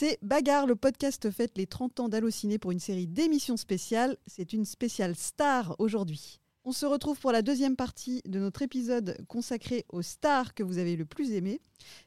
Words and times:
C'est 0.00 0.20
Bagarre, 0.22 0.68
le 0.68 0.76
podcast 0.76 1.28
fête 1.32 1.58
les 1.58 1.66
30 1.66 1.98
ans 1.98 2.08
d'Allociné 2.08 2.60
pour 2.60 2.70
une 2.70 2.78
série 2.78 3.08
d'émissions 3.08 3.56
spéciales. 3.56 4.16
C'est 4.28 4.52
une 4.52 4.64
spéciale 4.64 5.16
star 5.16 5.74
aujourd'hui. 5.80 6.38
On 6.62 6.70
se 6.70 6.86
retrouve 6.86 7.18
pour 7.18 7.32
la 7.32 7.42
deuxième 7.42 7.74
partie 7.74 8.22
de 8.24 8.38
notre 8.38 8.62
épisode 8.62 9.18
consacré 9.26 9.86
aux 9.88 10.02
stars 10.02 10.54
que 10.54 10.62
vous 10.62 10.78
avez 10.78 10.94
le 10.94 11.04
plus 11.04 11.32
aimées. 11.32 11.60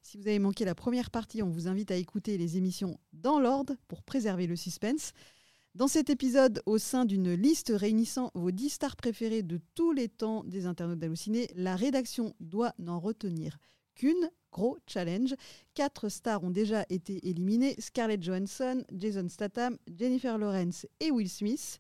Si 0.04 0.18
vous 0.18 0.26
avez 0.30 0.40
manqué 0.40 0.64
la 0.64 0.74
première 0.74 1.12
partie, 1.12 1.44
on 1.44 1.50
vous 1.50 1.68
invite 1.68 1.92
à 1.92 1.98
écouter 1.98 2.38
les 2.38 2.56
émissions 2.56 2.98
dans 3.12 3.42
l'ordre 3.42 3.76
pour 3.90 4.04
préserver 4.04 4.48
le 4.48 4.56
suspense. 4.56 5.12
Dans 5.76 5.90
cet 5.90 6.10
épisode, 6.10 6.62
au 6.66 6.78
sein 6.78 7.04
d'une 7.04 7.34
liste 7.34 7.74
réunissant 7.76 8.32
vos 8.36 8.52
10 8.52 8.70
stars 8.70 8.96
préférées 8.96 9.44
de 9.44 9.60
tous 9.76 9.92
les 9.92 10.08
temps 10.08 10.46
des 10.46 10.66
internautes 10.66 11.00
d'Halluciné, 11.00 11.50
la 11.56 11.76
rédaction 11.76 12.36
doit 12.40 12.74
n'en 12.80 13.02
retenir 13.02 13.58
qu'une. 13.96 14.30
Gros 14.52 14.78
challenge. 14.86 15.36
Quatre 15.74 16.10
stars 16.10 16.44
ont 16.44 16.52
déjà 16.52 16.86
été 16.90 17.28
éliminées 17.28 17.76
Scarlett 17.80 18.22
Johansson, 18.22 18.84
Jason 18.94 19.28
Statham, 19.30 19.78
Jennifer 19.98 20.38
Lawrence 20.38 20.86
et 21.00 21.12
Will 21.12 21.30
Smith. 21.30 21.80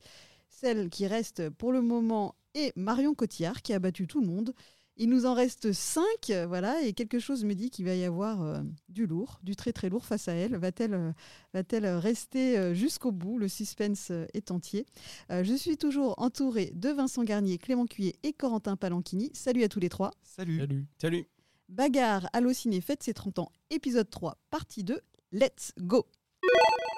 Celle 0.49 0.89
qui 0.89 1.07
reste 1.07 1.49
pour 1.49 1.71
le 1.71 1.81
moment 1.81 2.35
est 2.53 2.75
Marion 2.75 3.13
Cotillard 3.13 3.61
qui 3.61 3.73
a 3.73 3.79
battu 3.79 4.07
tout 4.07 4.21
le 4.21 4.27
monde. 4.27 4.53
Il 4.97 5.09
nous 5.09 5.25
en 5.25 5.33
reste 5.33 5.71
cinq, 5.71 6.31
voilà, 6.47 6.81
et 6.83 6.93
quelque 6.93 7.17
chose 7.17 7.43
me 7.43 7.55
dit 7.55 7.69
qu'il 7.69 7.85
va 7.85 7.95
y 7.95 8.03
avoir 8.03 8.43
euh, 8.43 8.59
du 8.89 9.07
lourd, 9.07 9.39
du 9.41 9.55
très 9.55 9.73
très 9.73 9.89
lourd 9.89 10.05
face 10.05 10.27
à 10.27 10.33
elle. 10.33 10.57
Va-t-elle 10.57 10.93
euh, 10.93 11.11
va-t-elle 11.53 11.87
rester 11.87 12.57
euh, 12.57 12.73
jusqu'au 12.75 13.11
bout? 13.11 13.39
Le 13.39 13.47
suspense 13.47 14.09
euh, 14.11 14.27
est 14.33 14.51
entier. 14.51 14.85
Euh, 15.31 15.43
je 15.43 15.55
suis 15.55 15.77
toujours 15.77 16.15
entourée 16.21 16.71
de 16.75 16.89
Vincent 16.89 17.23
Garnier, 17.23 17.57
Clément 17.57 17.85
Cuillet 17.85 18.15
et 18.21 18.33
Corentin 18.33 18.75
Palanchini. 18.75 19.31
Salut 19.33 19.63
à 19.63 19.69
tous 19.69 19.79
les 19.79 19.89
trois. 19.89 20.11
Salut. 20.23 20.59
Salut. 20.59 20.85
Salut. 20.99 21.25
Bagarre 21.71 22.27
Allociné 22.33 22.81
fête 22.81 23.01
ses 23.01 23.13
30 23.13 23.39
ans, 23.39 23.51
épisode 23.69 24.09
3, 24.09 24.35
partie 24.49 24.83
2. 24.83 24.99
Let's 25.31 25.71
go 25.79 26.05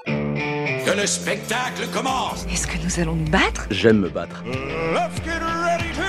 Que 0.08 1.00
le 1.00 1.06
spectacle 1.06 1.88
commence 1.94 2.48
Est-ce 2.48 2.66
que 2.66 2.84
nous 2.84 3.00
allons 3.00 3.16
nous 3.16 3.30
battre? 3.30 3.68
J'aime 3.70 4.00
me 4.00 4.10
battre. 4.10 4.44
Let's 4.44 5.24
get 5.24 5.38
ready 5.38 5.94
to 5.94 6.02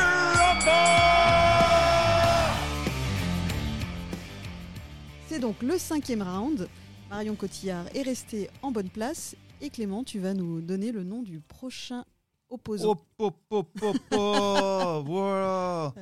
C'est 5.28 5.40
donc 5.40 5.62
le 5.62 5.76
cinquième 5.76 6.22
round. 6.22 6.66
Marion 7.10 7.34
Cotillard 7.34 7.84
est 7.94 8.02
restée 8.02 8.48
en 8.62 8.70
bonne 8.70 8.88
place. 8.88 9.36
Et 9.60 9.68
Clément, 9.68 10.04
tu 10.04 10.20
vas 10.20 10.32
nous 10.32 10.62
donner 10.62 10.90
le 10.90 11.04
nom 11.04 11.20
du 11.20 11.40
prochain 11.40 12.06
opposant. 12.48 12.92
Hop, 12.92 13.02
hop, 13.18 13.36
hop, 13.50 13.68
hop, 13.82 13.96
hop. 14.10 15.04
voilà. 15.06 15.92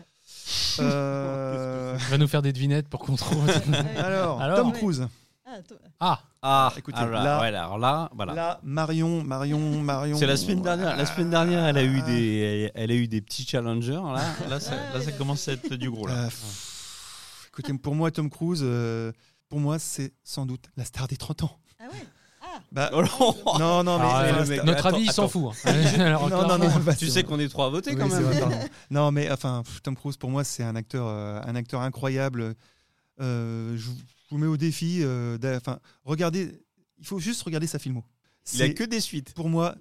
Euh, 0.80 1.96
Il 2.00 2.06
va 2.10 2.18
nous 2.18 2.28
faire 2.28 2.42
des 2.42 2.52
devinettes 2.52 2.88
pour 2.88 3.00
qu'on 3.00 3.16
trouve. 3.16 3.48
alors, 3.98 4.40
Alors 4.42 4.56
Tom. 4.58 4.72
Cruise. 4.72 5.06
Ah, 5.46 5.58
ah, 6.00 6.20
Ah, 6.42 6.72
Écoutez, 6.78 6.98
alors 6.98 7.10
là, 7.12 7.24
là- 7.24 7.40
ouais, 7.40 7.48
alors 7.48 7.78
là, 7.78 8.10
voilà. 8.14 8.32
Là, 8.34 8.60
Marion, 8.62 9.22
Marion, 9.22 9.58
Marion. 9.82 10.16
C'est 10.16 10.26
la 10.26 10.36
semaine 10.38 10.62
dernière. 10.62 10.96
La 10.96 11.04
semaine 11.06 11.30
dernière, 11.30 11.64
elle 11.66 11.76
a 11.78 11.82
eu 11.84 12.00
Ah. 12.02 12.06
des, 12.06 12.38
elle, 12.38 12.72
elle 12.74 12.90
a 12.90 12.94
eu 12.94 13.06
des 13.06 13.20
petits 13.20 13.44
challengers. 13.46 13.92
Là, 14.02 14.22
là, 14.48 14.60
ça, 14.60 14.72
là, 14.94 15.00
ça 15.02 15.12
commence 15.12 15.46
à 15.48 15.52
être 15.52 15.74
du 15.74 15.90
gros 15.90 16.06
là. 16.06 16.14
Euh, 16.14 16.24
pff, 16.26 17.48
écoutez, 17.48 17.74
pour 17.74 17.94
moi, 17.94 18.10
Tom 18.10 18.30
Cruise, 18.30 18.62
euh, 18.64 19.12
pour 19.50 19.60
moi, 19.60 19.78
c'est 19.78 20.14
sans 20.24 20.46
doute 20.46 20.70
la 20.76 20.84
star 20.86 21.06
des 21.06 21.16
30 21.18 21.42
ans. 21.44 21.58
Ah 21.80 21.84
ouais 21.92 21.98
Bah, 22.70 22.90
Oh 22.92 23.02
non. 23.02 23.58
non, 23.58 23.84
non, 23.84 23.98
mais. 23.98 24.04
Ah, 24.08 24.32
le 24.40 24.46
mec, 24.46 24.64
notre 24.64 24.86
Attends, 24.86 24.96
avis, 24.96 25.06
il 25.06 25.12
s'en 25.12 25.24
attends. 25.26 25.50
fout. 25.52 25.56
hein. 25.66 25.70
Alors, 26.00 26.28
Non, 26.30 26.42
non, 26.42 26.48
non, 26.48 26.56
clairement, 26.58 26.80
bah, 26.80 26.94
Tu 26.94 27.06
c'est 27.06 27.10
sais 27.12 27.22
qu'on 27.24 27.38
est 27.40 27.48
trois 27.48 27.66
à 27.66 27.68
voter 27.70 27.90
Oui, 27.90 27.96
quand 27.96 28.08
c'est 28.08 28.14
même. 28.20 28.24
vrai, 28.24 28.40
pardon. 28.40 28.56
non, 28.90 29.10
mais 29.12 29.30
enfin, 29.30 29.62
pff, 29.64 29.82
Tom 29.82 29.96
Cruise, 29.96 30.16
pour 30.16 30.30
moi, 30.30 30.44
c'est 30.44 30.62
un 30.62 30.76
acteur, 30.76 31.06
euh, 31.06 31.40
un 31.44 31.54
acteur 31.56 31.80
incroyable. 31.80 32.54
Euh, 33.20 33.76
je, 33.76 33.86
vous- 33.88 33.96
je 33.98 34.30
vous 34.30 34.38
mets 34.38 34.46
au 34.46 34.56
défi. 34.56 35.00
euh, 35.02 35.36
d'a- 35.38 35.56
Enfin, 35.56 35.78
regardez. 36.04 36.52
Il 36.98 37.06
faut 37.06 37.18
juste 37.18 37.42
regarder 37.42 37.66
sa 37.66 37.78
filmo. 37.78 38.04
Il 38.54 38.62
a 38.62 38.66
C'est- 38.66 38.74
que 38.74 38.84
des 38.84 39.00
suites. 39.00 39.34
pour 39.34 39.48
moi, 39.48 39.74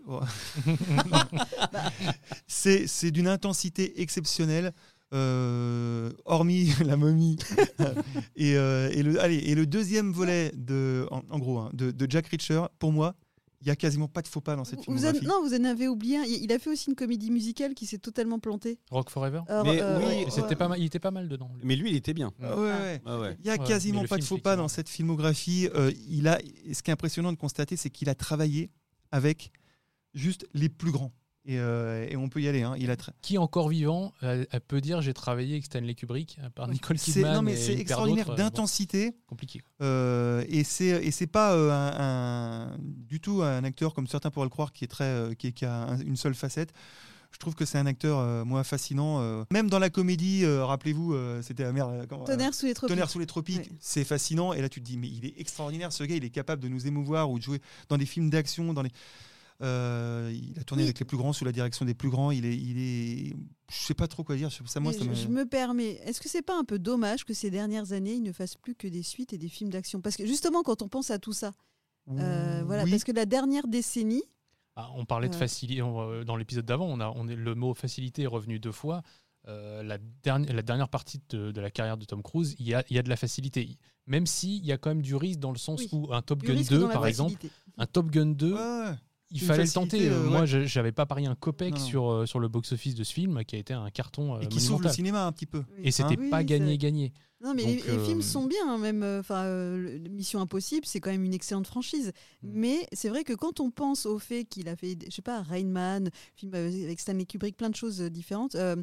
c'est 2.47 2.87
c'est 2.87 3.11
d'une 3.11 3.27
intensité 3.27 4.01
exceptionnelle. 4.01 4.73
Euh, 5.13 6.11
hormis 6.25 6.71
la 6.85 6.97
momie 6.97 7.37
et, 8.35 8.55
euh, 8.55 8.89
et 8.91 9.03
le 9.03 9.19
allez 9.19 9.37
et 9.37 9.55
le 9.55 9.65
deuxième 9.65 10.11
volet 10.11 10.51
de 10.55 11.07
en, 11.11 11.21
en 11.29 11.39
gros 11.39 11.59
hein, 11.59 11.69
de, 11.73 11.91
de 11.91 12.07
Jack 12.09 12.27
Reacher 12.27 12.63
pour 12.79 12.91
moi 12.91 13.15
il 13.61 13.67
y 13.67 13.71
a 13.71 13.75
quasiment 13.75 14.07
pas 14.07 14.21
de 14.21 14.27
faux 14.27 14.41
pas 14.41 14.55
dans 14.55 14.63
cette 14.63 14.79
vous 14.79 15.05
en, 15.05 15.13
filmographie 15.13 15.25
non, 15.25 15.41
vous 15.43 15.53
en 15.53 15.63
avez 15.65 15.87
oublié 15.87 16.17
un. 16.17 16.23
Il 16.23 16.51
a 16.51 16.59
fait 16.59 16.71
aussi 16.71 16.89
une 16.89 16.95
comédie 16.95 17.29
musicale 17.29 17.75
qui 17.75 17.85
s'est 17.85 17.99
totalement 17.99 18.39
plantée. 18.39 18.79
Rock 18.89 19.09
Forever. 19.09 19.41
Alors, 19.47 19.65
Mais 19.65 19.79
euh, 19.81 19.99
oui, 19.99 20.25
ouais. 20.25 20.55
pas 20.55 20.67
mal, 20.67 20.79
il 20.79 20.85
était 20.85 20.99
pas 20.99 21.11
mal 21.11 21.29
dedans. 21.29 21.51
lui. 21.55 21.61
Mais 21.63 21.75
lui, 21.75 21.91
il 21.91 21.95
était 21.95 22.13
bien. 22.13 22.31
Ouais, 22.39 22.47
ouais. 22.55 23.01
Ah 23.05 23.19
ouais. 23.19 23.37
Il 23.39 23.45
y 23.45 23.49
a 23.49 23.57
quasiment 23.57 24.01
mais 24.01 24.07
pas 24.07 24.17
de 24.17 24.23
faux 24.23 24.39
pas 24.39 24.55
dans 24.55 24.67
cette 24.67 24.89
filmographie. 24.89 25.69
Euh, 25.75 25.91
il 26.09 26.27
a, 26.27 26.39
ce 26.73 26.81
qui 26.81 26.89
est 26.89 26.93
impressionnant 26.93 27.31
de 27.31 27.37
constater, 27.37 27.77
c'est 27.77 27.91
qu'il 27.91 28.09
a 28.09 28.15
travaillé 28.15 28.71
avec 29.11 29.51
juste 30.15 30.47
les 30.53 30.69
plus 30.69 30.91
grands. 30.91 31.13
Et, 31.45 31.57
euh, 31.57 32.05
et 32.07 32.15
on 32.17 32.29
peut 32.29 32.39
y 32.39 32.47
aller. 32.47 32.61
hein. 32.61 32.75
Il 32.77 32.91
a 32.91 32.95
tra- 32.95 33.13
Qui 33.23 33.39
encore 33.39 33.67
vivant 33.69 34.13
euh, 34.21 34.45
elle 34.51 34.61
peut 34.61 34.79
dire 34.79 35.01
j'ai 35.01 35.13
travaillé 35.13 35.53
avec 35.53 35.65
Stanley 35.65 35.95
Kubrick 35.95 36.37
à 36.43 36.51
part 36.51 36.67
Nicole 36.67 36.99
c'est 36.99 37.13
Kidman. 37.13 37.33
non 37.33 37.41
mais 37.41 37.53
et 37.53 37.57
c'est 37.57 37.73
extraordinaire 37.73 38.27
euh, 38.29 38.35
bon, 38.35 38.37
d'intensité. 38.43 39.15
compliqué. 39.25 39.61
Euh, 39.81 40.45
et 40.49 40.63
c'est 40.63 40.85
et 41.03 41.09
c'est 41.09 41.25
pas 41.25 41.53
euh, 41.53 41.71
un, 41.71 42.73
un- 42.73 42.77
du 42.79 43.19
tout 43.19 43.41
un 43.41 43.63
acteur 43.63 43.95
comme 43.95 44.05
certains 44.05 44.29
pourraient 44.29 44.45
le 44.45 44.49
croire 44.51 44.71
qui 44.71 44.83
est 44.83 44.87
très 44.87 45.05
euh, 45.05 45.33
qui, 45.33 45.47
est- 45.47 45.51
qui 45.51 45.65
a 45.65 45.73
un- 45.73 45.99
une 46.01 46.15
seule 46.15 46.35
facette. 46.35 46.73
Je 47.31 47.37
trouve 47.39 47.55
que 47.55 47.63
c'est 47.65 47.77
un 47.79 47.85
acteur 47.87 48.19
euh, 48.19 48.43
moi 48.45 48.63
fascinant. 48.63 49.19
euh. 49.21 49.43
même 49.51 49.67
dans 49.69 49.79
la 49.79 49.89
comédie, 49.89 50.43
euh, 50.43 50.63
rappelez-vous, 50.65 51.13
euh, 51.13 51.41
c'était 51.41 51.63
la 51.63 51.71
merde. 51.71 51.91
euh, 52.11 52.25
Tonnerre 52.25 52.53
sous 52.53 52.65
les 52.67 52.73
tropiques. 52.75 52.89
Tonnerre 52.93 53.09
sous 53.09 53.19
les 53.19 53.25
tropiques, 53.25 53.57
Ouais. 53.57 53.77
c'est 53.79 54.03
fascinant. 54.03 54.51
Et 54.53 54.61
là, 54.61 54.67
tu 54.69 54.81
te 54.81 54.85
dis, 54.85 54.97
mais 54.97 55.07
il 55.07 55.25
est 55.25 55.39
extraordinaire, 55.39 55.93
ce 55.93 56.03
gars. 56.03 56.15
Il 56.17 56.25
est 56.25 56.29
capable 56.29 56.61
de 56.61 56.67
nous 56.67 56.85
émouvoir 56.87 57.31
ou 57.31 57.39
de 57.39 57.43
jouer 57.43 57.61
dans 57.87 57.97
des 57.97 58.05
films 58.05 58.29
d'action. 58.29 58.73
Dans 58.73 58.81
les... 58.81 58.91
Euh, 59.61 60.31
il 60.33 60.59
a 60.59 60.63
tourné 60.63 60.83
Oui. 60.83 60.87
avec 60.87 60.99
les 60.99 61.05
plus 61.05 61.17
grands, 61.17 61.33
sous 61.33 61.45
la 61.45 61.51
direction 61.51 61.85
des 61.85 61.93
plus 61.93 62.09
grands. 62.09 62.31
Il 62.31 62.45
est, 62.45 62.55
il 62.57 62.77
est... 62.79 63.35
Je 63.71 63.77
sais 63.77 63.93
pas 63.93 64.07
trop 64.07 64.23
quoi 64.23 64.35
dire. 64.35 64.51
Ça, 64.51 64.79
moi, 64.79 64.91
ça 64.93 64.99
je, 65.03 65.09
me- 65.09 65.13
je 65.13 65.27
me 65.27 65.45
permets, 65.45 65.99
est-ce 66.05 66.19
que 66.19 66.27
c'est 66.29 66.41
pas 66.41 66.57
un 66.57 66.63
peu 66.63 66.79
dommage 66.79 67.25
que 67.25 67.33
ces 67.33 67.49
dernières 67.51 67.91
années, 67.93 68.13
il 68.13 68.23
ne 68.23 68.31
fasse 68.31 68.55
plus 68.55 68.75
que 68.75 68.87
des 68.87 69.03
suites 69.03 69.33
et 69.33 69.37
des 69.37 69.49
films 69.49 69.69
d'action? 69.69 70.01
Parce 70.01 70.15
que 70.17 70.25
justement, 70.25 70.63
quand 70.63 70.81
on 70.81 70.87
pense 70.87 71.11
à 71.11 71.19
tout 71.19 71.33
ça, 71.33 71.51
euh, 72.09 72.63
voilà, 72.65 72.85
parce 72.87 73.03
que 73.03 73.11
la 73.11 73.25
dernière 73.25 73.67
décennie, 73.67 74.23
Ah, 74.75 74.89
on 74.95 75.05
parlait 75.05 75.27
de 75.29 75.33
Ouais. 75.33 75.39
facilité 75.39 75.77
dans 76.25 76.35
l'épisode 76.37 76.65
d'avant. 76.65 76.87
On 76.87 76.99
a, 76.99 77.11
on 77.15 77.27
est, 77.27 77.35
le 77.35 77.55
mot 77.55 77.73
facilité 77.73 78.23
est 78.23 78.27
revenu 78.27 78.57
deux 78.59 78.71
fois. 78.71 79.03
Euh, 79.47 79.83
la, 79.83 79.97
dernière, 80.23 80.53
la 80.53 80.61
dernière 80.61 80.87
partie 80.89 81.19
de, 81.29 81.51
de 81.51 81.61
la 81.61 81.69
carrière 81.71 81.97
de 81.97 82.05
Tom 82.05 82.21
Cruise, 82.23 82.55
il 82.59 82.67
y 82.67 82.73
a, 82.73 82.83
il 82.89 82.95
y 82.95 82.99
a 82.99 83.03
de 83.03 83.09
la 83.09 83.15
facilité. 83.17 83.77
Même 84.07 84.25
s'il 84.27 84.63
y 84.65 84.71
a 84.71 84.77
quand 84.77 84.89
même 84.91 85.01
du 85.01 85.15
risque 85.15 85.39
dans 85.39 85.51
le 85.51 85.57
sens 85.57 85.81
Oui. 85.81 85.89
où 85.91 86.13
un 86.13 86.21
Top 86.21 86.39
du 86.39 86.47
Gun 86.47 86.53
risque 86.55 86.71
2, 86.71 86.79
dans 86.81 86.87
la 86.87 86.93
par 86.93 87.05
exemple, 87.07 87.33
facilité. 87.33 87.55
un 87.77 87.85
Top 87.85 88.09
Gun 88.11 88.27
2, 88.27 88.53
Ouais, 88.53 88.59
ouais. 88.59 88.95
Il 89.31 89.41
fallait 89.41 89.63
le 89.63 89.69
tenter. 89.71 90.07
euh, 90.09 90.23
Moi, 90.29 90.41
ouais. 90.41 90.47
je 90.47 90.65
j'avais 90.65 90.91
pas 90.91 91.05
parié 91.05 91.27
un 91.27 91.35
copec 91.35 91.73
Non, 91.73 91.79
sur, 91.79 92.09
euh, 92.11 92.25
sur 92.25 92.39
le 92.39 92.47
box-office 92.47 92.95
de 92.95 93.03
ce 93.03 93.13
film, 93.13 93.43
qui 93.45 93.55
a 93.55 93.59
été 93.59 93.73
un 93.73 93.89
carton 93.89 94.35
euh, 94.35 94.39
Et 94.41 94.47
qui 94.47 94.59
sauve 94.59 94.83
le 94.83 94.89
cinéma 94.89 95.25
un 95.25 95.31
petit 95.31 95.45
peu. 95.45 95.63
Et 95.83 95.91
c'était 95.91 96.17
Oui, 96.17 96.29
pas 96.29 96.43
gagné-gagné. 96.43 97.13
Non, 97.43 97.53
mais 97.55 97.63
Donc, 97.63 97.71
les, 97.71 97.81
les 97.93 97.97
euh, 97.97 98.05
films 98.05 98.21
sont 98.21 98.45
bien, 98.45 98.69
hein, 98.69 98.77
même. 98.77 99.01
euh, 99.01 99.19
Enfin, 99.19 99.45
euh, 99.45 99.97
Mission 100.11 100.41
Impossible, 100.41 100.85
c'est 100.85 100.99
quand 100.99 101.09
même 101.09 101.23
une 101.23 101.33
excellente 101.33 101.65
franchise. 101.65 102.11
Mm. 102.43 102.49
Mais 102.53 102.87
c'est 102.93 103.09
vrai 103.09 103.23
que 103.23 103.33
quand 103.33 103.59
on 103.59 103.71
pense 103.71 104.05
au 104.05 104.19
fait 104.19 104.45
qu'il 104.45 104.69
a 104.69 104.75
fait, 104.75 104.95
je 105.09 105.15
sais 105.15 105.23
pas, 105.23 105.41
Rain 105.41 105.65
Man, 105.65 106.09
film 106.35 106.53
avec 106.53 106.99
Stanley 106.99 107.25
Kubrick, 107.25 107.57
plein 107.57 107.71
de 107.71 107.75
choses 107.75 107.99
euh, 108.01 108.09
différentes, 108.11 108.53
euh, 108.55 108.75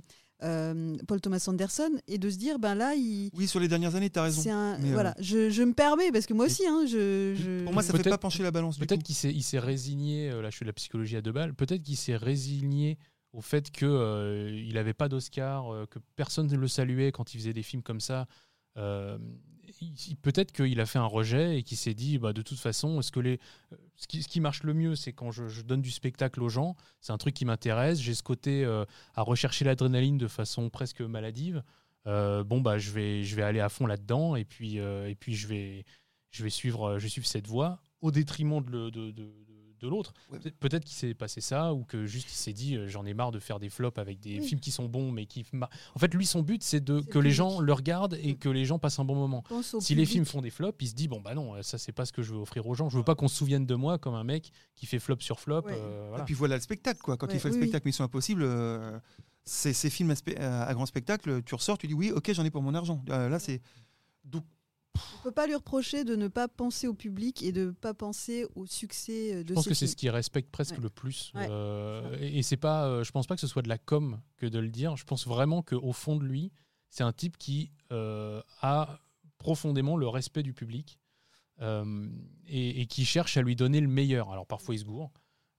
euh, 0.42 0.96
Paul 1.06 1.20
Thomas 1.20 1.44
Anderson, 1.48 1.90
et 2.06 2.18
de 2.18 2.30
se 2.30 2.36
dire, 2.36 2.58
ben 2.58 2.74
là, 2.74 2.94
il. 2.94 3.30
Oui, 3.34 3.46
sur 3.48 3.60
les 3.60 3.68
dernières 3.68 3.94
années, 3.96 4.10
tu 4.10 4.18
as 4.18 4.22
raison. 4.22 4.50
Un, 4.50 4.78
Mais, 4.78 4.90
euh, 4.90 4.92
voilà, 4.92 5.14
je, 5.20 5.50
je 5.50 5.62
me 5.62 5.72
permets 5.72 6.12
parce 6.12 6.26
que 6.26 6.34
moi 6.34 6.46
aussi, 6.46 6.66
hein, 6.66 6.84
je, 6.86 7.34
je- 7.36 7.64
Pour 7.64 7.72
moi, 7.72 7.82
ça 7.82 7.92
fait 7.92 8.08
pas 8.08 8.18
pencher 8.18 8.42
la 8.42 8.50
balance 8.50 8.78
du 8.78 8.86
Peut-être 8.86 9.02
qu'il 9.02 9.14
s'est, 9.14 9.32
il 9.32 9.42
s'est 9.42 9.58
résigné, 9.58 10.30
euh, 10.30 10.40
là 10.42 10.50
je 10.50 10.56
fais 10.56 10.64
de 10.64 10.68
la 10.70 10.74
psychologie 10.74 11.16
à 11.16 11.20
deux 11.22 11.32
balles, 11.32 11.54
peut-être 11.54 11.82
qu'il 11.82 11.96
s'est 11.96 12.16
résigné 12.16 12.98
au 13.32 13.40
fait 13.40 13.70
qu'il 13.70 13.86
il 13.88 14.72
n'avait 14.74 14.94
pas 14.94 15.08
d'Oscar, 15.08 15.72
euh, 15.74 15.86
que 15.86 15.98
personne 16.16 16.46
ne 16.46 16.56
le 16.56 16.68
saluait 16.68 17.12
quand 17.12 17.34
il 17.34 17.38
faisait 17.38 17.52
des 17.52 17.62
films 17.62 17.82
comme 17.82 18.00
ça. 18.00 18.26
Peut-être 20.22 20.52
qu'il 20.52 20.80
a 20.80 20.86
fait 20.86 20.98
un 20.98 21.06
rejet 21.06 21.58
et 21.58 21.62
qu'il 21.62 21.76
s'est 21.76 21.94
dit 21.94 22.18
bah, 22.18 22.32
de 22.32 22.42
toute 22.42 22.58
façon, 22.58 23.00
est-ce 23.00 23.12
que 23.12 23.20
les, 23.20 23.38
ce, 23.96 24.06
qui, 24.06 24.22
ce 24.22 24.28
qui 24.28 24.40
marche 24.40 24.62
le 24.62 24.74
mieux, 24.74 24.94
c'est 24.96 25.12
quand 25.12 25.30
je, 25.30 25.62
donne 25.62 25.82
du 25.82 25.90
spectacle 25.90 26.42
aux 26.42 26.48
gens, 26.48 26.76
c'est 27.00 27.12
un 27.12 27.18
truc 27.18 27.34
qui 27.34 27.44
m'intéresse, 27.44 28.00
j'ai 28.00 28.14
ce 28.14 28.22
côté 28.22 28.64
euh, 28.64 28.84
à 29.14 29.22
rechercher 29.22 29.64
l'adrénaline 29.64 30.18
de 30.18 30.28
façon 30.28 30.70
presque 30.70 31.00
maladive. 31.00 31.62
Euh, 32.06 32.44
bon, 32.44 32.60
bah, 32.60 32.78
je, 32.78 32.90
vais, 32.90 33.24
je 33.24 33.36
vais 33.36 33.42
aller 33.42 33.60
à 33.60 33.68
fond 33.68 33.86
là-dedans 33.86 34.36
et 34.36 34.44
puis, 34.44 34.78
euh, 34.78 35.08
et 35.08 35.14
puis 35.14 35.34
je, 35.34 35.46
vais, 35.46 35.84
je, 36.30 36.42
vais 36.42 36.50
suivre, 36.50 36.98
je 36.98 37.06
vais 37.08 37.22
cette 37.24 37.46
voie 37.46 37.80
au 38.00 38.10
détriment 38.10 38.62
de, 38.64 38.90
de- 38.90 39.10
de- 39.80 39.88
l'autre. 39.88 40.12
Ouais. 40.30 40.38
Peut- 40.38 40.50
Peut-être 40.60 40.84
qu'il 40.84 40.96
s'est 40.96 41.14
passé 41.14 41.40
ça 41.40 41.72
ou 41.74 41.84
que 41.84 42.04
juste 42.06 42.30
il 42.30 42.36
s'est 42.36 42.52
dit 42.52 42.76
euh, 42.76 42.88
j'en 42.88 43.04
ai 43.06 43.14
marre 43.14 43.30
de 43.32 43.38
faire 43.38 43.58
des 43.58 43.68
flops 43.68 43.98
avec 43.98 44.20
des 44.20 44.40
Oui. 44.40 44.46
films 44.46 44.60
qui 44.60 44.70
sont 44.70 44.86
bons 44.88 45.10
mais 45.12 45.26
qui. 45.26 45.44
En 45.94 45.98
fait, 45.98 46.12
lui, 46.14 46.26
son 46.26 46.42
but, 46.42 46.62
c'est 46.62 46.82
de 46.84 47.00
C'est 47.00 47.10
que 47.10 47.18
le 47.18 47.24
les 47.24 47.30
gens 47.30 47.60
le 47.60 47.72
regardent 47.72 48.18
et 48.22 48.36
que 48.36 48.48
les 48.48 48.64
gens 48.64 48.78
passent 48.78 48.98
un 48.98 49.04
bon 49.04 49.14
moment. 49.14 49.44
Si 49.80 49.94
les 49.94 50.04
films 50.06 50.24
font 50.24 50.40
des 50.40 50.50
flops, 50.50 50.76
il 50.80 50.88
se 50.88 50.94
dit 50.94 51.08
bon 51.08 51.20
bah 51.20 51.34
non, 51.34 51.62
ça 51.62 51.78
c'est 51.78 51.92
pas 51.92 52.04
ce 52.04 52.12
que 52.12 52.22
je 52.22 52.32
veux 52.34 52.40
offrir 52.40 52.66
aux 52.66 52.74
gens. 52.74 52.88
Je 52.88 52.96
veux 52.98 53.04
pas 53.04 53.14
qu'on 53.14 53.28
se 53.28 53.36
souvienne 53.36 53.66
de 53.66 53.74
moi 53.74 53.98
comme 53.98 54.14
un 54.14 54.24
mec 54.24 54.50
qui 54.74 54.86
fait 54.86 54.98
flop 54.98 55.16
sur 55.20 55.40
flop. 55.40 55.62
Ouais. 55.66 55.72
euh, 55.76 56.18
Et 56.18 56.22
puis 56.24 56.34
voilà 56.34 56.56
le 56.56 56.62
spectacle, 56.62 57.00
quoi. 57.00 57.16
Quand 57.16 57.26
Ouais, 57.28 57.34
il 57.34 57.40
fait 57.40 57.48
le 57.48 57.54
oui, 57.54 57.60
oui. 57.60 57.66
spectacle 57.66 57.86
Mission 57.88 58.04
Impossible, 58.04 58.42
euh, 58.44 58.98
ces, 59.44 59.72
ces 59.72 59.88
films 59.90 60.10
à, 60.10 60.14
spe- 60.14 60.38
à- 60.38 60.64
à 60.64 60.74
grand 60.74 60.86
spectacle, 60.86 61.42
tu 61.42 61.54
ressors, 61.54 61.78
tu 61.78 61.86
dis 61.86 61.94
oui, 61.94 62.10
ok, 62.10 62.32
j'en 62.32 62.44
ai 62.44 62.50
pour 62.50 62.62
mon 62.62 62.74
argent. 62.74 63.02
Euh, 63.10 63.28
là, 63.28 63.38
c'est. 63.38 63.60
Donc, 64.24 64.44
On 64.96 65.22
peut 65.22 65.32
pas 65.32 65.46
lui 65.46 65.54
reprocher 65.54 66.04
de 66.04 66.16
ne 66.16 66.28
pas 66.28 66.48
penser 66.48 66.86
au 66.86 66.94
public 66.94 67.42
et 67.42 67.52
de 67.52 67.66
ne 67.66 67.70
pas 67.70 67.92
penser 67.94 68.46
au 68.54 68.66
succès 68.66 69.34
euh, 69.34 69.42
de 69.44 69.48
Je 69.48 69.54
pense 69.54 69.68
que 69.68 69.74
c'est 69.74 69.86
ce 69.86 69.96
qui 69.96 70.08
respecte 70.10 70.50
presque 70.50 70.74
Ouais. 70.76 70.80
le 70.82 70.90
plus. 70.90 71.32
Ouais, 71.34 71.46
Euh, 71.50 72.16
et 72.20 72.42
c'est 72.42 72.56
pas, 72.56 72.86
euh, 72.86 73.04
je 73.04 73.10
pense 73.12 73.26
pas 73.26 73.34
que 73.34 73.40
ce 73.40 73.46
soit 73.46 73.62
de 73.62 73.68
la 73.68 73.78
com 73.78 74.20
que 74.36 74.46
de 74.46 74.58
le 74.58 74.68
dire. 74.68 74.96
Je 74.96 75.04
pense 75.04 75.26
vraiment 75.26 75.62
qu'au 75.62 75.92
fond 75.92 76.16
de 76.16 76.24
lui, 76.24 76.52
c'est 76.90 77.02
un 77.04 77.12
type 77.12 77.36
qui 77.36 77.70
euh, 77.92 78.40
a 78.62 79.00
profondément 79.38 79.96
le 79.96 80.08
respect 80.08 80.42
du 80.42 80.52
public 80.54 80.98
et, 81.60 82.80
et 82.80 82.86
qui 82.86 83.04
cherche 83.04 83.36
à 83.36 83.42
lui 83.42 83.56
donner 83.56 83.80
le 83.80 83.88
meilleur. 83.88 84.30
Alors 84.30 84.46
parfois 84.46 84.74
il 84.76 84.78
se 84.78 84.84
gourre, 84.84 85.10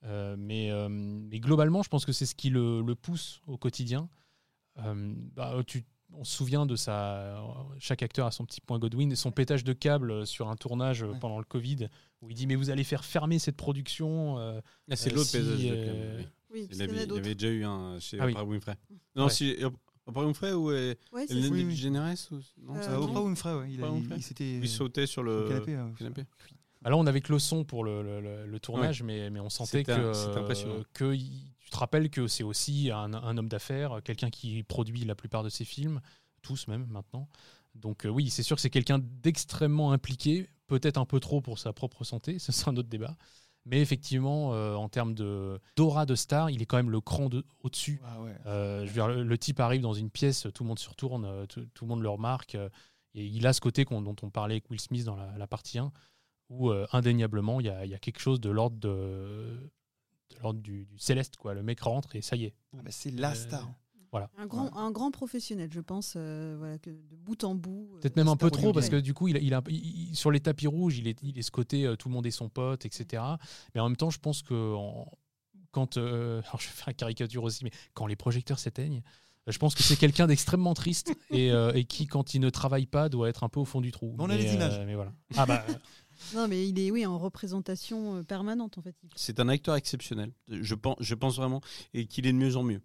mais, 0.04 0.72
mais 0.90 1.40
globalement, 1.42 1.84
je 1.84 1.90
pense 1.90 2.06
que 2.06 2.14
c'est 2.14 2.26
ce 2.26 2.36
qui 2.36 2.50
le, 2.50 2.82
le 2.82 2.96
pousse 2.96 3.42
au 3.48 3.58
quotidien. 3.58 4.10
Bah, 4.78 5.62
tu- 5.68 5.84
on 6.14 6.24
se 6.24 6.36
souvient 6.36 6.66
de 6.66 6.76
sa. 6.76 7.42
Chaque 7.80 8.04
acteur 8.04 8.26
a 8.28 8.32
son 8.32 8.46
petit 8.46 8.62
point 8.62 8.80
Godwin, 8.80 9.12
et 9.12 9.16
son 9.16 9.32
pétage 9.32 9.64
de 9.64 9.74
câble 9.74 10.26
sur 10.28 10.50
un 10.50 10.56
tournage 10.56 11.04
Ouais. 11.04 11.18
pendant 11.20 11.38
le 11.40 11.46
Covid, 11.46 11.88
où 12.22 12.30
il 12.30 12.36
dit 12.36 12.48
Mais 12.48 12.56
vous 12.56 12.70
allez 12.70 12.84
faire 12.84 13.06
fermer 13.06 13.40
cette 13.40 13.56
production. 13.58 14.38
euh, 14.40 14.60
Ah, 14.90 14.96
c'est 14.96 15.12
Euh, 15.12 15.16
l'autre 15.16 15.28
si, 15.30 15.38
de 15.40 15.44
euh, 15.48 16.18
oui. 16.20 16.28
Oui, 16.52 16.68
Il 16.72 16.82
avait, 16.82 17.04
il 17.04 17.12
avait 17.14 17.36
déjà 17.36 17.54
eu 17.54 17.64
un 17.64 18.00
chez 18.00 18.18
Ah 18.20 18.26
oui. 18.26 18.32
Oprah 18.32 18.44
Winfrey. 18.46 18.76
Non, 19.16 19.26
Ouais. 19.26 19.30
si 19.30 19.56
Oprah 20.08 20.26
Winfrey 20.26 20.52
ou 20.54 20.72
euh, 20.72 20.96
Ouais, 21.14 21.26
Ellen. 21.30 21.70
DeGeneres 21.70 22.16
ou... 22.32 22.36
Non, 22.64 22.76
Euh, 22.76 22.90
Euh, 22.90 22.98
Oprah 22.98 23.22
Winfrey, 23.22 23.54
ouais, 23.54 23.72
il, 23.72 23.84
a- 23.84 23.88
il- 24.40 24.68
sautait 24.68 25.06
sur 25.06 25.14
sur 25.14 25.24
le 25.24 25.48
canapé. 25.48 26.26
là, 26.90 26.98
on 26.98 27.06
avait 27.06 27.22
que 27.22 27.32
le 27.32 27.38
son 27.40 27.64
pour 27.64 27.84
le, 27.84 28.02
le- 28.02 28.20
le- 28.20 28.48
le 28.48 28.60
tournage, 28.60 29.04
mais, 29.04 29.30
mais 29.30 29.40
on 29.40 29.50
sentait 29.50 29.84
que, 29.84 30.38
impressionnant. 30.40 30.82
que 30.94 31.14
tu 31.70 31.76
te 31.76 31.78
rappelles 31.78 32.10
que 32.10 32.26
c'est 32.28 32.44
aussi 32.44 32.90
un, 32.90 33.14
un 33.14 33.38
homme 33.38 33.48
d'affaires, 33.48 34.02
quelqu'un 34.04 34.32
qui 34.32 34.64
produit 34.64 35.06
la 35.06 35.14
plupart 35.14 35.44
de 35.44 35.50
ses 35.50 35.66
films, 35.66 36.02
tous 36.42 36.68
même 36.68 36.88
maintenant. 36.88 37.30
Donc 37.76 38.06
euh, 38.08 38.10
oui, 38.10 38.32
c'est 38.32 38.42
sûr 38.42 38.56
que 38.56 38.62
c'est 38.62 38.72
quelqu'un 38.72 38.98
d'extrêmement 38.98 39.92
impliqué, 39.92 40.50
peut-être 40.66 40.98
un 40.98 41.06
peu 41.06 41.20
trop 41.20 41.42
pour 41.42 41.60
sa 41.60 41.72
propre 41.72 42.04
santé, 42.04 42.40
ce 42.40 42.52
sera 42.52 42.72
un 42.72 42.78
autre 42.78 42.90
débat. 42.90 43.16
Mais 43.66 43.82
effectivement, 43.82 44.56
euh, 44.56 44.74
en 44.74 44.90
termes 44.90 45.14
de 45.14 45.60
d'aura 45.76 46.08
de 46.08 46.16
star, 46.16 46.50
il 46.50 46.60
est 46.64 46.66
quand 46.66 46.78
même 46.78 46.90
le 46.90 47.02
cran 47.02 47.30
de- 47.30 47.46
au-dessus 47.60 48.02
Ah 48.04 48.20
ouais. 48.20 48.36
Euh, 48.48 48.82
je 48.82 48.88
veux 48.88 48.94
dire, 48.94 49.08
le, 49.08 49.24
le 49.24 49.38
type 49.38 49.60
arrive 49.60 49.82
dans 49.82 49.94
une 49.94 50.10
pièce, 50.10 50.48
tout 50.56 50.64
le 50.64 50.70
monde 50.70 50.80
se 50.80 50.90
retourne, 50.90 51.46
tout, 51.48 51.68
tout 51.76 51.86
le 51.86 51.90
monde 51.90 52.02
le 52.02 52.10
remarque. 52.10 52.56
et 52.56 53.26
il 53.26 53.46
a 53.46 53.54
ce 53.54 53.62
côté 53.62 53.86
dont 53.86 54.16
on 54.24 54.32
parlait 54.32 54.56
avec 54.56 54.72
Will 54.72 54.82
Smith 54.82 55.04
dans 55.06 55.16
la, 55.16 55.38
la 55.38 55.46
partie 55.46 55.78
1, 55.78 55.92
où 56.50 56.72
indéniablement, 56.94 57.60
il 57.60 57.68
y 57.68 57.70
a, 57.70 57.86
il 57.86 57.92
y 57.92 57.94
a 57.94 58.00
quelque 58.00 58.20
chose 58.22 58.42
de 58.42 58.50
l'ordre 58.50 58.78
de, 58.80 59.72
de 60.36 60.40
l'ordre 60.42 60.60
du, 60.62 60.86
du 60.86 61.00
céleste. 61.00 61.38
Quoi. 61.38 61.54
Le 61.54 61.64
mec 61.64 61.80
rentre 61.82 62.16
et 62.16 62.22
ça 62.22 62.36
y 62.36 62.46
est. 62.46 62.54
Ah 62.78 62.82
bah, 62.84 62.92
c'est 62.92 63.12
la 63.12 63.32
Euh, 63.32 63.36
star. 63.36 63.70
Un 64.40 64.48
grand, 64.48 64.76
un 64.76 64.90
grand 64.90 65.12
professionnel, 65.12 65.70
je 65.72 65.82
pense, 65.82 66.14
euh, 66.16 66.56
voilà, 66.58 66.80
que 66.80 66.90
de 66.90 67.16
bout 67.16 67.44
en 67.44 67.54
bout. 67.54 67.92
euh, 67.94 68.00
Peut-être 68.00 68.16
même 68.16 68.28
un 68.28 68.36
peu 68.36 68.50
trop, 68.50 68.74
parce 68.74 68.90
que 68.90 68.96
du 68.96 69.14
coup, 69.14 69.28
il 69.28 69.38
a, 69.38 69.40
il 69.40 69.54
a- 69.54 69.62
il- 69.70 70.10
il- 70.10 70.16
sur 70.16 70.32
les 70.32 70.40
tapis 70.40 70.66
rouges, 70.66 70.98
il 70.98 71.08
est, 71.08 71.22
il 71.22 71.38
est 71.38 71.44
ce 71.44 71.52
côté 71.52 71.86
euh, 71.86 71.96
tout 71.96 72.10
le 72.10 72.16
monde 72.16 72.26
est 72.26 72.32
son 72.32 72.50
pote, 72.50 72.86
etc. 72.88 73.22
Mais 73.76 73.82
en 73.82 73.88
même 73.88 73.96
temps, 73.98 74.10
je 74.10 74.18
pense 74.18 74.42
que 74.42 74.74
en- 74.74 75.12
quand. 75.72 75.98
euh, 75.98 76.42
alors, 76.48 76.60
je 76.60 76.68
vais 76.70 76.74
faire 76.74 76.88
une 76.88 76.96
caricature 76.96 77.44
aussi, 77.44 77.64
mais 77.64 77.70
quand 77.94 78.08
les 78.08 78.16
projecteurs 78.16 78.58
s'éteignent, 78.58 79.04
je 79.46 79.58
pense 79.60 79.76
que 79.76 79.84
c'est 79.84 79.96
quelqu'un 79.96 80.26
d'extrêmement 80.26 80.74
triste 80.74 81.14
et, 81.30 81.52
euh, 81.52 81.72
et 81.74 81.84
qui, 81.86 82.08
quand 82.08 82.34
il 82.34 82.40
ne 82.42 82.50
travaille 82.50 82.88
pas, 82.88 83.10
doit 83.10 83.30
être 83.30 83.44
un 83.44 83.50
peu 83.50 83.60
au 83.60 83.66
fond 83.66 83.80
du 83.80 83.92
trou. 83.92 84.16
On 84.18 84.28
a 84.32 84.36
les 84.36 84.56
images. 84.56 84.80
mais 84.88 84.96
voilà. 84.96 85.14
Ah 85.38 85.46
bah, 85.46 85.64
Non, 86.36 86.48
mais 86.48 86.68
il 86.68 86.80
est 86.80 86.92
oui, 86.92 87.06
en 87.06 87.18
représentation 87.18 88.18
euh, 88.18 88.24
permanente, 88.24 88.78
en 88.78 88.82
fait. 88.82 88.96
C'est 89.16 89.40
un 89.40 89.50
acteur 89.50 89.76
exceptionnel, 89.76 90.32
je 90.50 90.76
pense, 90.76 90.98
je 91.00 91.16
pense 91.16 91.38
vraiment, 91.38 91.62
et 91.94 92.06
qu'il 92.06 92.26
est 92.28 92.34
de 92.34 92.38
mieux 92.38 92.56
en 92.56 92.64
mieux. 92.64 92.82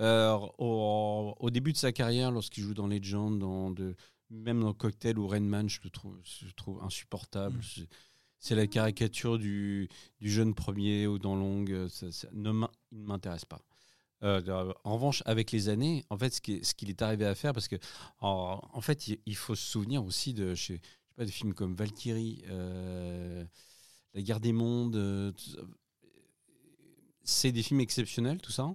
Euh, 0.00 0.36
au, 0.58 1.34
au 1.38 1.50
début 1.50 1.72
de 1.72 1.78
sa 1.78 1.92
carrière, 1.92 2.30
lorsqu'il 2.32 2.64
joue 2.64 2.74
dans 2.74 2.86
Legend, 2.88 3.38
dans 3.38 3.70
de, 3.70 3.94
même 4.30 4.60
dans 4.60 4.74
Cocktail 4.74 5.18
ou 5.18 5.28
Rain 5.28 5.40
Man, 5.40 5.68
je 5.68 5.80
le 5.84 5.90
trouve, 5.90 6.18
je 6.24 6.46
le 6.46 6.52
trouve 6.52 6.82
insupportable. 6.82 7.58
Mm. 7.58 7.62
C'est- 8.40 8.54
la 8.56 8.66
caricature 8.66 9.38
du, 9.38 9.88
du 10.20 10.30
jeune 10.30 10.52
premier 10.54 11.06
ou 11.06 11.18
dans 11.18 11.34
Long. 11.34 11.64
euh, 11.70 11.88
Ça, 11.88 12.12
ça 12.12 12.28
ne 12.32 12.50
m'in- 12.50 12.70
il 12.92 13.00
ne 13.00 13.06
m'intéresse 13.06 13.46
pas. 13.46 13.60
Euh, 14.22 14.72
en 14.84 14.94
revanche, 14.94 15.22
avec 15.26 15.50
les 15.50 15.68
années, 15.70 16.04
en 16.10 16.18
fait, 16.18 16.34
ce 16.34 16.40
qui- 16.42 16.62
ce 16.64 16.74
qu'il 16.74 16.90
est 16.90 17.00
arrivé 17.00 17.24
à 17.24 17.34
faire, 17.34 17.52
parce 17.54 17.68
que 17.68 17.76
en, 18.20 18.60
en 18.72 18.80
fait, 18.82 19.08
il, 19.08 19.18
il 19.26 19.36
faut 19.36 19.54
se 19.54 19.64
souvenir 19.64 20.04
aussi 20.04 20.34
de, 20.34 20.54
je 20.54 20.74
pas, 21.16 21.24
de 21.24 21.30
films 21.30 21.54
comme 21.54 21.74
Valkyrie, 21.74 22.42
euh, 22.48 23.44
La 24.14 24.22
Guerre 24.22 24.40
des 24.40 24.52
Mondes. 24.52 24.96
euh, 24.96 25.32
c'est 27.22 27.52
des 27.52 27.62
films 27.62 27.80
exceptionnels, 27.80 28.40
tout 28.40 28.52
ça. 28.52 28.74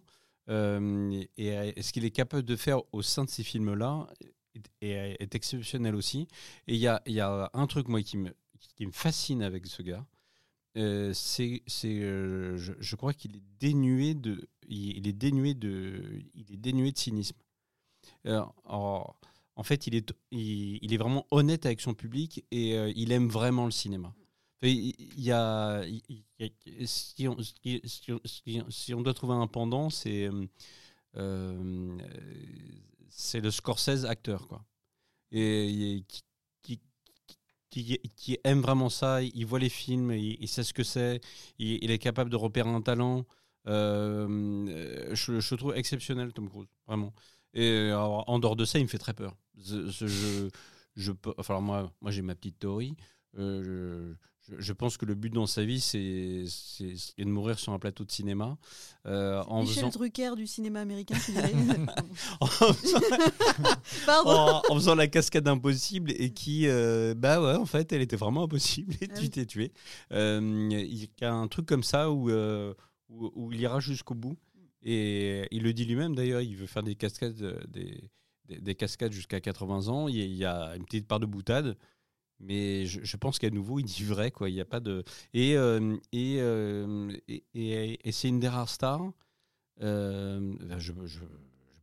Euh, 0.50 1.24
et, 1.38 1.82
ce 1.82 1.92
qu'il 1.92 2.06
est 2.06 2.12
capable 2.12 2.44
de 2.44 2.56
faire 2.56 2.82
au 2.94 3.02
sein 3.02 3.24
de 3.24 3.30
ces 3.30 3.44
films-là 3.44 4.08
est, 4.82 5.36
exceptionnel 5.36 5.96
aussi. 5.96 6.28
Et 6.68 6.76
il 6.76 6.80
y 6.80 6.88
a, 6.88 7.50
un 7.54 7.68
truc, 7.68 7.88
moi, 7.88 8.02
qui 8.02 8.18
me, 8.18 8.34
fascine 8.92 9.44
avec 9.44 9.68
ce 9.68 9.84
gars. 9.84 10.06
C'est, 11.14 11.62
je, 11.68 12.74
je 12.80 12.96
crois 12.96 13.14
qu'il 13.14 13.36
est 13.36 13.44
dénué 13.60 14.16
de, 14.16 14.50
il, 14.68 15.08
est 15.08 15.14
dénué 15.14 15.54
de, 15.54 16.24
il 16.34 16.52
est 16.52 16.58
dénué 16.58 16.92
de 16.92 16.98
cynisme. 16.98 17.38
En, 18.26 19.16
en 19.60 19.64
fait, 19.64 19.88
il 19.88 19.96
est, 19.96 20.14
il, 20.32 20.94
est 20.94 20.98
vraiment 20.98 21.28
honnête 21.32 21.66
avec 21.66 21.82
son 21.82 21.94
public 21.94 22.46
et 22.50 22.78
euh, 22.78 22.94
il 22.96 23.12
aime 23.12 23.28
vraiment 23.28 23.66
le 23.66 23.72
cinéma. 23.72 24.16
Si, 26.86 27.28
on, 27.28 29.02
doit 29.02 29.14
trouver 29.14 29.34
un 29.34 29.48
pendant, 29.48 29.90
c'est 29.90 30.30
euh, 30.30 30.48
euh, 31.18 31.98
le 33.34 33.52
Scorsese 33.52 34.06
acteur, 34.06 34.48
quoi. 34.48 34.64
Et, 35.34 36.06
qui, 36.62 36.80
qui, 37.70 38.40
aime 38.46 38.62
vraiment 38.62 38.90
ça, 38.90 39.22
il 39.22 39.46
voit 39.46 39.60
les 39.60 39.68
films, 39.68 40.12
il, 40.12 40.48
sait 40.48 40.64
ce 40.64 40.74
que 40.74 40.84
c'est, 40.84 41.20
il, 41.58 41.92
est 41.92 42.00
capable 42.00 42.30
de 42.30 42.38
repérer 42.38 42.70
un 42.70 42.82
talent. 42.82 43.26
Je, 43.66 45.56
trouve 45.56 45.76
exceptionnel, 45.76 46.32
Tom 46.32 46.48
Cruise, 46.48 46.70
vraiment. 46.88 47.14
Et 47.54 47.88
alors, 47.90 48.24
en 48.30 48.40
dehors 48.40 48.56
de 48.56 48.66
ça, 48.66 48.80
il 48.80 48.84
me 48.84 48.88
fait 48.90 48.98
très 49.00 49.14
peur. 49.14 49.36
Ce- 49.62 49.90
ce- 49.92 50.08
je, 50.08 50.50
je, 50.96 51.12
peux- 51.12 51.34
enfin, 51.38 51.54
alors 51.56 51.62
moi, 51.64 51.92
moi 52.02 52.12
j'ai 52.12 52.22
ma 52.22 52.36
petite 52.36 52.60
théorie. 52.60 52.96
Euh, 53.38 54.14
je, 54.58 54.74
pense 54.74 54.98
que 54.98 55.06
le 55.06 55.14
but 55.14 55.32
dans 55.32 55.46
sa 55.46 55.64
vie, 55.64 55.80
c'est 55.80 56.46
c'est- 56.48 56.96
c'est 56.96 57.24
de 57.24 57.30
mourir 57.30 57.60
sur 57.60 57.72
un 57.74 57.80
plateau 57.80 58.04
de 58.06 58.12
cinéma. 58.12 58.58
euh, 59.06 59.44
en 59.44 59.62
Michel 59.62 59.86
faisant- 59.86 59.90
Drucker 60.00 60.36
du 60.36 60.48
cinéma 60.48 60.82
américain, 60.82 61.16
en 62.42 62.46
faisant- 62.48 63.00
Pardon. 64.06 64.30
en, 64.30 64.62
en 64.70 64.76
faisant 64.76 64.96
la 64.96 65.08
cascade 65.08 65.48
impossible 65.48 66.12
et 66.16 66.32
qui, 66.34 66.68
euh, 66.68 67.14
bah 67.16 67.42
ouais, 67.42 67.56
en 67.56 67.66
fait, 67.66 67.92
elle 67.94 68.02
était 68.02 68.16
vraiment 68.16 68.44
impossible 68.44 68.94
et 69.02 69.08
Ah 69.14 69.20
tu 69.20 69.30
t'es 69.30 69.46
tué. 69.46 69.72
Euh, 70.14 70.40
Il 70.72 71.04
y 71.04 71.10
a 71.26 71.34
un 71.34 71.48
truc 71.48 71.66
comme 71.66 71.84
ça 71.84 72.10
où, 72.12 72.30
euh, 72.30 72.74
où, 73.10 73.32
où 73.36 73.52
il 73.52 73.60
ira 73.62 73.80
jusqu'au 73.80 74.16
bout. 74.16 74.38
Et 74.84 75.48
il 75.52 75.64
le 75.64 75.74
dit 75.74 75.86
lui-même 75.86 76.16
d'ailleurs, 76.16 76.42
il 76.42 76.56
veut 76.56 76.68
faire 76.68 76.84
des 76.84 76.96
cascades, 76.96 77.42
euh, 77.42 77.60
des, 77.68 78.10
des, 78.46 78.60
des 78.62 78.76
cascades 78.76 79.12
jusqu'à 79.12 79.42
80 79.42 79.88
ans. 79.90 80.08
Il 80.08 80.18
y, 80.34 80.46
a, 80.46 80.76
une 80.76 80.86
petite 80.86 81.08
part 81.08 81.20
de 81.20 81.26
boutade. 81.26 81.78
Mais 82.40 82.86
je, 82.86 83.04
je 83.04 83.18
pense 83.18 83.38
qu'à 83.40 83.50
nouveau, 83.50 83.80
il 83.80 83.84
dit 83.86 84.04
vrai. 84.06 84.32
Quoi. 84.32 84.50
Il 84.50 84.56
y 84.56 84.62
a 84.62 84.66
pas 84.66 84.80
de... 84.80 85.04
Et, 85.34 85.56
euh, 85.58 85.98
euh, 86.16 87.18
et, 87.28 87.44
et- 87.54 88.08
et 88.08 88.12
c'est 88.12 88.30
une 88.30 88.40
des 88.40 88.48
rares 88.48 88.70
stars. 88.70 89.12
je, 89.80 90.58
je- 90.78 90.94
je 91.06 91.20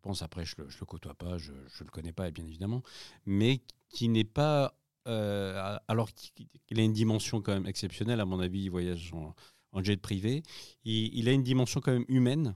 pense, 0.02 0.22
après, 0.22 0.44
je 0.44 0.54
le, 0.58 0.68
je 0.70 0.78
le 0.80 0.86
côtoie 0.86 1.14
pas, 1.14 1.36
je 1.38 1.52
ne 1.52 1.84
le 1.84 1.90
connais 1.90 2.12
pas, 2.12 2.30
bien 2.30 2.46
évidemment, 2.46 2.82
mais 3.26 3.60
qui 3.90 4.08
n'est 4.08 4.24
pas. 4.24 4.78
alors 5.04 6.10
qu'il 6.14 6.80
a 6.80 6.82
une 6.82 6.92
dimension 6.92 7.40
quand 7.42 7.52
même 7.52 7.66
exceptionnelle, 7.66 8.20
à 8.20 8.24
mon 8.24 8.40
avis, 8.40 8.62
il 8.64 8.70
voyage 8.70 9.12
en, 9.12 9.34
jet 9.82 9.96
privé. 10.00 10.42
Il 10.84 11.28
a 11.28 11.32
une 11.32 11.42
dimension 11.42 11.80
quand 11.80 11.92
même 11.92 12.04
humaine. 12.08 12.54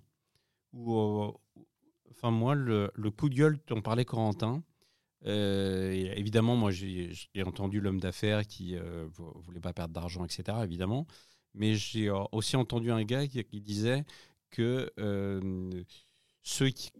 Où, 0.73 0.97
euh, 0.97 1.33
enfin, 2.11 2.31
moi, 2.31 2.55
le, 2.55 2.91
coup 3.11 3.29
de 3.29 3.35
gueule 3.35 3.59
dont 3.67 3.83
parlait 3.83 4.05
Corentin, 4.05 4.62
euh, 5.27 5.93
évidemment, 6.17 6.57
moi, 6.57 6.71
j'ai 6.71 7.12
entendu 7.45 7.81
l'homme 7.81 8.00
d'affaires 8.00 8.47
qui 8.47 8.75
ne 8.75 9.05
voulait 9.43 9.61
pas 9.61 9.73
perdre 9.73 9.95
d'argent, 9.95 10.25
etc., 10.25 10.59
évidemment. 10.62 11.07
Mais 11.55 11.75
j'ai 11.75 12.09
euh, 12.09 12.23
aussi 12.33 12.57
entendu 12.57 12.91
un 12.91 13.05
gars 13.05 13.27
qui, 13.27 13.61
disait 13.61 14.05
que 14.50 14.91
euh, 14.99 15.71
ceux 16.43 16.71
qui, 16.71 16.91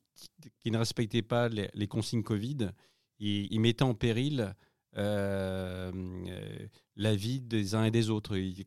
ne 0.67 0.79
respectaient 0.79 1.23
pas 1.23 1.49
les, 1.49 1.87
consignes 1.87 2.23
Covid, 2.23 2.71
ils 3.19 3.61
mettaient 3.61 3.83
en 3.83 3.95
péril 3.95 4.55
euh, 4.97 5.93
euh, 6.27 6.67
la 6.97 7.15
vie 7.15 7.41
des 7.41 7.75
uns 7.75 7.85
et 7.85 7.91
des 7.91 8.11
autres. 8.11 8.37
Qui, 8.37 8.67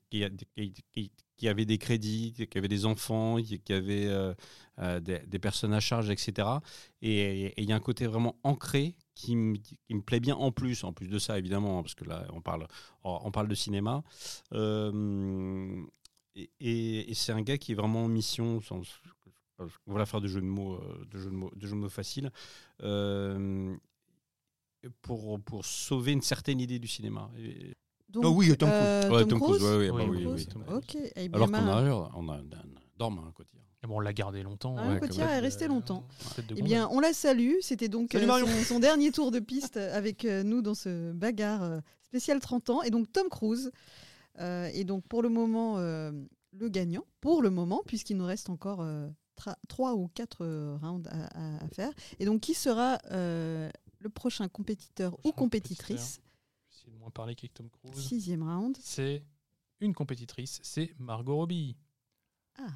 qui- 1.37 1.47
avaient 1.49 1.65
des 1.65 1.77
crédits, 1.77 2.33
qui 2.49 2.57
avaient 2.57 2.69
des 2.69 2.85
enfants, 2.85 3.35
qui 3.41 3.73
avaient 3.73 4.07
euh, 4.07 4.99
des, 5.01 5.39
personnes 5.39 5.73
à 5.73 5.81
charge, 5.81 6.09
etc. 6.09 6.47
Et 7.01 7.53
il 7.61 7.67
y 7.67 7.73
a 7.73 7.75
un 7.75 7.81
côté 7.81 8.07
vraiment 8.07 8.37
ancré 8.43 8.95
qui 9.13 9.35
me, 9.35 9.57
plaît 10.05 10.21
bien 10.21 10.35
en 10.35 10.53
plus, 10.53 10.85
en 10.85 10.93
plus 10.93 11.09
de 11.09 11.19
ça 11.19 11.37
évidemment, 11.37 11.83
parce 11.83 11.95
que 11.95 12.05
là 12.05 12.25
on 12.31 12.39
parle, 12.39 12.65
on 13.03 13.29
parle 13.29 13.49
de 13.49 13.55
cinéma. 13.55 14.03
Et, 16.61 17.13
c'est 17.13 17.33
un 17.33 17.41
gars 17.41 17.57
qui 17.57 17.73
est 17.73 17.75
vraiment 17.75 18.05
en 18.05 18.07
mission, 18.07 18.61
sans, 18.61 18.81
la 19.87 20.05
faire 20.05 20.21
de 20.21 20.27
jeux 20.29 20.39
de 20.39 20.45
mots, 20.45 20.79
de 21.11 21.17
jeux 21.17 21.29
de 21.29 21.75
mots, 21.75 21.89
faciles. 21.89 22.31
Pour, 25.01 25.39
pour 25.41 25.65
sauver 25.65 26.11
une 26.11 26.21
certaine 26.21 26.59
idée 26.59 26.79
du 26.79 26.87
cinéma. 26.87 27.29
Et- 27.37 27.73
Donc, 28.09 28.25
Oh 28.25 28.29
oui, 28.35 28.55
Tom 28.57 28.69
Cruise. 28.69 28.81
euh, 28.83 29.09
Ouais, 29.09 29.25
Tom 29.25 29.39
Cruise. 29.39 29.63
ouais, 29.63 29.77
ouais, 29.77 29.89
Oui, 29.89 29.97
bah 30.05 30.11
oui, 30.11 30.25
oui, 30.27 30.45
Tom 30.45 30.61
oui. 30.61 30.81
Cruise. 30.81 30.83
oui. 30.95 31.01
Ok. 31.05 31.11
Eh 31.15 31.29
Alors 31.33 31.47
qu'on 31.47 31.53
a, 31.55 32.11
on 32.15 32.29
a 32.29 32.33
un 32.35 32.43
dorme, 32.97 33.19
hein, 33.19 33.31
Cotillard. 33.35 33.63
Et 33.83 33.87
bon, 33.87 33.97
on 33.97 33.99
l'a 33.99 34.13
gardé 34.13 34.43
longtemps. 34.43 34.75
Ah, 34.77 34.87
Ouais, 34.93 34.99
Cotillard 34.99 35.29
est 35.29 35.35
même. 35.35 35.43
resté 35.43 35.67
longtemps. 35.67 36.05
Eh 36.55 36.61
bien, 36.61 36.87
on 36.91 36.99
la 37.01 37.11
salue. 37.11 37.55
C'était 37.61 37.89
donc 37.89 38.15
euh, 38.15 38.25
son, 38.39 38.63
son 38.63 38.79
dernier 38.79 39.11
tour 39.11 39.31
de 39.31 39.39
piste 39.39 39.77
avec 39.77 40.23
euh, 40.25 40.43
nous 40.43 40.61
dans 40.61 40.75
ce 40.75 41.11
bagarre 41.11 41.63
euh, 41.63 41.79
spécial 42.03 42.39
30 42.39 42.69
ans. 42.69 42.81
Et 42.83 42.91
donc 42.91 43.11
Tom 43.11 43.27
Cruise. 43.29 43.71
Euh, 44.39 44.69
et 44.73 44.83
donc 44.83 45.05
pour 45.07 45.21
le 45.21 45.29
moment, 45.29 45.75
euh, 45.79 46.11
le 46.53 46.69
gagnant, 46.69 47.03
pour 47.19 47.41
le 47.41 47.49
moment, 47.49 47.81
puisqu'il 47.85 48.17
nous 48.17 48.25
reste 48.25 48.49
encore 48.49 48.79
euh, 48.81 49.07
trois 49.67 49.95
ou 49.95 50.07
quatre 50.07 50.45
euh, 50.45 50.77
rounds 50.81 51.07
à, 51.11 51.25
à- 51.57 51.63
à 51.65 51.67
faire. 51.69 51.91
Et 52.19 52.25
donc 52.25 52.41
qui 52.41 52.53
sera 52.53 52.99
euh, 53.11 53.69
le 54.03 54.09
prochain 54.09 54.47
compétiteur 54.47 55.13
ou 55.13 55.17
Prochain 55.31 55.35
compétitrice 55.35 56.19
Je 56.69 56.75
vais 56.75 56.77
essayer 56.77 56.91
de 56.93 56.97
moins 56.99 57.09
parler 57.09 57.35
qu'avec 57.35 57.53
Tom 57.53 57.69
Cruise. 57.69 57.95
Sixième 58.05 58.43
round. 58.43 58.77
C'est 58.79 59.23
une 59.79 59.93
compétitrice, 59.93 60.59
c'est 60.63 60.93
Margot 60.99 61.35
Robbie. 61.37 61.75
Ah, 62.59 62.67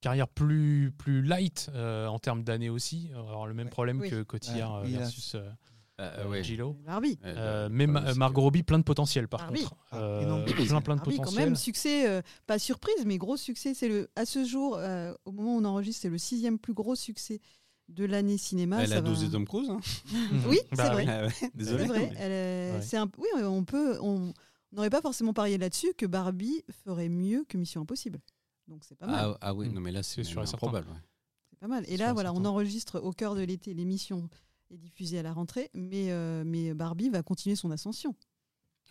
Carrière 0.00 0.28
plus, 0.28 0.92
plus 0.96 1.22
light 1.22 1.70
euh, 1.74 2.06
en 2.06 2.18
termes 2.18 2.44
d'années 2.44 2.68
aussi. 2.70 3.10
Avoir 3.16 3.46
le 3.46 3.54
même 3.54 3.66
Ouais. 3.66 3.70
problème 3.72 4.00
Oui. 4.00 4.10
que 4.10 4.22
Cotillard 4.22 4.82
Ouais, 4.82 4.94
euh, 4.94 4.98
versus 4.98 5.34
euh, 5.34 5.50
Euh, 5.98 6.28
ouais. 6.28 6.44
Gillo. 6.44 6.74
Barbie. 6.84 7.18
Euh, 7.24 7.68
mais 7.72 7.86
Ma- 7.86 8.12
Margot 8.14 8.40
que- 8.40 8.44
Robbie, 8.44 8.62
plein 8.62 8.78
de 8.78 8.84
potentiel 8.84 9.26
par 9.28 9.40
Barbie. 9.40 9.62
contre. 9.62 9.76
Ah, 9.92 9.96
Euh, 9.96 10.44
plein, 10.44 10.44
plein 10.44 10.94
de 10.96 11.00
Barbie, 11.00 11.16
quand 11.16 11.22
potentiel. 11.22 11.44
même, 11.46 11.56
succès, 11.56 12.06
euh, 12.08 12.20
pas 12.46 12.58
surprise, 12.58 13.04
mais 13.06 13.16
gros 13.16 13.38
succès. 13.38 13.72
C'est 13.72 13.88
le, 13.88 14.10
à 14.14 14.26
ce 14.26 14.44
jour, 14.44 14.76
euh, 14.76 15.14
au 15.24 15.32
moment 15.32 15.56
où 15.56 15.60
on 15.60 15.64
enregistre, 15.64 16.02
c'est 16.02 16.10
le 16.10 16.18
sixième 16.18 16.58
plus 16.58 16.74
gros 16.74 16.94
succès 16.94 17.40
de 17.88 18.04
l'année 18.04 18.38
cinéma. 18.38 18.82
Elle 18.82 18.88
ça 18.88 18.96
a 18.96 19.00
va- 19.00 19.08
dosé 19.08 19.30
Tom 19.30 19.46
Cruise. 19.46 19.70
Hein. 19.70 19.80
Oui, 20.48 20.58
c'est 20.70 20.76
Bah 20.76 20.90
vrai. 20.90 21.04
oui. 21.06 21.10
Ah 21.10 21.48
C'est 21.58 21.86
vrai. 21.86 21.88
mais- 21.88 22.12
elle 22.18 22.32
est- 22.32 22.72
Ouais. 22.76 22.82
c'est 22.82 22.96
un, 22.96 23.10
oui, 23.18 23.28
on 23.44 23.64
peut, 23.64 23.98
on 24.02 24.32
n'aurait 24.72 24.90
pas 24.90 25.00
forcément 25.00 25.32
parié 25.32 25.56
là-dessus 25.58 25.94
que 25.96 26.06
Barbie 26.06 26.64
ferait 26.84 27.08
mieux 27.08 27.44
que 27.48 27.56
Mission 27.56 27.82
Impossible. 27.82 28.20
Donc 28.68 28.82
c'est 28.84 28.96
pas 28.96 29.06
mal. 29.06 29.16
Ah, 29.34 29.38
ah 29.40 29.54
oui, 29.54 29.68
Mm. 29.68 29.72
non, 29.74 29.80
mais 29.80 29.92
là, 29.92 30.02
c'est 30.02 30.24
sûr 30.24 30.38
et 30.38 30.40
ouais. 30.42 30.46
C'est 30.46 31.58
pas 31.60 31.68
mal. 31.68 31.84
Et 31.88 31.96
là, 31.96 32.12
voilà, 32.12 32.32
on 32.34 32.44
enregistre 32.44 33.00
au 33.00 33.12
cœur 33.12 33.34
de 33.34 33.40
l'été. 33.42 33.72
L'émission 33.72 34.28
est 34.70 34.76
diffusée 34.76 35.18
à 35.20 35.22
la 35.22 35.32
rentrée, 35.32 35.70
mais, 35.74 36.10
euh, 36.10 36.42
mais 36.44 36.74
Barbie 36.74 37.08
va 37.08 37.22
continuer 37.22 37.54
son 37.56 37.70
ascension. 37.70 38.14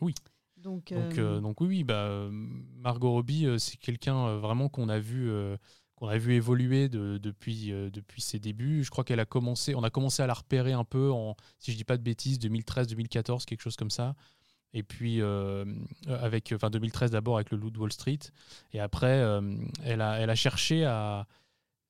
Oui. 0.01 0.15
Donc, 0.57 0.93
Donc, 0.93 1.17
euh, 1.19 1.37
euh, 1.37 1.39
donc 1.41 1.59
oui, 1.61 1.67
oui, 1.67 1.83
bah, 1.83 2.05
euh, 2.05 2.29
Margot 2.31 3.11
Robbie, 3.11 3.45
euh, 3.45 3.57
c'est 3.57 3.75
quelqu'un 3.77 4.15
euh, 4.27 4.39
vraiment 4.39 4.69
qu'on 4.69 4.87
a 4.89 4.99
vu, 4.99 5.29
euh, 5.29 5.57
qu'on 5.95 6.07
a 6.07 6.17
vu 6.17 6.33
évoluer 6.33 6.89
euh, 6.93 7.19
depuis 7.19 8.21
ses 8.21 8.39
débuts. 8.39 8.83
Je 8.83 8.89
crois 8.89 9.03
qu'elle 9.03 9.19
a 9.19 9.25
commencé, 9.25 9.75
on 9.75 9.83
a 9.83 9.89
commencé 9.89 10.21
à 10.21 10.27
la 10.27 10.33
repérer 10.33 10.73
un 10.73 10.83
peu 10.83 11.11
en, 11.11 11.35
si 11.59 11.71
je 11.71 11.77
dis 11.77 11.83
pas 11.83 11.97
de 11.97 12.03
bêtises, 12.03 12.39
2013-2014, 12.39 13.45
quelque 13.45 13.61
chose 13.61 13.75
comme 13.75 13.91
ça. 13.91 14.15
Et 14.73 14.83
puis 14.83 15.21
euh, 15.21 15.63
avec, 16.07 16.51
enfin 16.53 16.69
2013 16.69 17.11
d'abord 17.11 17.37
avec 17.37 17.49
le 17.51 17.57
Loup 17.57 17.71
de 17.71 17.79
Wall 17.79 17.93
Street, 17.93 18.19
et 18.73 18.81
après 18.81 19.21
euh, 19.21 19.55
elle 19.83 20.01
a, 20.01 20.35
cherché 20.35 20.83
à. 20.83 21.27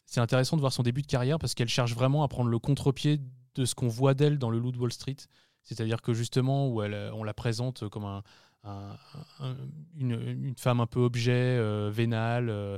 C'est 0.06 0.20
intéressant 0.20 0.56
de 0.56 0.62
voir 0.62 0.72
son 0.72 0.84
début 0.84 1.02
de 1.02 1.08
carrière 1.08 1.40
parce 1.40 1.56
qu'elle 1.56 1.68
cherche 1.68 1.96
vraiment 1.96 2.22
à 2.22 2.28
prendre 2.28 2.52
le 2.52 2.60
contre-pied 2.60 3.20
de 3.56 3.66
ce 3.66 3.74
qu'on 3.74 3.88
voit 3.88 4.14
d'elle 4.14 4.38
dans 4.38 4.52
le 4.52 4.60
Loup 4.60 4.72
de 4.72 4.78
Wall 4.78 4.94
Street. 4.94 5.16
C'est-à-dire 5.64 6.04
que 6.04 6.14
justement, 6.14 6.68
où 6.68 6.84
on 6.84 7.24
la 7.24 7.34
présente 7.34 7.90
comme 7.90 8.06
un, 8.06 8.22
un- 8.66 8.98
un- 9.40 9.58
une, 9.98 10.56
femme 10.58 10.80
un 10.80 10.88
peu 10.88 11.00
objet, 11.00 11.32
euh, 11.34 11.90
vénale, 11.94 12.50
euh, 12.50 12.78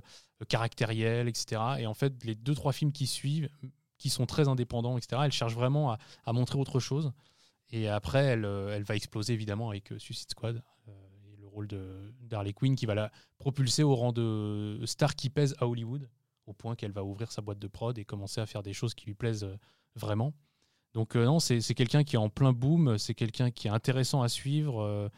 caractérielle, 0.50 1.28
etc. 1.28 1.62
Et 1.80 1.88
en 1.88 1.94
fait, 1.94 2.24
les 2.24 2.36
deux, 2.36 2.54
trois 2.54 2.74
films 2.74 2.92
qui 2.92 3.08
suivent, 3.08 3.50
qui 3.98 4.10
sont 4.10 4.26
très 4.26 4.48
indépendants, 4.48 4.98
etc., 4.98 5.22
elle 5.26 5.32
cherche 5.32 5.54
vraiment 5.54 5.94
à, 6.26 6.34
montrer 6.34 6.60
autre 6.60 6.80
chose. 6.80 7.12
Et 7.72 7.88
après, 7.90 8.24
elle, 8.24 8.46
euh, 8.46 8.76
elle 8.76 8.84
va 8.84 8.96
exploser 8.96 9.34
évidemment 9.34 9.70
avec 9.70 9.94
Suicide 9.98 10.30
Squad 10.30 10.62
et 10.88 11.38
le 11.38 11.48
rôle 11.48 11.68
d'Harley 12.22 12.54
Quinn 12.54 12.76
qui 12.76 12.86
va 12.86 12.96
la 12.96 13.12
propulser 13.40 13.84
au 13.84 13.96
rang 13.96 14.12
de 14.12 14.80
star 14.86 15.16
qui 15.16 15.30
pèse 15.30 15.56
à 15.60 15.68
Hollywood, 15.68 16.10
au 16.46 16.54
point 16.54 16.76
qu'elle 16.76 16.92
va 16.92 17.04
ouvrir 17.04 17.32
sa 17.32 17.42
boîte 17.42 17.60
de 17.60 17.68
prod 17.68 17.98
et 17.98 18.06
commencer 18.06 18.40
à 18.40 18.46
faire 18.46 18.64
des 18.64 18.74
choses 18.74 18.94
qui 18.94 19.06
lui 19.08 19.16
plaisent 19.16 19.48
vraiment. 19.96 20.34
Donc 20.94 21.16
non, 21.16 21.40
c'est 21.40 21.62
quelqu'un 21.74 22.04
qui 22.04 22.16
est 22.16 22.20
en 22.20 22.30
plein 22.30 22.54
boom, 22.54 22.98
c'est 22.98 23.14
quelqu'un 23.16 23.52
qui 23.52 23.68
est 23.68 23.72
intéressant 23.72 24.22
à 24.22 24.30
suivre. 24.30 25.10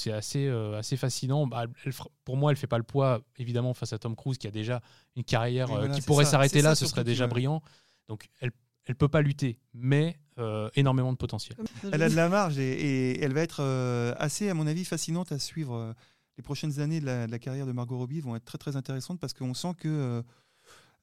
C'est 0.00 0.12
assez, 0.12 0.46
euh, 0.46 0.78
assez 0.78 0.96
fascinant. 0.96 1.46
Bah, 1.46 1.66
elle 1.84 1.92
pour 2.24 2.36
moi, 2.36 2.50
elle 2.50 2.56
fait 2.56 2.66
pas 2.66 2.78
le 2.78 2.84
poids, 2.84 3.20
évidemment, 3.36 3.74
face 3.74 3.92
à 3.92 3.98
Tom 3.98 4.16
Cruise, 4.16 4.38
qui 4.38 4.46
a 4.46 4.50
déjà 4.50 4.80
une 5.16 5.24
carrière 5.24 5.70
euh, 5.70 5.88
qui 5.88 6.00
pourrait 6.02 6.24
s'arrêter 6.24 6.62
là, 6.62 6.74
ça 6.74 6.84
ce 6.84 6.90
serait 6.90 7.04
déjà 7.04 7.26
brillant. 7.26 7.62
Donc, 8.08 8.28
elle 8.40 8.50
elle 8.86 8.96
peut 8.96 9.08
pas 9.08 9.20
lutter, 9.22 9.60
mais 9.74 10.18
euh, 10.38 10.68
énormément 10.74 11.12
de 11.12 11.16
potentiel. 11.18 11.56
Elle 11.92 12.02
a 12.02 12.08
de 12.08 12.16
la 12.16 12.28
marge 12.28 12.58
et, 12.58 12.72
et 12.72 13.22
elle 13.22 13.32
va 13.34 13.42
être 13.42 13.60
euh, 13.62 14.14
assez, 14.18 14.48
à 14.48 14.54
mon 14.54 14.66
avis, 14.66 14.84
fascinante 14.84 15.30
à 15.32 15.38
suivre. 15.38 15.94
Les 16.36 16.42
prochaines 16.42 16.80
années 16.80 17.00
de 17.00 17.06
la, 17.06 17.26
de 17.26 17.30
la 17.30 17.38
carrière 17.38 17.66
de 17.66 17.72
Margot 17.72 17.98
Robbie 17.98 18.20
vont 18.20 18.34
être 18.34 18.44
très 18.46 18.56
très 18.58 18.74
intéressantes 18.74 19.20
parce 19.20 19.34
qu'on 19.34 19.52
sent 19.54 19.74
que 19.78 19.88
euh, 19.88 20.22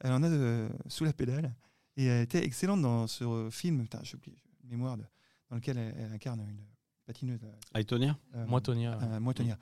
elle 0.02 0.12
en 0.12 0.24
a 0.24 0.28
euh, 0.28 0.68
sous 0.88 1.06
la 1.06 1.14
pédale 1.14 1.54
et 1.96 2.06
elle 2.06 2.24
était 2.24 2.44
excellente 2.44 2.82
dans 2.82 3.06
ce 3.08 3.48
film. 3.52 3.84
Putain, 3.84 4.00
j'ai 4.02 4.16
oublié, 4.18 4.36
mémoire 4.64 4.98
de- 4.98 5.04
dans 5.50 5.58
lequel 5.58 5.78
elle, 5.78 5.94
elle 6.00 6.12
incarne 6.12 6.40
une 6.42 6.58
patineuse. 7.08 7.40
euh, 7.44 7.80
Aitonia 7.80 8.18
euh, 8.36 8.46
Moi, 8.46 8.62
Tonia. 8.62 9.00
euh, 9.02 9.20
moitonnière. 9.20 9.58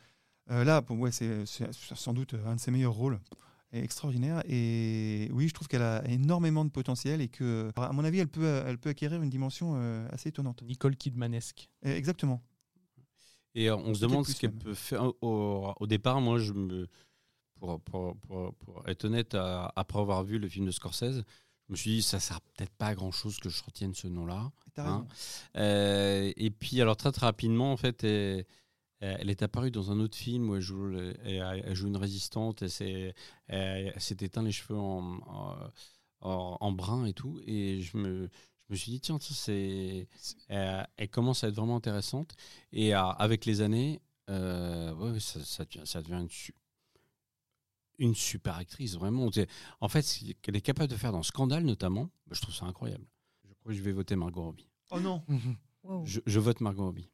Euh, 0.51 0.63
là, 0.63 0.81
pour 0.81 0.95
moi, 0.97 1.11
c'est 1.11 1.45
c'est 1.45 1.71
sans 1.73 2.13
doute 2.13 2.35
un 2.45 2.55
de 2.55 2.59
ses 2.59 2.71
meilleurs 2.71 2.93
rôles. 2.93 3.19
Extraordinaire. 3.71 4.41
Et 4.47 5.29
oui, 5.33 5.47
je 5.49 5.53
trouve 5.53 5.67
qu'elle 5.67 5.81
a 5.81 6.01
énormément 6.07 6.63
de 6.63 6.69
potentiel 6.69 7.19
et 7.19 7.27
que, 7.27 7.71
à 7.75 7.91
mon 7.91 8.05
avis, 8.05 8.19
elle 8.19 8.27
peut, 8.29 8.63
elle 8.65 8.77
peut 8.77 8.89
acquérir 8.89 9.21
une 9.21 9.29
dimension 9.29 9.73
euh, 9.75 10.07
assez 10.11 10.29
étonnante. 10.29 10.61
Nicole 10.63 10.95
Kidmanesque. 10.95 11.69
Et 11.83 11.91
Exactement. 11.91 12.41
Et 13.53 13.69
euh, 13.69 13.75
on 13.75 13.93
se 13.93 14.01
demande 14.01 14.25
ce 14.25 14.39
qu'elle 14.39 14.51
même. 14.51 14.59
peut 14.59 14.73
faire. 14.75 15.03
Au, 15.21 15.73
au 15.77 15.87
départ, 15.87 16.21
moi, 16.21 16.37
je 16.39 16.53
me, 16.53 16.87
pour, 17.55 17.81
pour, 17.81 18.15
pour, 18.17 18.53
pour 18.55 18.87
être 18.87 19.03
honnête, 19.05 19.33
à- 19.35 19.73
après 19.75 19.99
avoir 19.99 20.23
vu 20.23 20.37
le 20.39 20.47
film 20.47 20.65
de 20.67 20.71
Scorsese, 20.71 21.23
je 21.67 21.72
me 21.74 21.75
suis 21.77 21.91
dit, 21.91 22.01
ça 22.01 22.19
sert 22.19 22.41
peut-être 22.41 22.74
pas 22.75 22.88
à 22.88 22.95
grand 22.95 23.12
chose 23.12 23.38
que 23.39 23.50
je 23.50 23.63
retienne 23.63 23.93
ce 23.93 24.07
nom-là. 24.07 24.51
Hein. 24.77 25.07
Euh, 25.57 26.31
et 26.38 26.51
puis, 26.51 26.81
alors, 26.81 26.95
très, 26.98 27.12
très 27.12 27.25
rapidement, 27.25 27.72
en 27.72 27.77
fait, 27.77 28.03
elle, 28.03 28.45
elle 29.00 29.29
est 29.29 29.41
apparue 29.43 29.72
dans 29.72 29.91
un 29.91 30.00
autre 30.00 30.15
film 30.17 30.50
où 30.50 30.55
elle 30.55 30.62
joue, 30.62 30.86
le- 30.86 31.15
elle, 31.24 31.63
elle 31.65 31.75
joue 31.75 31.88
une 31.88 31.98
résistante. 31.98 32.62
Elle 32.62 32.69
s'est 32.72 33.13
elle 33.48 33.93
s'est 34.01 34.17
éteint 34.22 34.43
les 34.43 34.51
cheveux 34.51 34.77
en, 34.77 35.17
en, 35.27 35.55
en- 36.22 36.57
en 36.60 36.72
brun 36.72 37.05
et 37.05 37.13
tout. 37.13 37.39
Et 37.45 37.81
je 37.81 37.98
me, 37.98 38.29
je 38.67 38.74
me 38.74 38.75
suis 38.75 38.91
dit, 38.91 39.00
tiens, 39.00 39.17
ça, 39.19 39.34
c'est, 39.34 40.07
elle, 40.50 40.88
elle 40.98 41.10
commence 41.10 41.43
à 41.43 41.48
être 41.50 41.55
vraiment 41.55 41.75
intéressante. 41.77 42.36
Et 42.72 42.93
à- 42.93 43.10
avec 43.10 43.45
les 43.45 43.62
années, 43.62 44.01
euh, 44.29 44.93
ouais, 44.95 45.19
ça, 45.19 45.43
ça 45.43 45.65
devient, 45.65 45.81
ça 45.86 46.01
devient 46.01 46.22
une, 46.22 46.29
une 47.99 48.15
super 48.15 48.55
actrice, 48.57 48.95
vraiment. 48.95 49.29
En 49.81 49.87
fait, 49.89 50.01
ce 50.01 50.31
qu'elle 50.41 50.55
est 50.55 50.61
capable 50.61 50.89
de 50.91 50.95
faire 50.97 51.11
dans 51.11 51.23
Scandale, 51.23 51.63
notamment, 51.63 52.09
bah, 52.27 52.33
je 52.35 52.41
trouve 52.41 52.53
ça 52.55 52.65
incroyable. 52.65 53.05
Je 53.47 53.53
crois 53.59 53.71
que 53.71 53.77
je 53.77 53.83
vais 53.83 53.91
voter 53.91 54.15
Margot 54.15 54.43
Robbie. 54.43 54.67
Oh 54.91 54.99
non. 54.99 55.21
Wow. 55.87 56.03
Je, 56.03 56.19
je 56.25 56.39
vote 56.39 56.61
Margot 56.61 56.85
Robbie. 56.85 57.07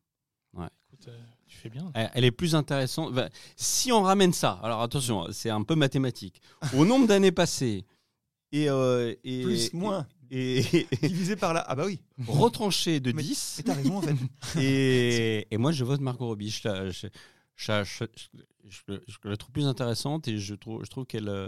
Écoute, 0.54 1.08
euh, 1.10 1.20
tu 1.46 1.58
fais 1.58 1.68
bien. 1.70 1.92
Elle, 1.94 2.10
elle 2.14 2.24
est 2.24 2.32
plus 2.32 2.56
intéressante. 2.56 3.14
Bah, 3.14 3.28
si 3.58 3.92
on 3.92 4.02
ramène 4.02 4.32
ça, 4.32 4.60
alors 4.64 4.82
attention, 4.82 5.28
c'est 5.34 5.50
un 5.50 5.64
peu 5.64 5.76
mathématique. 5.76 6.42
Au 6.78 6.86
nombre 6.86 7.06
d'années 7.08 7.32
passées 7.34 7.84
et, 8.54 8.70
euh, 8.70 9.14
et, 9.26 9.44
Plus, 9.44 9.74
moins. 9.74 10.08
et, 10.30 10.60
et 10.60 10.88
Divisé 11.08 11.36
par 11.36 11.54
là. 11.54 11.66
Ah 11.68 11.76
bah 11.76 11.84
oui. 11.86 12.00
retranché 12.28 13.02
de 13.02 13.12
Mais- 13.12 13.24
10, 13.24 13.56
Mais 13.58 13.64
t'as 13.64 13.74
raison 13.74 13.98
en 13.98 14.02
fait. 14.02 14.16
et, 14.62 15.48
et 15.54 15.58
moi 15.58 15.72
je 15.74 15.84
vote 15.84 16.00
Margot 16.00 16.28
Robbie. 16.28 16.50
Je, 16.50 17.08
je- 17.66 17.84
je- 17.84 18.06
je- 18.70 19.00
je 19.08 19.28
la 19.30 19.38
trouve 19.38 19.52
plus 19.52 19.66
intéressante 19.68 20.28
et 20.28 20.38
je 20.38 20.56
trouve, 20.56 20.84
je 20.84 20.90
trouve 20.90 21.06
qu'elle 21.06 21.30
euh, 21.30 21.48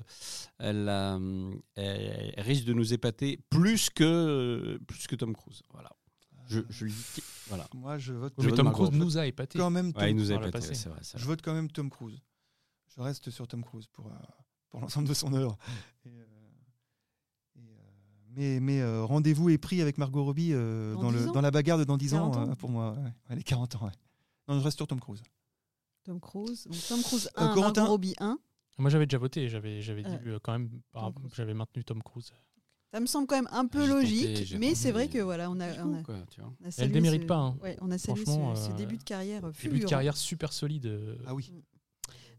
elle, 0.60 0.88
euh, 0.90 1.52
elle- 1.76 2.34
elle 2.36 2.44
risque 2.46 2.66
de 2.66 2.74
nous 2.74 2.94
épater 2.94 3.38
plus 3.50 3.90
que, 3.90 4.80
plus 4.88 5.08
que 5.08 5.16
Tom 5.16 5.34
Cruise. 5.36 5.62
Voilà. 5.72 5.90
Je, 6.48 6.60
je 6.70 6.86
le 6.86 6.92
dis. 6.92 7.24
Voilà. 7.48 7.68
Moi, 7.74 7.98
je 7.98 8.14
vote, 8.14 8.34
Oui, 8.38 8.46
Je 8.46 8.50
Tom 8.50 8.66
Margot 8.66 8.86
Cruise 8.88 9.00
nous 9.00 9.18
a 9.18 9.26
épatés. 9.26 9.58
quand 9.58 9.70
même. 9.70 9.94
Tom, 9.94 10.02
Ouais, 10.04 10.12
il 10.12 10.16
nous 10.18 10.32
a 10.32 10.36
épaté, 10.36 10.74
c'est 10.76 10.90
vrai. 10.90 11.00
Je 11.16 11.26
vote 11.26 11.42
quand 11.42 11.54
même 11.54 11.72
Tom 11.72 11.90
Cruise. 11.90 12.20
Je 12.96 13.02
reste 13.02 13.30
sur 13.32 13.48
Tom 13.48 13.64
Cruise 13.64 13.88
pour, 13.88 14.08
euh, 14.08 14.10
pour 14.70 14.82
l'ensemble 14.82 15.08
de 15.08 15.14
son 15.14 15.34
œuvre. 15.34 15.58
Et, 16.06 16.10
euh, 16.10 16.24
et, 17.56 17.60
euh, 17.60 17.82
mais 18.36 18.60
mais 18.60 18.82
euh, 18.82 19.04
rendez-vous 19.06 19.50
est 19.50 19.58
pris 19.58 19.82
avec 19.82 19.98
Margot 19.98 20.24
Robbie 20.26 20.52
euh, 20.54 20.94
Dans 20.96 21.04
dans, 21.04 21.12
10 21.12 21.18
le, 21.24 21.30
ans 21.30 21.32
dans 21.32 21.42
la 21.42 21.52
bagarre 21.52 21.78
de 21.80 21.86
dans 21.86 21.98
10 21.98 22.14
ans, 22.14 22.30
40 22.32 22.36
ans 22.38 22.52
euh, 22.52 22.56
pour 22.56 22.70
moi. 22.70 22.92
Ouais. 22.94 23.14
Ouais, 23.30 23.36
les 23.38 23.44
40 23.44 23.76
ans, 23.78 23.86
ouais. 23.86 23.92
Non, 24.48 24.60
je 24.60 24.64
reste 24.64 24.78
sur 24.78 24.86
Tom 24.88 25.00
Cruise. 25.00 25.24
Tom 26.04 26.20
Cruise. 26.20 26.66
Donc, 26.66 26.88
Tom 26.88 27.02
Cruise 27.02 27.30
Euh, 27.38 27.42
1, 27.42 27.54
Corentin. 27.54 27.82
Margot 27.82 27.92
Robbie 27.94 28.16
1. 28.20 28.38
Moi, 28.78 28.90
j'avais 28.90 29.06
déjà 29.06 29.18
voté. 29.18 29.48
J'avais, 29.50 29.82
j'avais 29.82 30.06
Euh, 30.06 30.18
dit 30.18 30.30
euh, 30.30 30.40
quand 30.42 30.52
même, 30.54 30.70
j'avais 31.34 31.54
maintenu 31.54 31.84
Tom 31.84 32.02
Cruise. 32.04 32.32
Ça 32.92 33.00
me 33.00 33.06
semble 33.08 33.26
quand 33.26 33.36
même 33.36 33.50
un 33.52 33.66
peu 33.66 33.80
tenté, 33.80 33.90
logique, 33.92 34.52
mais 34.60 34.68
tenté, 34.68 34.76
c'est 34.76 34.92
vrai 34.92 35.08
que 35.08 35.18
voilà, 35.18 35.50
on 35.50 35.60
a, 35.60 35.68
on 35.84 35.94
a, 35.94 35.98
fou, 35.98 36.04
quoi, 36.04 36.16
tu 36.30 36.42
vois. 36.42 36.54
on 36.62 36.68
a 36.68 36.72
salué 36.72 36.92
démérite 36.94 37.24
ce- 37.24 37.28
pas, 37.28 37.38
hein. 37.38 37.58
ouais, 37.64 37.76
on 37.82 37.90
a 37.90 37.98
salué 37.98 38.24
ce, 38.24 38.32
ce 38.32 38.70
euh, 38.72 38.74
début 38.76 38.98
de 38.98 39.04
carrière 39.04 39.42
Début 39.42 39.52
de 39.54 39.58
fulgurant. 39.58 39.90
carrière 39.90 40.16
super 40.16 40.54
solide. 40.54 40.86
euh, 40.86 41.18
Ah 41.26 41.34
oui. 41.34 41.52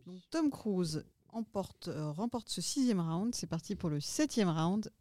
Donc 0.06 0.20
Tom 0.30 0.50
Cruise 0.50 1.04
emporte, 1.30 1.88
euh, 1.88 2.12
remporte 2.12 2.50
ce 2.50 2.60
sixième 2.60 3.00
round. 3.00 3.34
C'est 3.34 3.48
parti 3.48 3.74
pour 3.74 3.90
le 3.90 3.98
septième 4.00 4.48
round. 4.48 4.92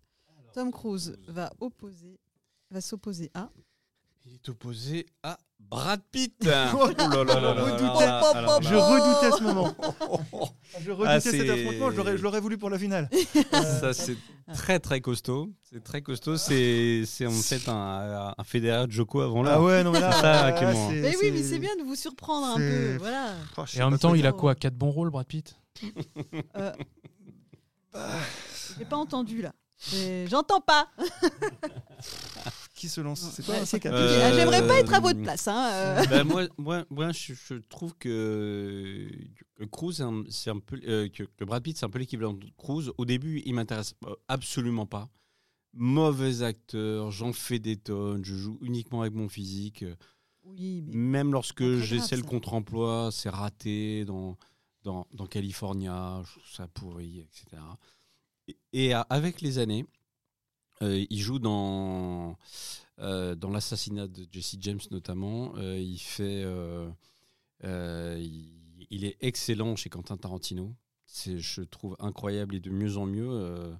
Tom 0.53 0.72
Cruise 0.72 1.17
va 1.27 1.51
opposer, 1.60 2.20
va 2.72 2.82
s'opposer 2.82 3.29
à. 3.36 3.51
Il 4.25 4.36
est 4.36 4.50
opposé 4.50 5.06
à 5.22 5.38
Brad 5.60 6.01
Pitt. 6.12 6.34
Oh 6.42 6.88
là 6.98 7.24
là 7.24 7.24
là 7.25 7.56
Oh, 7.96 8.60
Je 8.62 8.75
oh, 8.75 8.82
redoutais 8.82 9.38
ce 9.38 9.44
moment. 9.44 9.75
Je 10.80 10.92
redoutais 10.92 11.10
Ah, 11.10 11.20
cet 11.20 11.50
affrontement. 11.50 11.92
Je 11.92 11.98
l'aurais- 11.98 12.18
je 12.18 12.24
l'aurais 12.24 12.39
voulu 12.39 12.58
pour 12.58 12.70
la 12.70 12.80
finale. 12.80 13.10
Ça, 13.51 13.94
c'est 13.94 14.15
très 14.53 14.80
très 14.80 15.01
costaud. 15.01 15.51
C'est 15.63 15.84
très 15.84 16.01
costaud. 16.01 16.38
C'est 16.38 17.03
c'est 17.06 17.25
en 17.25 17.32
fait 17.32 17.68
un, 17.68 18.34
un 18.38 18.44
Federer 18.46 18.86
Joko 18.89 19.22
avant 19.22 19.44
là. 19.44 19.56
Ah 19.56 19.62
ouais, 19.62 19.84
non 19.84 19.92
mais 19.92 20.00
là. 20.00 20.12
C'est 20.13 20.22
ça, 20.22 20.50
là, 20.50 20.51
Clément. 20.53 20.89
c'est- 20.89 21.01
Mais 21.01 21.15
oui, 21.18 21.32
mais 21.34 21.44
c'est 21.44 21.60
bien 21.60 21.75
de 21.75 21.84
vous 21.84 21.96
surprendre 21.96 22.48
un 22.48 22.58
peu. 22.58 22.96
Voilà. 23.00 23.34
Oh, 23.58 23.63
Et 23.75 23.82
en 23.82 23.89
même 23.89 24.00
trop 24.00 24.10
temps, 24.10 24.15
il 24.15 24.25
a 24.25 24.32
quoi 24.32 24.56
Quatre 24.56 24.75
bons 24.75 24.92
rôles, 24.92 25.10
Brad 25.10 25.27
Pitt 25.27 25.56
Euh, 26.56 26.72
J'ai 28.77 28.86
pas 28.86 28.98
entendu 28.98 29.42
là. 29.42 29.53
J'entends 30.30 30.62
pas. 30.62 30.88
Qui 32.84 32.90
se 32.90 33.00
lance 33.00 33.22
C'est. 33.32 33.50
Euh, 33.86 34.22
Ah, 34.25 34.34
J'aimerais 34.36 34.68
pas 34.68 34.80
être 34.80 34.94
à 34.94 35.00
votre 35.00 35.22
place. 35.22 35.48
Hein. 35.48 35.70
euh. 35.72 36.04
Ben, 36.10 36.24
moi, 36.25 36.44
moi, 36.58 36.86
moi 36.90 37.12
je, 37.13 37.34
je 37.34 37.54
trouve 37.70 37.96
que, 37.96 39.10
que 39.56 39.63
Cruz, 39.63 39.94
c'est 39.94 40.04
un- 40.04 40.25
c'est 40.30 40.50
un 40.50 40.60
peu, 40.60 40.78
euh, 40.86 41.08
que, 41.08 41.24
que 41.24 41.46
Brad 41.46 41.63
Pitt, 41.63 41.78
c'est 41.78 41.86
un 41.86 41.90
peu 41.90 42.00
l'équivalent 42.00 42.34
de 42.34 42.46
Cruz. 42.58 42.92
Au 42.98 43.06
début, 43.06 43.42
il 43.46 43.54
m'intéresse 43.54 43.96
euh, 44.06 44.13
absolument 44.28 44.86
pas. 44.86 45.10
Mauvais 45.72 46.44
acteur, 46.44 47.10
j'en 47.12 47.32
fais 47.32 47.58
des 47.60 47.78
tonnes, 47.78 48.25
je 48.25 48.36
joue 48.36 48.60
uniquement 48.62 49.02
avec 49.02 49.13
mon 49.13 49.30
physique. 49.30 49.86
Oui, 50.44 50.82
mais 50.86 50.94
Même 50.94 51.32
lorsque 51.32 51.78
j'essaie 51.80 52.18
le 52.18 52.24
contre-emploi, 52.24 53.12
c'est 53.13 53.30
raté 53.30 54.04
dans, 54.04 54.38
dans, 54.84 55.08
dans 55.13 55.25
California, 55.25 56.22
je 56.25 56.32
trouve 56.34 56.52
ça 56.52 56.68
pourri, 56.68 57.20
etc. 57.22 57.62
Et, 58.50 58.58
et, 58.74 58.94
euh, 58.94 59.02
avec 59.10 59.40
les 59.40 59.58
années, 59.58 59.86
euh, 60.84 61.06
il 61.10 61.20
joue 61.20 61.40
dans, 61.40 62.38
euh, 63.00 63.36
dans 63.36 63.50
l'assassinat 63.50 64.08
de 64.08 64.28
Jesse 64.32 64.58
James 64.60 64.80
notamment. 64.92 65.54
Euh, 65.58 65.80
il 65.80 65.98
fait, 66.00 66.46
il, 67.63 68.52
il 68.90 69.06
est 69.06 69.18
excellent 69.22 69.75
chez 69.75 69.90
Quentin 69.90 70.18
Tarantino. 70.18 70.75
C'est, 71.06 71.40
je 71.40 71.62
trouve 71.62 71.96
incroyable 72.00 72.56
et 72.56 72.60
de 72.60 72.70
mieux 72.70 72.98
en 72.98 73.06
mieux. 73.06 73.74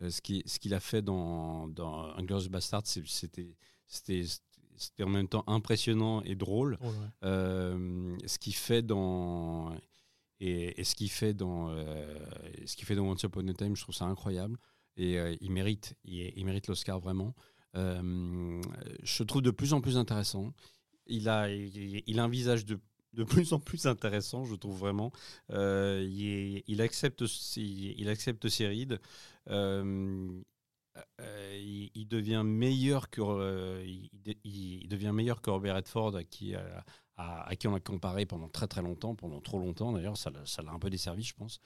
ce 0.00 0.20
qu'il 0.20 0.42
ce 0.46 0.58
qu'il 0.58 0.74
a 0.74 0.80
fait 0.80 1.02
dans, 1.02 1.68
dans 1.68 2.14
Inglourious 2.16 2.50
Bastard, 2.50 2.82
c'était 2.86 3.56
c'était 3.86 4.24
c'était 4.76 5.04
en 5.04 5.08
même 5.08 5.28
temps 5.28 5.44
impressionnant 5.46 6.22
et 6.22 6.34
drôle. 6.34 6.78
Oh, 6.82 6.86
ouais. 6.86 7.28
Ce 8.26 8.38
qu'il 8.38 8.54
fait 8.54 8.82
dans 8.82 9.74
et, 10.40 10.80
et 10.80 10.84
ce 10.84 10.94
qu'il 10.94 11.10
fait 11.10 11.32
dans 11.32 11.74
ce 12.66 12.76
qu'il 12.76 12.86
fait 12.86 12.96
dans 12.96 13.06
Once 13.08 13.22
Upon 13.22 13.48
a 13.48 13.54
Time, 13.54 13.74
je 13.76 13.82
trouve 13.82 13.94
ça 13.94 14.04
incroyable 14.04 14.58
et 14.96 15.18
euh, 15.18 15.34
il 15.40 15.50
mérite 15.50 15.94
il, 16.04 16.44
mérite 16.44 16.68
l'Oscar 16.68 17.00
vraiment. 17.00 17.34
Euh, 17.76 18.60
je 19.02 19.22
trouve 19.22 19.42
de 19.42 19.50
plus 19.50 19.72
en 19.72 19.80
plus 19.80 19.96
intéressant. 19.96 20.52
Il 21.06 21.28
a 21.28 21.50
il, 21.50 22.18
a 22.18 22.24
un 22.24 22.28
visage 22.28 22.64
de 22.64 22.78
de 23.12 23.24
plus 23.24 23.52
en 23.52 23.60
plus 23.60 23.86
intéressant, 23.86 24.44
je 24.44 24.54
trouve 24.54 24.78
vraiment. 24.78 25.12
Euh, 25.50 26.04
il, 26.66 26.80
accepte 26.80 27.24
il 27.56 28.08
accepte 28.08 28.48
ses 28.48 28.66
rides. 28.66 29.00
Euh, 31.20 31.90
il, 31.94 32.06
devient 32.06 32.42
meilleur 32.44 33.10
que 33.10 33.20
euh, 33.20 33.84
il, 33.84 34.10
de- 34.22 34.36
il 34.44 34.88
devient 34.88 35.10
meilleur 35.12 35.40
que 35.42 35.50
Robert 35.50 35.74
Redford 35.74 36.14
à 36.14 36.22
qui 36.22 36.54
euh, 36.54 36.80
on 37.18 37.70
l'a 37.72 37.80
comparé 37.80 38.26
pendant 38.26 38.48
très 38.48 38.68
très 38.68 38.80
longtemps, 38.80 39.16
pendant 39.16 39.40
trop 39.40 39.58
longtemps 39.58 39.92
d'ailleurs, 39.92 40.16
ça 40.16 40.30
l'a 40.30 40.72
un 40.72 40.78
peu 40.78 40.90
desservi, 40.90 41.24
je 41.24 41.34
pense. 41.34 41.60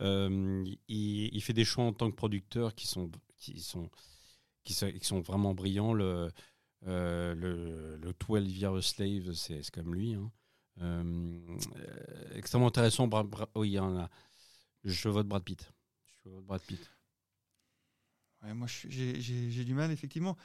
Il, 0.00 1.40
fait 1.40 1.54
des 1.54 1.64
choix 1.64 1.84
en 1.84 1.92
tant 1.94 2.10
que 2.10 2.16
producteur 2.16 2.74
qui 2.74 2.86
sont 2.86 3.10
qui 3.38 3.60
sont 3.60 3.88
qui 4.64 4.74
sont, 4.74 5.20
vraiment 5.20 5.54
brillants. 5.54 5.94
Le 5.94 6.30
le, 6.86 7.96
le 7.96 8.14
12 8.28 8.58
Year 8.58 8.74
a 8.74 8.82
Slave, 8.82 9.32
c'est 9.32 9.70
comme 9.70 9.94
lui. 9.94 10.14
hein. 10.14 10.30
Extrêmement 12.34 12.68
intéressant. 12.68 13.08
Oui, 13.54 13.70
il 13.70 13.72
y 13.72 13.78
en 13.78 13.96
a. 13.96 14.10
Je 14.84 15.08
vote 15.08 15.26
Brad 15.26 15.42
Pitt. 15.42 15.72
Je 16.24 16.28
vote 16.28 16.44
Brad 16.44 16.60
Pitt. 16.60 16.93
Ouais, 18.44 18.54
moi, 18.54 18.66
j'ai 18.88 19.64
du 19.64 19.74
mal, 19.74 19.90
effectivement, 19.90 20.36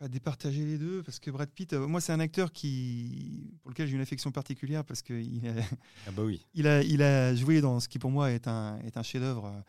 à 0.00 0.08
départager 0.08 0.64
les 0.64 0.76
deux, 0.78 1.02
parce 1.02 1.18
que 1.18 1.30
Brad 1.30 1.48
Pitt, 1.50 1.72
euh, 1.72 1.86
moi, 1.86 2.00
c'est 2.00 2.12
un 2.12 2.20
acteur 2.20 2.52
qui, 2.52 3.54
pour 3.62 3.70
lequel 3.70 3.86
j'ai 3.88 3.94
une 3.94 4.00
affection 4.00 4.30
particulière, 4.32 4.84
parce 4.84 5.02
qu'il 5.02 5.46
a, 5.46 5.52
Ah 6.06 6.10
bah 6.12 6.22
oui. 6.24 6.44
il 6.54 6.66
a, 6.66 6.82
il 6.82 7.02
a 7.02 7.34
joué 7.34 7.60
dans 7.60 7.80
ce 7.80 7.88
qui, 7.88 7.98
pour 7.98 8.10
moi, 8.10 8.30
est 8.30 8.46
un, 8.48 8.78
est 8.80 8.96
un 8.96 9.02
chef-d'œuvre, 9.02 9.46
euh, 9.46 9.60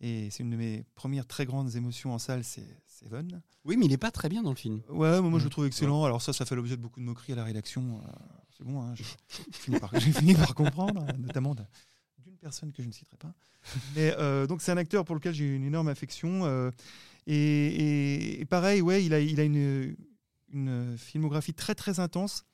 et 0.00 0.30
c'est 0.30 0.42
une 0.42 0.50
de 0.50 0.56
mes 0.56 0.84
premières 0.94 1.26
très 1.26 1.46
grandes 1.46 1.74
émotions 1.74 2.12
en 2.12 2.18
salle, 2.18 2.44
c'est 2.44 2.66
Seven. 2.86 3.40
Oui, 3.64 3.76
mais 3.76 3.86
il 3.86 3.90
n'est 3.90 3.96
pas 3.96 4.10
très 4.10 4.28
bien 4.28 4.42
dans 4.42 4.50
le 4.50 4.56
film. 4.56 4.80
Ouais, 4.88 5.20
moi, 5.20 5.38
je 5.38 5.44
le 5.44 5.50
trouve 5.50 5.66
excellent. 5.66 6.04
Alors 6.04 6.20
ça, 6.22 6.32
ça 6.32 6.44
fait 6.44 6.54
l'objet 6.56 6.76
de 6.76 6.82
beaucoup 6.82 7.00
de 7.00 7.04
moqueries 7.04 7.32
à 7.32 7.36
la 7.36 7.44
rédaction. 7.44 8.00
euh, 8.04 8.08
c'est 8.56 8.64
bon, 8.64 8.80
hein, 8.82 8.94
j'ai 8.94 9.04
fini, 9.52 10.12
fini 10.12 10.34
par 10.34 10.54
comprendre, 10.54 11.02
euh, 11.08 11.16
notamment 11.18 11.54
de- 11.54 11.62
personne 12.38 12.72
que 12.72 12.82
je 12.82 12.88
ne 12.88 12.92
citerai 12.92 13.16
pas. 13.16 13.34
Mais 13.96 14.14
euh, 14.18 14.46
donc 14.46 14.62
c'est 14.62 14.72
un 14.72 14.76
acteur 14.76 15.04
pour 15.04 15.14
lequel 15.14 15.34
j'ai 15.34 15.54
une 15.54 15.64
énorme 15.64 15.88
affection. 15.88 16.44
euh, 16.44 16.70
et, 17.26 18.46
pareil, 18.48 18.80
ouais, 18.80 19.04
il 19.04 19.12
a, 19.12 19.42
une, 19.42 19.96
filmographie 20.96 21.52
très 21.52 21.74
très 21.74 22.00
intense, 22.00 22.46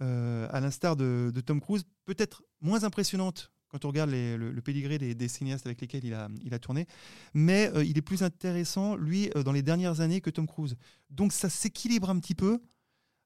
euh, 0.00 0.46
à 0.50 0.60
l'instar 0.60 0.94
de, 0.94 1.32
Tom 1.44 1.60
Cruise, 1.60 1.82
peut-être 2.04 2.44
moins 2.60 2.84
impressionnante 2.84 3.50
quand 3.68 3.84
on 3.84 3.88
regarde 3.88 4.10
le, 4.10 4.36
le 4.36 4.62
pédigré 4.62 4.96
des, 4.96 5.16
des 5.16 5.26
cinéastes 5.28 5.66
avec 5.66 5.80
lesquels 5.80 6.04
il 6.04 6.14
a, 6.14 6.28
il 6.44 6.54
a 6.54 6.60
tourné, 6.60 6.86
mais 7.34 7.68
il 7.84 7.98
est 7.98 8.02
plus 8.02 8.22
intéressant, 8.22 8.94
lui, 8.94 9.28
dans 9.44 9.50
les 9.50 9.62
dernières 9.62 10.00
années 10.00 10.20
que 10.20 10.30
Tom 10.30 10.46
Cruise. 10.46 10.76
Donc 11.10 11.32
ça 11.32 11.50
s'équilibre 11.50 12.08
un 12.08 12.20
petit 12.20 12.36
peu. 12.36 12.60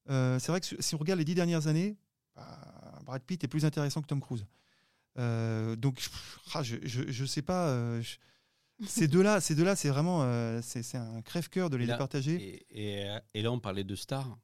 C'est 0.08 0.48
vrai 0.48 0.60
que 0.60 0.66
si- 0.66 0.76
si 0.80 0.94
on 0.94 0.98
regarde 0.98 1.18
les 1.18 1.26
dix 1.26 1.34
dernières 1.34 1.66
années, 1.66 1.98
bah, 2.34 3.00
Brad 3.04 3.22
Pitt 3.22 3.42
est 3.44 3.48
plus 3.48 3.64
intéressant 3.64 4.00
que 4.00 4.06
Tom 4.06 4.20
Cruise. 4.20 4.46
Euh, 5.20 5.76
donc, 5.76 6.00
je, 6.00 6.08
ah, 6.54 6.62
je, 6.62 6.76
je- 6.82 7.10
je 7.10 7.24
sais 7.24 7.42
pas. 7.42 7.68
euh, 7.68 8.00
je- 8.02 8.16
ces 8.86 9.06
deux-là, 9.08 9.40
ces 9.40 9.54
deux-là, 9.54 9.76
c'est 9.76 9.90
vraiment, 9.90 10.22
euh, 10.22 10.60
c'est 10.62 10.82
c'est 10.82 10.96
un 10.96 11.20
crève-cœur 11.22 11.68
de 11.70 11.76
les 11.76 11.84
là- 11.86 11.94
départager. 11.94 12.64
Et, 12.70 13.02
et, 13.04 13.18
et 13.34 13.42
là, 13.42 13.52
on 13.52 13.60
parlait 13.60 13.84
de 13.84 13.94
star. 13.94 14.38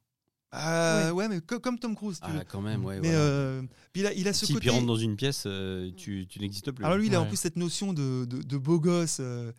Ah, 0.53 1.11
ouais. 1.13 1.29
mais 1.29 1.41
co- 1.41 1.59
comme 1.59 1.79
Tom 1.79 1.95
Cruise. 1.97 2.19
tu 2.21 2.27
Ah, 2.29 2.33
veux. 2.33 2.45
quand 2.45 2.61
même, 2.61 2.85
ouais. 2.85 3.01
mais 3.01 3.09
voilà. 3.09 3.19
euh, 3.25 3.63
puis 3.93 4.03
il 4.03 4.07
a, 4.07 4.13
il 4.13 4.29
a 4.29 4.33
ce 4.33 4.47
si 4.47 4.53
côté. 4.55 4.67
tu 4.67 4.71
rentres 4.71 4.87
dans 4.87 4.97
une 4.97 5.17
pièce, 5.17 5.45
euh, 5.47 5.91
tu, 5.97 6.27
tu 6.29 6.39
n'existes 6.41 6.71
plus. 6.71 6.85
Alors 6.85 6.97
lui, 6.99 7.07
il 7.09 7.15
a 7.15 7.21
en 7.21 7.27
plus 7.27 7.37
cette 7.37 7.57
notion 7.57 7.93
de, 7.93 8.25
de- 8.27 8.43
de 8.43 8.57
beau 8.57 8.79
gosse 8.79 9.19
euh, 9.21 9.53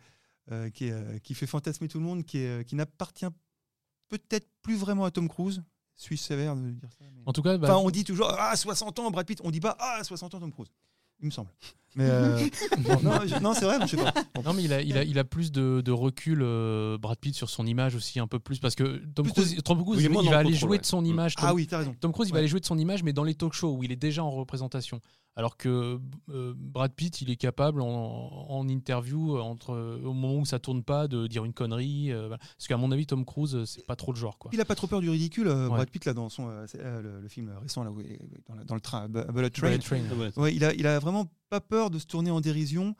euh, 0.50 0.70
qui, 0.70 0.86
est, 0.86 0.92
euh, 0.92 1.18
qui 1.18 1.34
fait 1.34 1.46
fantasmer 1.46 1.88
tout 1.88 1.98
le 1.98 2.04
monde, 2.04 2.24
qui, 2.24 2.38
est, 2.38 2.64
qui 2.66 2.74
n'appartient 2.74 3.26
peut-être 4.08 4.48
plus 4.62 4.76
vraiment 4.76 5.04
à 5.04 5.10
Tom 5.10 5.28
Cruise. 5.28 5.62
Suis 5.96 6.16
sévère 6.16 6.54
de 6.56 6.70
dire 6.70 6.88
ça. 6.98 7.04
mais- 7.14 7.22
En 7.26 7.32
tout 7.32 7.42
cas, 7.42 7.58
bah, 7.58 7.68
Enfin, 7.68 7.84
on 7.84 7.90
dit 7.90 8.04
toujours 8.04 8.32
Ah, 8.38 8.56
60 8.56 8.98
ans, 9.00 9.10
Brad 9.10 9.26
Pitt. 9.26 9.40
On 9.44 9.50
dit 9.50 9.60
pas 9.60 9.76
Ah, 9.80 10.02
60 10.04 10.34
ans, 10.34 10.40
Tom 10.40 10.52
Cruise. 10.52 10.70
Il 11.20 11.26
me 11.26 11.30
semble. 11.30 11.50
Mais 11.96 12.04
euh, 12.08 12.38
non, 12.86 13.00
non, 13.02 13.20
je- 13.26 13.42
non, 13.42 13.54
c'est 13.54 13.64
vrai, 13.64 13.78
je 13.82 13.86
sais 13.86 13.96
pas. 13.96 14.12
Non, 14.44 14.52
mais 14.52 14.62
il 14.62 14.72
a, 14.72 14.82
il 14.82 14.96
a, 14.96 15.02
il 15.02 15.18
a 15.18 15.24
plus 15.24 15.50
de, 15.50 15.80
de 15.80 15.90
recul, 15.90 16.40
euh, 16.42 16.96
Brad 16.98 17.18
Pitt, 17.18 17.34
sur 17.34 17.48
son 17.50 17.66
image 17.66 17.94
aussi, 17.96 18.20
un 18.20 18.26
peu 18.28 18.38
plus. 18.38 18.58
Parce 18.60 18.74
que 18.76 18.98
Tom 19.14 19.24
Plus 19.24 19.32
de- 19.32 19.40
Cruise, 19.46 19.62
Tom 19.64 19.82
Cruise 19.82 19.98
Oui, 19.98 20.04
il, 20.04 20.10
moins 20.10 20.22
il 20.22 20.26
dans 20.26 20.30
va 20.30 20.36
le 20.36 20.40
aller 20.40 20.50
contrôle, 20.50 20.60
jouer 20.68 20.70
ouais. 20.76 20.78
de 20.78 20.86
son 20.86 21.02
Mm. 21.02 21.06
image. 21.06 21.34
Tom, 21.34 21.44
Ah 21.48 21.54
oui, 21.54 21.66
t'as 21.66 21.78
raison. 21.78 21.96
Tom 21.98 22.12
Cruise, 22.12 22.28
il 22.28 22.32
va 22.32 22.36
Ouais. 22.36 22.40
aller 22.40 22.48
jouer 22.48 22.60
de 22.60 22.66
son 22.66 22.78
image, 22.78 23.02
mais 23.02 23.12
dans 23.12 23.24
les 23.24 23.34
talk 23.34 23.52
shows 23.54 23.72
où 23.74 23.82
il 23.82 23.90
est 23.90 23.96
déjà 23.96 24.22
en 24.22 24.30
représentation. 24.30 25.00
Alors 25.38 25.56
que 25.56 26.00
euh, 26.30 26.52
Brad 26.56 26.92
Pitt, 26.92 27.22
il 27.22 27.30
est 27.30 27.36
capable 27.36 27.80
en, 27.80 27.86
en 28.48 28.68
interview, 28.68 29.36
euh, 29.36 29.40
entre, 29.40 29.98
au 30.04 30.12
moment 30.12 30.34
où 30.40 30.44
ça 30.44 30.58
tourne 30.58 30.82
pas, 30.82 31.06
de 31.06 31.28
dire 31.28 31.44
une 31.44 31.52
connerie. 31.52 32.10
euh, 32.12 32.22
voilà. 32.26 32.38
Parce 32.38 32.66
qu'à 32.66 32.76
mon 32.76 32.90
avis, 32.90 33.06
Tom 33.06 33.24
Cruise, 33.24 33.54
euh, 33.54 33.64
c'est 33.64 33.86
pas 33.86 33.94
trop 33.94 34.10
le 34.12 34.18
genre. 34.18 34.36
Quoi. 34.36 34.50
Il 34.52 34.60
a 34.60 34.64
pas 34.64 34.74
trop 34.74 34.88
peur 34.88 35.00
du 35.00 35.08
ridicule, 35.08 35.46
euh, 35.46 35.64
Ouais. 35.68 35.76
Brad 35.76 35.88
Pitt, 35.90 36.04
là, 36.06 36.12
dans 36.12 36.28
son, 36.28 36.48
euh, 36.48 36.66
euh, 36.74 37.00
le, 37.02 37.20
le 37.20 37.28
film 37.28 37.52
récent, 37.62 37.84
là, 37.84 37.92
où 37.92 38.02
dans, 38.48 38.54
la- 38.56 38.64
dans 38.64 38.74
le 38.74 38.80
train, 38.80 39.08
Bu- 39.08 39.20
Bullet 39.32 39.48
Train. 39.50 39.68
Bullet 39.68 39.78
Train. 39.78 40.00
Ouais. 40.18 40.30
Ouais, 40.36 40.54
il, 40.56 40.64
a, 40.64 40.74
il 40.74 40.86
a 40.88 40.98
vraiment 40.98 41.30
pas 41.50 41.60
peur 41.60 41.90
de 41.90 42.00
se 42.00 42.06
tourner 42.06 42.32
en 42.32 42.40
dérision. 42.40 42.96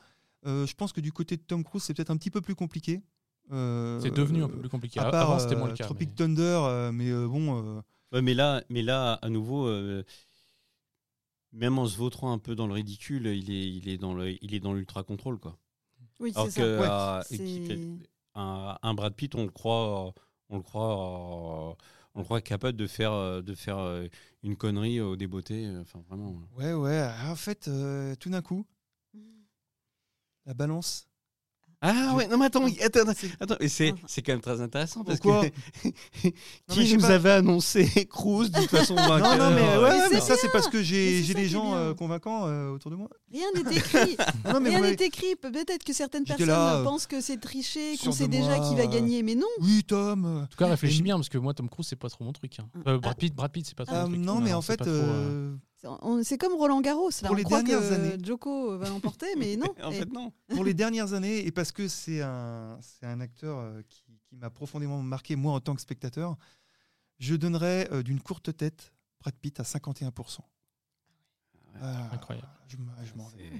Euh, 0.46 0.64
je 0.64 0.74
pense 0.76 0.92
que 0.92 1.00
du 1.00 1.10
côté 1.10 1.36
de 1.36 1.42
Tom 1.42 1.64
Cruise, 1.64 1.82
c'est 1.82 1.92
peut-être 1.92 2.10
un 2.12 2.16
petit 2.16 2.30
peu 2.30 2.40
plus 2.40 2.54
compliqué. 2.54 3.02
Euh, 3.50 3.98
C'est 4.00 4.14
devenu 4.14 4.44
un 4.44 4.48
peu 4.48 4.58
plus 4.58 4.68
compliqué. 4.68 5.00
À 5.00 5.10
part 5.10 5.30
Avant, 5.30 5.38
c'était 5.40 5.56
moins 5.56 5.68
le 5.68 5.74
cas. 5.74 5.84
Tropic 5.84 6.10
mais- 6.10 6.14
Thunder, 6.14 6.42
euh, 6.62 6.92
mais 6.92 7.10
euh, 7.10 7.26
bon. 7.26 7.60
euh, 7.78 7.80
Ouais, 8.12 8.22
mais 8.22 8.32
là, 8.32 8.62
mais 8.70 8.80
là, 8.82 9.14
à 9.20 9.28
nouveau, 9.28 9.66
euh, 9.66 10.02
même 11.52 11.78
en 11.78 11.86
se 11.86 11.96
vautrant 11.96 12.32
un 12.32 12.38
peu 12.38 12.54
dans 12.54 12.66
le 12.66 12.74
ridicule, 12.74 13.26
il 13.26 13.50
est, 13.50 13.68
il 13.70 13.88
est 13.88 13.98
dans 13.98 14.14
le, 14.14 14.42
il 14.44 14.54
est 14.54 14.60
dans 14.60 14.72
l'ultra 14.74 15.02
contrôle, 15.02 15.38
quoi. 15.38 15.58
Oui, 16.20 16.32
Alors 16.34 16.48
c'est 16.48 16.60
que 16.60 16.78
ça. 16.82 17.24
euh, 17.30 17.96
un, 18.34 18.78
un 18.82 18.94
Brad 18.94 19.14
Pitt, 19.14 19.34
on 19.34 19.44
le 19.44 19.50
croit, 19.50 20.14
on 20.48 20.56
le 20.56 20.62
croit, 20.62 21.72
euh, 21.72 21.74
on 22.14 22.18
le 22.20 22.24
croit 22.24 22.40
capable 22.40 22.76
de 22.76 22.86
faire, 22.86 23.12
euh, 23.12 23.42
de 23.42 23.54
faire 23.54 23.78
euh, 23.78 24.06
une 24.42 24.56
connerie 24.56 25.00
au 25.00 25.16
débeauté. 25.16 25.66
euh, 25.66 25.80
Enfin, 25.82 26.02
vraiment. 26.08 26.34
Ouais, 26.56 26.72
ouais. 26.74 27.08
En 27.26 27.36
fait, 27.36 27.68
euh, 27.68 28.14
tout 28.16 28.30
d'un 28.30 28.42
coup, 28.42 28.66
la 30.46 30.54
balance 30.54 31.07
Ah 31.80 31.92
Je- 32.10 32.16
ouais, 32.16 32.26
non 32.26 32.38
mais 32.38 32.46
attends, 32.46 32.64
attends, 32.66 33.12
C'est- 33.16 33.30
attends, 33.40 33.54
et 33.60 33.68
c'est 33.68 33.92
Ah. 33.96 34.00
c'est 34.08 34.20
quand 34.22 34.32
même 34.32 34.40
très 34.40 34.60
intéressant 34.60 35.04
parce 35.04 35.20
Pourquoi 35.20 35.44
que 35.48 35.52
qui 36.70 36.94
nous 36.94 37.00
pas- 37.02 37.08
avait 37.10 37.30
annoncé 37.30 37.84
Cruz 38.10 38.50
de 38.50 38.60
toute 38.60 38.70
façon 38.70 38.96
Non, 38.96 39.18
non, 39.18 39.50
mais, 39.54 39.62
euh, 39.62 39.82
ouais, 39.84 39.98
Mais 40.10 40.16
mais 40.16 40.20
ça, 40.20 40.34
c'est 40.36 40.50
parce 40.50 40.66
que 40.68 40.82
j'ai 40.82 41.22
j'ai 41.22 41.34
des 41.34 41.48
gens 41.48 41.74
euh, 41.74 41.94
convaincants 41.94 42.46
euh, 42.46 42.70
autour 42.70 42.90
de 42.90 42.96
moi. 42.96 43.08
Rien 43.32 43.46
n'est 43.54 43.76
écrit. 43.76 44.16
Non, 44.44 44.60
mais 44.60 44.70
Rien 44.70 44.80
n'est 44.80 44.92
écrit. 44.94 45.36
Peut-être 45.36 45.84
que 45.84 45.92
certaines 45.92 46.26
J'étais 46.26 46.44
personnes 46.46 46.54
là, 46.54 46.76
euh, 46.78 46.84
pensent 46.84 47.06
que 47.06 47.20
c'est 47.20 47.38
triché, 47.38 47.96
qu'on 48.02 48.10
sait 48.12 48.26
déjà 48.28 48.56
moi, 48.56 48.68
qui 48.68 48.74
va 48.74 48.82
euh, 48.82 48.86
gagner, 48.88 49.22
mais 49.22 49.34
non. 49.36 49.46
Oui, 49.60 49.84
Tom. 49.86 50.24
euh, 50.24 50.42
En 50.42 50.46
tout 50.46 50.56
cas, 50.56 50.66
réfléchis 50.66 51.02
bien, 51.02 51.14
parce 51.16 51.28
que 51.28 51.38
moi, 51.38 51.54
Tom 51.54 51.68
Cruise, 51.68 51.86
c'est 51.88 51.96
pas 51.96 52.08
trop 52.08 52.24
mon 52.24 52.32
truc. 52.32 52.58
hein. 52.58 52.66
Ah. 52.86 52.90
Euh, 52.90 52.98
Brad 52.98 53.16
Pitt, 53.16 53.34
Brad 53.34 53.52
Pitt, 53.52 53.66
c'est 53.66 53.76
pas 53.76 53.84
trop 53.86 53.94
euh, 53.94 54.02
mon 54.06 54.08
truc. 54.14 54.20
non, 54.20 54.40
mais 54.40 54.52
en 54.52 54.62
fait, 54.62 54.80
euh, 55.84 55.96
euh, 56.02 56.22
C'est- 56.22 56.38
comme 56.38 56.54
Roland 56.54 56.80
Garros. 56.80 57.10
Là, 57.10 57.28
Pour 57.28 57.30
on 57.32 57.34
les 57.34 57.44
croit 57.44 57.62
dernières 57.62 57.88
que 57.88 57.94
années. 57.94 58.16
Joko 58.24 58.76
va 58.78 58.88
l'emporter, 58.88 59.26
mais 59.36 59.56
non. 59.56 59.72
en 59.82 59.90
fait 59.92 60.10
non. 60.12 60.32
pour 60.48 60.64
les 60.64 60.74
dernières 60.74 61.12
années, 61.12 61.46
et 61.46 61.52
parce 61.52 61.72
que 61.72 61.88
c'est 61.88 62.20
un, 62.22 62.78
c'est 62.80 63.06
un 63.06 63.20
acteur 63.20 63.58
euh, 63.58 63.82
qui, 63.88 64.04
qui 64.28 64.36
m'a 64.36 64.50
profondément 64.50 65.00
marqué, 65.02 65.36
moi, 65.36 65.52
en 65.54 65.60
tant 65.60 65.74
que 65.74 65.80
spectateur, 65.80 66.36
je 67.18 67.34
donnerais 67.36 67.88
euh, 67.92 68.02
d'une 68.02 68.20
courte 68.20 68.56
tête 68.56 68.92
Brad 69.20 69.34
Pitt 69.34 69.58
à 69.60 69.62
51%. 69.64 70.38
Voilà. 71.80 72.10
Incroyable. 72.12 72.48
Je, 72.68 72.76
je 73.04 73.14
m'en 73.14 73.28
vais. 73.28 73.50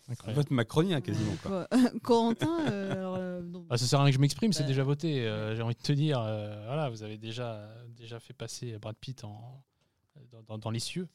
C'est 0.00 0.12
Incroyable. 0.12 0.40
vote 0.42 0.50
macronien 0.50 1.00
quasiment 1.00 1.34
quoi. 1.42 1.68
Corentin, 2.02 2.66
euh, 2.70 2.92
alors, 2.92 3.16
euh, 3.18 3.42
donc- 3.42 3.66
Ah, 3.70 3.76
ça 3.76 3.86
sert 3.86 4.00
à 4.00 4.04
rien 4.04 4.10
que 4.10 4.16
je 4.16 4.20
m'exprime, 4.20 4.52
c'est 4.52 4.62
Bah. 4.62 4.68
déjà 4.68 4.82
voté. 4.82 5.26
euh, 5.26 5.54
J'ai 5.54 5.62
envie 5.62 5.74
de 5.74 5.80
te 5.80 5.92
dire, 5.92 6.20
euh, 6.20 6.64
voilà, 6.66 6.88
vous 6.88 7.02
avez 7.02 7.18
déjà, 7.18 7.68
déjà 7.90 8.18
fait 8.18 8.32
passer 8.32 8.78
Brad 8.78 8.96
Pitt 8.96 9.24
en, 9.24 9.62
dans, 10.32 10.42
dans- 10.42 10.58
dans 10.58 10.70
les 10.70 10.80
cieux. 10.80 11.06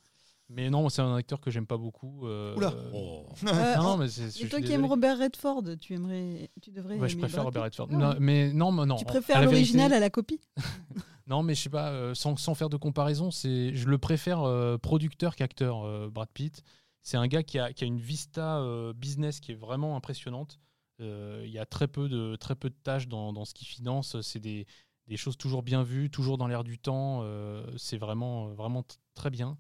Mais 0.49 0.69
non, 0.69 0.89
c'est 0.89 1.01
un 1.01 1.15
acteur 1.15 1.41
que 1.41 1.49
j'aime 1.49 1.65
pas 1.65 1.77
beaucoup. 1.77 2.27
euh, 2.27 2.55
Oula. 2.55 2.73
Oh. 2.93 3.25
Euh, 3.47 3.75
Non, 3.77 3.84
non, 3.84 3.97
mais 3.97 4.08
c'est. 4.10 4.23
je 4.23 4.27
Et 4.27 4.31
suis 4.31 4.49
toi 4.49 4.62
qui 4.62 4.71
aimes 4.71 4.86
Robert 4.86 5.17
Redford, 5.17 5.63
tu 5.81 5.93
aimerais, 5.95 6.51
tu 6.62 6.69
devrais. 6.71 6.97
Ouais, 6.99 7.10
je 7.10 7.17
préfère 7.17 7.43
Brad 7.43 7.55
Robert 7.55 7.63
Pitt. 7.71 7.79
Redford. 7.79 7.97
Non, 7.97 8.15
mais 8.19 8.53
non, 8.53 8.71
mais 8.71 8.86
non. 8.86 8.95
Tu 8.95 9.05
préfères 9.05 9.41
l'original 9.43 9.91
à 9.93 9.99
la 9.99 10.10
copie 10.10 10.39
Non, 11.27 11.41
mais 11.41 11.55
je 11.55 11.63
sais 11.63 11.69
pas, 11.69 11.89
euh, 11.89 12.13
sans, 12.13 12.36
sans 12.38 12.53
faire 12.53 12.69
de 12.69 12.77
comparaison, 12.77 13.31
c'est, 13.31 13.73
je 13.73 13.88
le 13.89 13.97
préfère 13.97 14.43
euh, 14.43 14.77
producteur 14.77 15.36
qu'acteur, 15.36 15.84
euh, 15.84 16.10
Brad 16.12 16.29
Pitt. 16.31 16.62
C'est 17.01 17.17
un 17.17 17.27
gars 17.27 17.41
qui 17.41 17.58
a, 17.58 17.73
qui 17.73 17.84
a 17.84 17.88
une 17.88 17.99
vista 17.99 18.60
euh, 18.60 18.93
business 18.93 19.39
qui 19.39 19.51
est 19.53 19.55
vraiment 19.55 19.95
impressionnante. 19.95 20.60
Euh, 21.01 21.41
Il 21.45 21.51
y 21.51 21.58
a 21.60 21.65
très 21.65 21.88
peu 21.88 22.08
de, 22.10 22.36
très 22.36 22.55
peu 22.55 22.69
de 22.69 22.75
tâches 22.84 23.08
dans, 23.08 23.34
dans 23.34 23.45
ce 23.45 23.55
qu'il 23.55 23.67
finance. 23.67 24.21
C'est 24.21 24.39
des, 24.39 24.67
des 25.08 25.17
choses 25.17 25.38
toujours 25.38 25.63
bien 25.63 25.81
vues, 25.81 26.12
toujours 26.12 26.38
dans 26.38 26.45
l'air 26.47 26.63
du 26.63 26.77
temps. 26.77 27.21
euh, 27.23 27.65
c'est 27.77 27.97
vraiment, 27.97 28.49
vraiment 28.53 28.84
très 29.15 29.31
bien. 29.31 29.58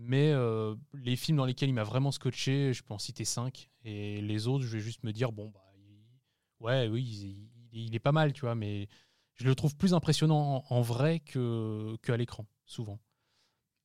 Mais 0.00 0.30
euh, 0.32 0.76
les 0.94 1.16
films 1.16 1.38
dans 1.38 1.44
lesquels 1.44 1.68
il 1.68 1.74
m'a 1.74 1.82
vraiment 1.84 2.12
scotché, 2.12 2.72
je 2.72 2.82
peux 2.84 2.94
en 2.94 2.98
citer 2.98 3.24
cinq. 3.24 3.70
Et 3.84 4.20
les 4.20 4.46
autres, 4.46 4.64
je 4.64 4.70
vais 4.76 4.80
juste 4.82 5.02
me 5.04 5.12
dire, 5.12 5.32
bon, 5.32 5.50
bah, 5.50 5.64
il- 5.76 6.64
ouais, 6.64 6.88
oui, 6.88 7.04
il, 7.72 7.80
il 7.86 7.94
est 7.94 7.98
pas 8.00 8.12
mal, 8.12 8.32
tu 8.32 8.42
vois, 8.42 8.54
mais 8.54 8.88
je 9.34 9.46
le 9.48 9.54
trouve 9.54 9.76
plus 9.76 9.94
impressionnant 9.94 10.64
en, 10.70 10.74
en 10.76 10.80
vrai 10.82 11.20
que 11.20 11.96
qu'à 12.02 12.16
l'écran, 12.16 12.46
souvent. 12.66 13.00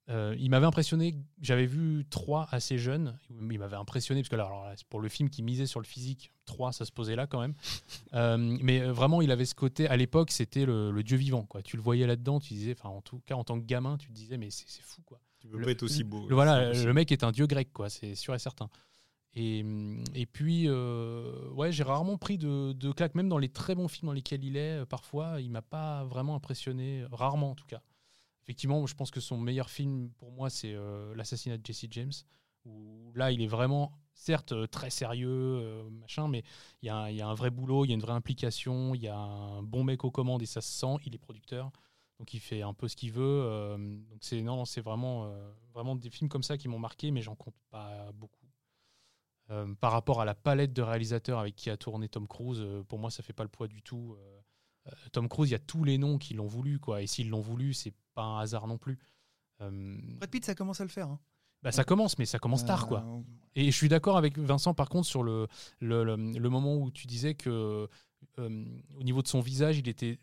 Euh, 0.09 0.35
il 0.37 0.49
m'avait 0.49 0.65
impressionné, 0.65 1.15
j'avais 1.41 1.65
vu 1.65 2.05
3 2.09 2.47
assez 2.51 2.77
jeunes, 2.77 3.17
il 3.29 3.57
m'avait 3.59 3.77
impressionné, 3.77 4.21
parce 4.21 4.29
que 4.29 4.35
là, 4.35 4.45
alors 4.45 4.65
là, 4.65 4.75
pour 4.89 4.99
le 4.99 5.07
film 5.07 5.29
qui 5.29 5.43
misait 5.43 5.65
sur 5.65 5.79
le 5.79 5.85
physique, 5.85 6.33
3 6.45 6.73
ça 6.73 6.83
se 6.83 6.91
posait 6.91 7.15
là 7.15 7.27
quand 7.27 7.39
même. 7.41 7.55
Euh, 8.15 8.37
mais 8.61 8.79
vraiment, 8.81 9.21
il 9.23 9.31
avait 9.31 9.45
ce 9.45 9.55
côté, 9.55 9.87
à 9.87 9.97
l'époque, 9.97 10.29
c'était 10.31 10.65
le, 10.67 10.91
le 10.91 11.03
dieu 11.03 11.17
vivant. 11.17 11.45
Quoi. 11.45 11.63
Tu 11.63 11.77
le 11.77 11.81
voyais 11.81 12.05
là-dedans, 12.05 12.39
tu 12.39 12.53
disais, 12.53 12.75
enfin 12.77 12.89
en 12.89 13.01
tout 13.01 13.21
cas 13.25 13.35
en 13.35 13.43
tant 13.43 13.59
que 13.59 13.65
gamin, 13.65 13.97
tu 13.97 14.09
te 14.09 14.13
disais, 14.13 14.37
mais 14.37 14.51
c'est 14.51 14.83
fou 14.83 15.01
quoi. 15.03 15.19
Tu 15.43 15.49
peux 15.49 15.59
Le- 15.59 15.65
pas 15.65 15.71
être 15.71 15.83
aussi 15.83 16.03
beau. 16.03 16.27
Le, 16.27 16.35
voilà, 16.35 16.73
le 16.73 16.93
mec 16.93 17.11
est 17.11 17.23
un 17.23 17.31
dieu 17.31 17.47
grec, 17.47 17.69
quoi, 17.73 17.89
c'est 17.89 18.15
sûr 18.15 18.33
et 18.33 18.39
certain. 18.39 18.69
Et, 19.35 19.65
et 20.13 20.25
puis, 20.27 20.65
euh, 20.67 21.49
ouais, 21.51 21.71
j'ai 21.71 21.83
rarement 21.83 22.17
pris 22.17 22.37
de, 22.37 22.71
de 22.73 22.91
claques, 22.91 23.15
même 23.15 23.29
dans 23.29 23.39
les 23.39 23.49
très 23.49 23.75
bons 23.75 23.87
films 23.87 24.07
dans 24.07 24.13
lesquels 24.13 24.43
il 24.43 24.57
est, 24.57 24.81
euh, 24.81 24.85
parfois, 24.85 25.41
il 25.41 25.49
m'a 25.49 25.63
pas 25.63 26.03
vraiment 26.05 26.35
impressionné, 26.35 27.05
rarement 27.11 27.51
en 27.51 27.55
tout 27.55 27.65
cas. 27.65 27.81
Effectivement, 28.43 28.85
je 28.87 28.95
pense 28.95 29.11
que 29.11 29.21
son 29.21 29.37
meilleur 29.39 29.69
film 29.69 30.09
pour 30.17 30.31
moi, 30.31 30.49
c'est 30.49 30.73
euh, 30.73 31.15
L'assassinat 31.15 31.57
de 31.57 31.65
Jesse 31.65 31.87
James, 31.91 32.11
où 32.65 33.11
là, 33.15 33.31
il 33.31 33.41
est 33.41 33.47
vraiment, 33.47 33.93
certes, 34.13 34.51
euh, 34.51 34.67
très 34.67 34.89
sérieux, 34.89 35.29
euh, 35.29 35.89
machin, 35.89 36.27
mais 36.27 36.43
il 36.81 36.87
y, 36.87 36.89
a 36.89 36.97
un- 36.97 37.09
il 37.09 37.15
y 37.17 37.21
a 37.21 37.27
un 37.27 37.33
vrai 37.33 37.49
boulot, 37.49 37.85
il 37.85 37.89
y 37.89 37.91
a 37.91 37.95
une 37.95 38.01
vraie 38.01 38.13
implication, 38.13 38.95
il 38.95 39.01
y 39.01 39.07
a 39.07 39.17
un 39.17 39.63
bon 39.63 39.83
mec 39.83 40.03
aux 40.05 40.11
commandes 40.11 40.41
et 40.43 40.45
ça 40.45 40.61
se 40.61 40.71
sent, 40.71 40.95
il 41.05 41.15
est 41.15 41.19
producteur. 41.19 41.71
Donc 42.23 42.33
il 42.33 42.39
fait 42.39 42.61
un 42.61 42.73
peu 42.73 42.87
ce 42.87 42.95
qu'il 42.95 43.11
veut. 43.11 43.21
euh, 43.21 43.75
donc 43.77 44.19
c'est 44.21 44.41
non, 44.41 44.63
c'est 44.63 44.79
vraiment, 44.79 45.25
euh, 45.25 45.51
vraiment 45.73 45.93
des 45.97 46.09
films 46.09 46.29
comme 46.29 46.41
ça 46.41 46.57
qui 46.57 46.69
m'ont 46.69 46.79
marqué, 46.79 47.11
mais 47.11 47.21
j'en 47.21 47.35
compte 47.35 47.53
pas 47.69 48.09
beaucoup. 48.13 48.47
Euh, 49.49 49.75
par 49.75 49.91
rapport 49.91 50.21
à 50.21 50.25
la 50.25 50.33
palette 50.33 50.71
de 50.71 50.81
réalisateurs 50.81 51.37
avec 51.39 51.53
qui 51.57 51.69
a 51.69 51.75
tourné 51.75 52.07
Tom 52.07 52.25
Cruise, 52.29 52.63
pour 52.87 52.97
moi 52.97 53.11
ça 53.11 53.23
fait 53.23 53.33
pas 53.33 53.43
le 53.43 53.49
poids 53.49 53.67
du 53.67 53.81
tout. 53.81 54.15
Tom 55.11 55.27
Cruise, 55.27 55.49
il 55.49 55.51
y 55.51 55.55
a 55.55 55.59
tous 55.59 55.83
les 55.83 55.97
noms 55.97 56.17
qui 56.17 56.33
l'ont 56.33 56.47
voulu, 56.47 56.79
quoi. 56.79 57.01
Et 57.01 57.07
s'ils 57.07 57.29
l'ont 57.29 57.41
voulu, 57.41 57.73
c'est 57.73 57.93
pas 58.13 58.23
un 58.23 58.39
hasard 58.39 58.67
non 58.67 58.77
plus. 58.77 58.97
Brad 59.59 60.29
Pitt, 60.29 60.45
ça 60.45 60.55
commence 60.55 60.79
à 60.79 60.85
le 60.85 60.89
faire. 60.89 61.09
hein. 61.09 61.19
bah, 61.61 61.73
ça 61.73 61.83
commence, 61.83 62.17
mais 62.19 62.25
ça 62.25 62.39
commence 62.39 62.63
tard, 62.65 62.87
quoi. 62.87 62.99
Et 63.55 63.65
je 63.69 63.75
suis 63.75 63.89
d'accord 63.89 64.15
avec 64.15 64.37
Vincent, 64.37 64.73
par 64.73 64.87
contre, 64.87 65.07
sur 65.09 65.23
le, 65.23 65.47
le, 65.79 66.05
le- 66.05 66.15
le 66.39 66.49
moment 66.49 66.77
où 66.77 66.89
tu 66.89 67.05
disais 67.05 67.33
que 67.35 67.89
euh, 68.39 68.79
au 68.97 69.03
niveau 69.03 69.21
de 69.21 69.27
son 69.27 69.41
visage, 69.41 69.77
il 69.77 69.89
était 69.89 70.19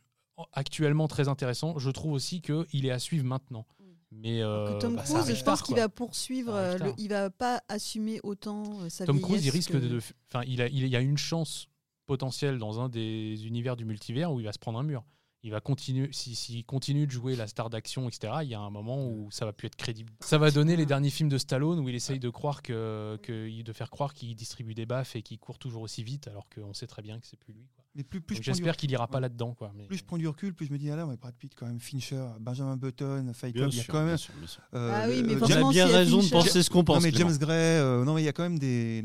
actuellement 0.52 1.08
très 1.08 1.28
intéressant. 1.28 1.78
Je 1.78 1.90
trouve 1.90 2.12
aussi 2.12 2.40
qu'il 2.40 2.86
est 2.86 2.90
à 2.90 2.98
suivre 2.98 3.24
maintenant. 3.24 3.66
Mais 4.12 4.42
euh, 4.42 4.76
Tom 4.80 4.96
bah, 4.96 5.04
Cruise, 5.04 5.36
je 5.36 5.44
pense 5.44 5.62
qu'il 5.62 5.76
va 5.76 5.88
poursuivre. 5.88 6.52
Euh, 6.52 6.76
le- 6.78 6.92
il 6.98 7.08
va 7.10 7.30
pas 7.30 7.62
assumer 7.68 8.18
autant 8.24 8.80
euh, 8.80 8.88
sa 8.88 9.06
Tom 9.06 9.20
Cruise, 9.20 9.46
il 9.46 9.50
risque 9.50 9.70
que- 9.70 9.76
de. 9.78 10.00
Enfin, 10.28 10.42
il, 10.48 10.60
a, 10.60 10.66
il 10.66 10.84
y 10.88 10.96
a 10.96 11.00
une 11.00 11.16
chance 11.18 11.68
potentielle 12.06 12.58
dans 12.58 12.80
un 12.80 12.88
des 12.88 13.46
univers 13.46 13.76
du 13.76 13.84
multivers 13.84 14.32
où 14.32 14.40
il 14.40 14.46
va 14.46 14.52
se 14.52 14.58
prendre 14.58 14.80
un 14.80 14.82
mur. 14.82 15.04
Il 15.44 15.52
va 15.52 15.60
continuer, 15.60 16.08
s'il 16.12 16.34
s'il 16.36 16.64
continue 16.66 17.06
de 17.06 17.12
jouer 17.12 17.34
la 17.36 17.46
star 17.46 17.70
d'action, 17.70 18.08
etc., 18.08 18.32
il 18.42 18.48
y 18.48 18.54
a 18.54 18.60
un 18.60 18.68
moment 18.68 19.06
où 19.06 19.30
ça 19.30 19.44
va 19.46 19.52
plus 19.54 19.66
être 19.68 19.76
crédible. 19.76 20.12
Ça 20.20 20.36
va 20.38 20.50
donner 20.50 20.76
les 20.76 20.84
derniers 20.86 21.08
films 21.08 21.30
de 21.30 21.38
Stallone 21.38 21.78
où 21.78 21.88
il 21.88 21.94
essaye 21.94 22.18
de 22.18 22.28
croire 22.30 22.62
que, 22.62 23.16
que- 23.22 23.62
de 23.62 23.72
faire 23.72 23.90
croire 23.90 24.12
qu'il 24.12 24.34
distribue 24.34 24.74
des 24.74 24.84
baffes 24.86 25.14
et 25.16 25.22
qu'il 25.22 25.38
court 25.38 25.58
toujours 25.58 25.82
aussi 25.82 26.02
vite, 26.02 26.26
alors 26.26 26.46
qu'on 26.52 26.74
sait 26.74 26.88
très 26.88 27.00
bien 27.00 27.20
que 27.20 27.26
c'est 27.28 27.38
plus 27.38 27.54
lui. 27.54 27.64
Mais 27.96 28.04
plus, 28.04 28.20
plus 28.20 28.40
J'espère 28.40 28.76
qu'il 28.76 28.90
ira 28.92 29.08
pas 29.08 29.16
ouais. 29.16 29.22
là-dedans, 29.22 29.52
quoi. 29.54 29.72
Mais... 29.74 29.86
plus 29.86 29.96
je 29.98 30.04
prends 30.04 30.16
du 30.16 30.28
recul, 30.28 30.54
plus 30.54 30.66
je 30.66 30.72
me 30.72 30.78
dis, 30.78 30.88
ah 30.90 30.96
là, 30.96 31.06
mais 31.06 31.16
Brad 31.16 31.34
Pitt, 31.34 31.52
quand 31.56 31.66
même, 31.66 31.80
Fincher, 31.80 32.24
Benjamin 32.38 32.76
Button, 32.76 33.32
Fight 33.34 33.52
Club, 33.54 33.70
il 33.72 33.78
y 33.78 33.80
a 33.80 33.84
quand 33.84 33.98
même. 33.98 34.06
bien 34.08 34.16
sûr, 34.16 34.32
bien 34.34 34.46
sûr. 34.46 34.62
euh, 34.74 34.92
Ah 34.94 35.08
oui, 35.08 35.22
mais 35.24 35.34
euh, 35.34 35.42
a 35.44 35.70
bien 35.70 35.86
a 35.88 35.88
raison 35.98 36.22
de 36.22 36.28
penser 36.30 36.62
ce 36.62 36.70
qu'on 36.70 36.84
pense. 36.84 36.96
Non, 36.96 37.02
mais. 37.02 37.10
James 37.12 37.36
Gray, 37.36 37.78
euh, 37.80 38.04
non, 38.04 38.14
mais 38.14 38.22
il 38.22 38.26
y 38.26 38.28
a 38.28 38.32
quand 38.32 38.44
même 38.44 38.58
des. 38.58 39.04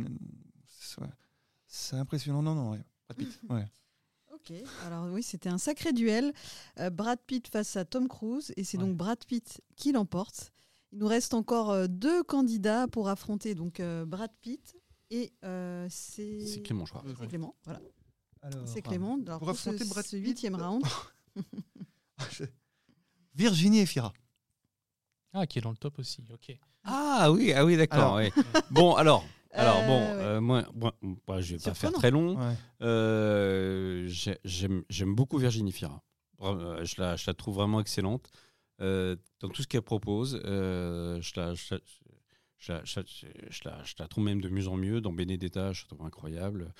C'est- 1.67 1.95
impressionnant. 1.97 2.41
Non, 2.41 2.55
non, 2.55 2.71
ouais. 2.71 2.81
Brad 3.09 3.17
Pitt, 3.17 3.39
ouais. 3.49 3.65
Ok, 4.33 4.53
alors 4.85 5.07
oui, 5.11 5.23
c'était 5.23 5.49
un 5.49 5.57
sacré 5.57 5.91
duel. 5.91 6.31
Euh, 6.79 6.91
Brad 6.91 7.17
Pitt 7.25 7.47
face 7.47 7.75
à 7.77 7.85
Tom 7.85 8.07
Cruise, 8.07 8.53
et 8.55 8.63
c'est 8.63 8.77
Ouais. 8.77 8.83
donc 8.83 8.95
Brad 8.95 9.17
Pitt 9.25 9.61
qui 9.75 9.91
l'emporte. 9.91 10.51
Il 10.91 10.99
nous 10.99 11.07
reste 11.07 11.33
encore 11.33 11.71
euh, 11.71 11.87
deux 11.87 12.21
candidats 12.21 12.87
pour 12.87 13.09
affronter 13.09 13.55
donc 13.55 13.79
euh, 13.79 14.05
Brad 14.05 14.29
Pitt 14.41 14.75
et 15.09 15.33
euh, 15.43 15.87
c'est 15.89 16.45
C'est 16.45 16.61
Clément, 16.61 16.85
je 16.85 16.93
crois. 16.93 17.03
Clément, 17.27 17.55
voilà. 17.63 17.81
C'est 18.65 18.81
Clément. 18.81 19.17
Alors, 19.25 19.39
pour 19.39 19.47
pour 19.49 19.57
ce, 19.57 19.69
affronter 19.69 19.85
Brad 19.89 20.05
Pitt, 20.05 20.23
huitième 20.23 20.55
round. 20.55 20.83
Virginie 23.35 23.79
Efira. 23.81 24.13
Ah, 25.33 25.45
qui 25.45 25.59
est 25.59 25.61
dans 25.61 25.71
le 25.71 25.77
top 25.77 25.99
aussi, 25.99 26.23
ok. 26.33 26.57
Ah 26.83 27.29
oui, 27.31 27.51
ah 27.53 27.65
oui, 27.65 27.75
d'accord. 27.77 27.99
Alors. 27.99 28.15
ouais. 28.15 28.31
Bon, 28.71 28.95
alors, 28.95 29.25
alors 29.51 29.85
bon, 29.85 29.99
Euh, 30.01 30.15
ouais. 30.17 30.23
euh, 30.23 30.41
moi, 30.41 30.63
moi, 30.73 30.95
moi, 31.01 31.41
je 31.41 31.55
vais 31.55 31.61
pas 31.61 31.73
faire 31.73 31.91
très 31.91 32.11
long. 32.11 32.37
Ouais. 32.39 32.55
Euh, 32.81 34.07
j'ai- 34.07 34.39
J'aime 34.45 34.83
j'aime 34.89 35.13
beaucoup 35.15 35.37
Virginie 35.37 35.71
Fira. 35.73 36.01
Euh, 36.41 36.83
Je 36.85 37.01
la, 37.01 37.15
je 37.15 37.25
la 37.27 37.33
trouve 37.33 37.55
vraiment 37.55 37.79
excellente 37.81 38.29
Euh, 38.81 39.15
dans 39.39 39.47
tout 39.49 39.61
ce 39.61 39.67
qu'elle 39.67 39.81
propose. 39.81 40.39
euh, 40.45 41.19
je, 41.21 41.31
la, 41.39 41.53
je, 41.53 41.75
la, 41.75 41.79
je, 42.57 42.71
la, 42.73 42.83
je, 42.83 42.99
la, 42.99 43.05
je 43.49 43.61
la- 43.65 43.83
je 43.83 43.93
la 43.99 44.07
trouve 44.07 44.23
même 44.25 44.41
de 44.41 44.49
mieux 44.49 44.67
en 44.67 44.75
mieux. 44.77 44.99
Dans 45.01 45.13
Benedetta, 45.13 45.71
je 45.73 45.83
la 45.83 45.87
trouve 45.87 46.05
incroyable. 46.05 46.73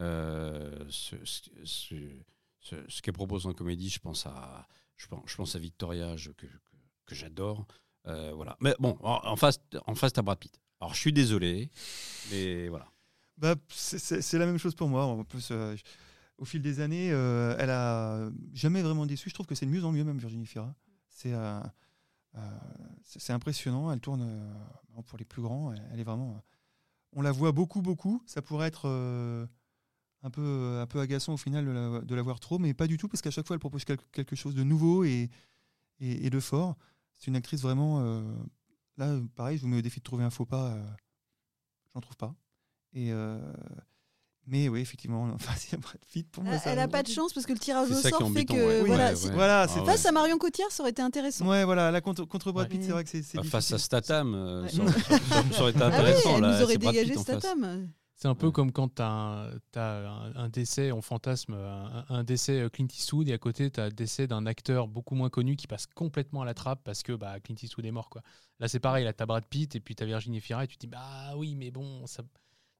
Euh, 0.00 0.84
ce 0.88 3.00
qu'elle 3.02 3.14
propose 3.14 3.46
en 3.46 3.52
comédie, 3.52 3.90
je 3.90 3.98
pense 3.98 4.26
à, 4.26 4.66
je 4.96 5.06
pense, 5.06 5.56
à 5.56 5.58
Victoria, 5.58 6.14
que, 6.36 6.46
que, 7.06 7.14
j'adore. 7.14 7.66
Euh, 8.06 8.32
voilà. 8.34 8.56
Mais 8.60 8.74
bon, 8.78 8.96
en, 9.02 9.36
face, 9.36 9.60
en 9.86 9.94
face, 9.94 10.12
t'as 10.12 10.22
Brad 10.22 10.38
Pitt. 10.38 10.58
Alors, 10.80 10.94
je 10.94 11.00
suis 11.00 11.12
désolé, 11.12 11.70
mais 12.30 12.68
voilà. 12.68 12.88
Bah, 13.36 13.54
c'est- 13.68 14.38
la 14.38 14.46
même 14.46 14.58
chose 14.58 14.74
pour 14.74 14.88
moi. 14.88 15.04
En 15.04 15.24
plus, 15.24 15.48
euh, 15.50 15.76
au 16.38 16.44
fil 16.44 16.62
des 16.62 16.80
années, 16.80 17.08
elle 17.08 17.70
a 17.70 18.30
jamais 18.54 18.82
vraiment 18.82 19.06
déçu. 19.06 19.28
Je 19.28 19.34
trouve 19.34 19.46
que 19.46 19.54
c'est 19.54 19.66
de 19.66 19.70
mieux 19.70 19.84
en 19.84 19.92
mieux, 19.92 20.04
même 20.04 20.18
Virginie 20.18 20.46
Fira. 20.46 20.74
C'est 21.08 21.34
c'est 23.02 23.32
impressionnant. 23.32 23.92
Elle 23.92 24.00
tourne 24.00 24.54
pour 25.06 25.18
les 25.18 25.24
plus 25.24 25.42
grands. 25.42 25.72
Elle, 25.72 26.00
est 26.00 26.04
vraiment. 26.04 26.42
on 27.12 27.22
la 27.22 27.32
voit 27.32 27.52
beaucoup, 27.52 27.82
beaucoup. 27.82 28.22
Ça 28.26 28.40
pourrait 28.40 28.68
être 28.68 28.88
un 30.22 30.30
peu, 30.30 30.78
un 30.80 30.86
peu 30.86 31.00
agaçant 31.00 31.32
au 31.34 31.36
final 31.36 31.64
de 31.64 31.70
la, 31.70 32.00
de 32.00 32.14
la 32.14 32.22
voir 32.22 32.40
trop, 32.40 32.58
mais 32.58 32.74
pas 32.74 32.86
du 32.86 32.96
tout, 32.98 33.08
parce 33.08 33.22
qu'à 33.22 33.30
chaque 33.30 33.46
fois, 33.46 33.54
elle 33.54 33.60
propose 33.60 33.84
quelque, 33.84 34.04
quelque 34.12 34.36
chose 34.36 34.54
de 34.54 34.62
nouveau 34.62 35.04
et, 35.04 35.30
et, 36.00 36.26
et 36.26 36.30
de 36.30 36.40
fort. 36.40 36.76
C'est 37.16 37.26
une 37.28 37.36
actrice 37.36 37.62
vraiment. 37.62 38.00
euh, 38.00 38.22
là, 38.98 39.18
pareil, 39.34 39.56
je 39.56 39.62
vous 39.62 39.68
mets 39.68 39.78
au 39.78 39.82
défi 39.82 39.98
de 40.00 40.04
trouver 40.04 40.24
un 40.24 40.30
faux 40.30 40.44
pas. 40.46 40.72
euh, 40.72 40.82
J'en 41.94 42.00
trouve 42.00 42.16
pas. 42.16 42.34
Et, 42.92 43.12
euh, 43.12 43.38
Mais 44.46 44.68
oui, 44.68 44.80
effectivement, 44.80 45.24
enfin, 45.34 45.52
c'est 45.56 45.76
Brad 45.78 45.98
Pitt 46.12 46.28
pour 46.30 46.42
moi. 46.44 46.54
Elle- 46.54 46.60
ça- 46.60 46.70
Elle 46.72 46.78
a 46.80 46.88
pas 46.88 47.02
de 47.02 47.08
chance 47.08 47.32
parce 47.32 47.46
que 47.46 47.52
le 47.52 47.58
tirage 47.58 47.90
au 47.90 47.94
sort 47.94 48.18
fait 48.18 48.24
embêtant, 48.24 48.54
que 48.54 48.58
ouais. 48.60 48.80
Oui, 48.82 48.86
voilà, 48.88 49.10
ouais, 49.10 49.16
si- 49.16 49.26
ouais. 49.28 49.32
Voilà, 49.34 49.62
Ah 49.62 49.68
c'est- 49.68 49.80
ouais. 49.80 49.86
face 49.86 50.04
à 50.06 50.12
Marion 50.12 50.38
Cotillard, 50.38 50.70
ça 50.70 50.82
aurait 50.82 50.90
été 50.90 51.02
intéressant. 51.02 51.46
Ouais, 51.48 51.64
voilà, 51.64 51.90
là, 51.90 52.00
contre, 52.00 52.24
contre 52.26 52.52
Brad 52.52 52.66
Ouais. 52.66 52.70
Pitt, 52.76 52.82
c'est 52.84 52.92
vrai 52.92 53.04
que 53.04 53.10
c'est 53.10 53.36
Bah, 53.36 53.42
face 53.44 53.72
à. 53.72 53.78
Statham, 53.78 54.34
euh, 54.34 54.68
ça, 54.68 54.86
ça- 54.86 55.18
ça- 55.18 55.42
ça 55.52 55.62
aurait 55.62 55.70
été 55.72 55.80
Ah 55.82 55.86
intéressant. 55.86 56.36
elle 56.36 56.42
là, 56.42 56.56
nous 56.58 56.64
aurait 56.64 56.76
dégagé. 56.78 57.16
Statham. 57.16 57.88
C'est 58.22 58.28
un 58.28 58.34
peu 58.34 58.48
Ouais. 58.48 58.52
comme 58.52 58.70
quand 58.70 58.96
tu 58.96 59.02
as, 59.02 59.50
un, 59.76 60.34
un 60.34 60.48
décès, 60.50 60.92
on 60.92 61.00
fantasme 61.00 61.54
un, 61.54 62.04
un 62.10 62.22
décès 62.22 62.60
euh, 62.60 62.68
Clint 62.68 62.86
Eastwood 62.86 63.26
et 63.30 63.32
à 63.32 63.38
côté 63.38 63.70
tu 63.70 63.80
as 63.80 63.86
le 63.86 63.92
décès 63.94 64.26
d'un 64.26 64.44
acteur 64.44 64.88
beaucoup 64.88 65.14
moins 65.14 65.30
connu 65.30 65.56
qui 65.56 65.66
passe 65.66 65.86
complètement 65.86 66.42
à 66.42 66.44
la 66.44 66.52
trappe 66.52 66.82
parce 66.84 67.02
que 67.02 67.12
bah, 67.14 67.40
Clint 67.40 67.56
Eastwood 67.62 67.86
est 67.86 67.90
mort. 67.90 68.10
Quoi. 68.10 68.20
Là 68.58 68.68
c'est 68.68 68.78
pareil, 68.78 69.06
là 69.06 69.14
tu 69.14 69.22
as 69.22 69.26
Brad 69.26 69.46
Pitt 69.46 69.74
et 69.74 69.80
puis 69.80 69.94
tu 69.94 70.02
as 70.02 70.06
Virginie 70.06 70.40
Fira 70.42 70.64
et 70.64 70.68
tu 70.68 70.76
te 70.76 70.80
dis 70.82 70.86
bah 70.86 71.34
oui 71.36 71.54
mais 71.54 71.70
bon 71.70 72.06
ça 72.06 72.22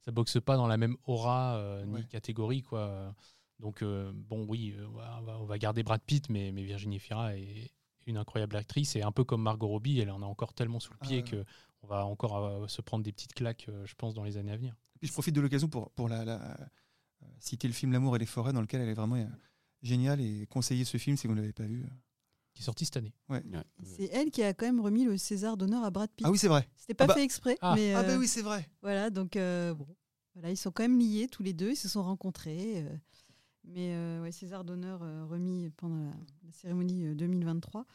ça 0.02 0.10
boxe 0.12 0.38
pas 0.40 0.56
dans 0.58 0.66
la 0.66 0.76
même 0.76 0.96
aura 1.04 1.56
euh, 1.56 1.86
ni 1.86 1.94
Ouais. 1.94 2.04
catégorie. 2.04 2.60
quoi. 2.62 3.14
Donc 3.60 3.80
euh, 3.82 4.12
bon 4.14 4.44
oui, 4.46 4.74
va, 4.94 5.38
on 5.40 5.46
va 5.46 5.56
garder 5.56 5.82
Brad 5.82 6.02
Pitt 6.02 6.28
mais, 6.28 6.52
mais 6.52 6.64
Virginie 6.64 6.98
Fira 6.98 7.34
est 7.34 7.70
une 8.10 8.18
incroyable 8.18 8.56
actrice 8.56 8.94
et 8.96 9.02
un 9.02 9.12
peu 9.12 9.24
comme 9.24 9.42
Margot 9.42 9.68
Robbie, 9.68 9.98
elle 10.00 10.10
en 10.10 10.22
a 10.22 10.26
encore 10.26 10.52
tellement 10.52 10.80
sous 10.80 10.92
le 10.92 10.98
Ah 11.00 11.06
pied 11.06 11.16
ouais. 11.18 11.22
que 11.24 11.44
on 11.82 11.86
va 11.86 12.04
encore 12.04 12.36
euh, 12.44 12.68
se 12.68 12.82
prendre 12.82 13.02
des 13.02 13.12
petites 13.12 13.32
claques, 13.32 13.66
euh, 13.70 13.86
je 13.86 13.94
pense, 13.94 14.12
dans 14.14 14.24
les 14.24 14.36
années 14.36 14.52
à 14.52 14.56
venir. 14.56 14.76
Puis 14.98 15.08
je 15.08 15.12
profite 15.14 15.34
de 15.34 15.40
l'occasion 15.40 15.68
pour, 15.68 15.90
pour 15.92 16.08
la, 16.10 16.24
la- 16.26 16.42
euh, 17.22 17.26
citer 17.38 17.66
le 17.68 17.72
film 17.74 17.92
L'amour 17.92 18.16
et 18.16 18.18
les 18.18 18.26
forêts, 18.26 18.52
dans 18.52 18.60
lequel 18.60 18.82
elle 18.82 18.88
est 18.90 18.94
vraiment 18.94 19.16
euh, 19.16 19.24
géniale 19.82 20.20
et 20.20 20.46
conseiller 20.46 20.84
ce 20.84 20.98
film 20.98 21.16
si 21.16 21.26
vous 21.26 21.34
ne 21.34 21.40
l'avez 21.40 21.52
pas 21.54 21.64
vu. 21.64 21.86
Qui 22.52 22.62
est 22.62 22.64
sorti 22.64 22.84
cette 22.84 22.96
année. 22.96 23.14
Ouais. 23.28 23.42
C'est 23.84 24.10
elle 24.12 24.30
qui 24.32 24.42
a 24.42 24.52
quand 24.52 24.66
même 24.66 24.80
remis 24.80 25.04
le 25.04 25.16
César 25.16 25.56
d'honneur 25.56 25.84
à 25.84 25.90
Brad 25.90 26.10
Pitt. 26.10 26.26
Ah 26.26 26.30
oui, 26.32 26.36
c'est 26.36 26.48
vrai. 26.48 26.68
C'était 26.76 26.94
pas 26.94 27.04
Ah 27.04 27.06
bah- 27.06 27.14
fait 27.14 27.22
exprès, 27.22 27.56
Ah. 27.60 27.74
mais 27.76 27.94
Ah 27.94 28.02
bah 28.02 28.16
oui, 28.18 28.26
c'est 28.26 28.42
vrai. 28.42 28.68
voilà, 28.82 29.08
donc 29.08 29.36
euh, 29.36 29.72
bon, 29.72 29.86
voilà, 30.34 30.50
ils 30.50 30.56
sont 30.56 30.72
quand 30.72 30.82
même 30.82 30.98
liés 30.98 31.28
tous 31.28 31.44
les 31.44 31.52
deux, 31.52 31.70
ils 31.70 31.76
se 31.76 31.88
sont 31.88 32.02
rencontrés. 32.02 32.82
euh, 32.84 32.96
mais 33.72 33.92
euh, 33.94 34.22
ouais, 34.22 34.32
César 34.32 34.64
d'honneur 34.64 35.00
euh, 35.02 35.24
remis 35.28 35.70
pendant 35.76 35.96
la, 35.96 36.10
la 36.10 36.52
cérémonie 36.52 37.06
euh, 37.06 37.14
2023. 37.14 37.86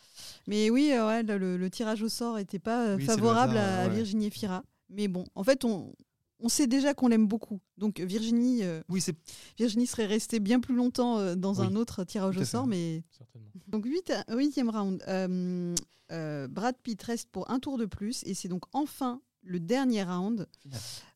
Mais 0.48 0.70
oui, 0.70 0.92
euh, 0.94 1.06
ouais, 1.08 1.24
le, 1.24 1.58
le 1.58 1.70
tirage 1.70 2.02
au 2.02 2.10
sort 2.10 2.36
n'était 2.38 2.60
pas 2.60 2.88
euh, 2.88 2.96
Oui, 2.98 3.04
favorable 3.04 3.58
hasard, 3.58 3.80
à, 3.80 3.84
à 3.84 3.88
ouais. 3.88 3.96
Virginie 3.96 4.32
Fira. 4.32 4.64
Mais 4.90 5.08
bon, 5.08 5.26
en 5.36 5.44
fait, 5.44 5.66
on, 5.66 5.94
on 6.40 6.50
sait 6.50 6.68
déjà 6.68 6.94
qu'on 6.94 7.08
l'aime 7.08 7.28
beaucoup. 7.28 7.60
Donc 7.78 8.00
Virginie, 8.00 8.64
euh, 8.64 8.82
Oui, 8.90 9.02
c'est 9.02 9.16
Virginie 9.58 9.88
serait 9.88 10.06
restée 10.06 10.40
bien 10.40 10.60
plus 10.60 10.76
longtemps 10.76 11.18
euh, 11.20 11.36
dans 11.36 11.56
Oui. 11.60 11.66
un 11.68 11.76
autre 11.76 12.04
tirage 12.04 12.36
Tout 12.36 12.40
au 12.42 12.44
à 12.44 12.46
sort, 12.46 12.68
mais 12.68 13.04
Certainement. 13.18 13.48
donc 13.68 13.86
huit- 13.86 14.14
huitième 14.30 14.70
round. 14.70 15.04
Euh, 15.08 15.74
euh, 16.12 16.48
Brad 16.48 16.76
Pitt 16.84 17.02
reste 17.02 17.30
pour 17.32 17.50
un 17.50 17.60
tour 17.60 17.78
de 17.80 17.86
plus 17.86 18.22
et 18.28 18.36
c'est 18.36 18.48
donc 18.48 18.64
enfin 18.74 19.22
le 19.42 19.60
dernier 19.60 20.04
round 20.04 20.48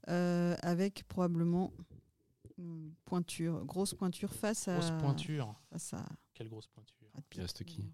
euh, 0.09 0.55
avec 0.63 1.03
probablement 1.07 1.71
une 2.59 2.93
pointure, 3.05 3.65
grosse 3.65 3.93
pointure 3.93 4.33
face 4.33 4.67
à, 4.67 4.77
Grosse 4.77 4.91
pointure. 4.99 5.55
face 5.71 5.93
à 5.93 6.05
Quelle 6.33 6.49
grosse 6.49 6.67
pointure. 6.67 6.95
Il 7.35 7.41
reste 7.41 7.63
qui 7.63 7.89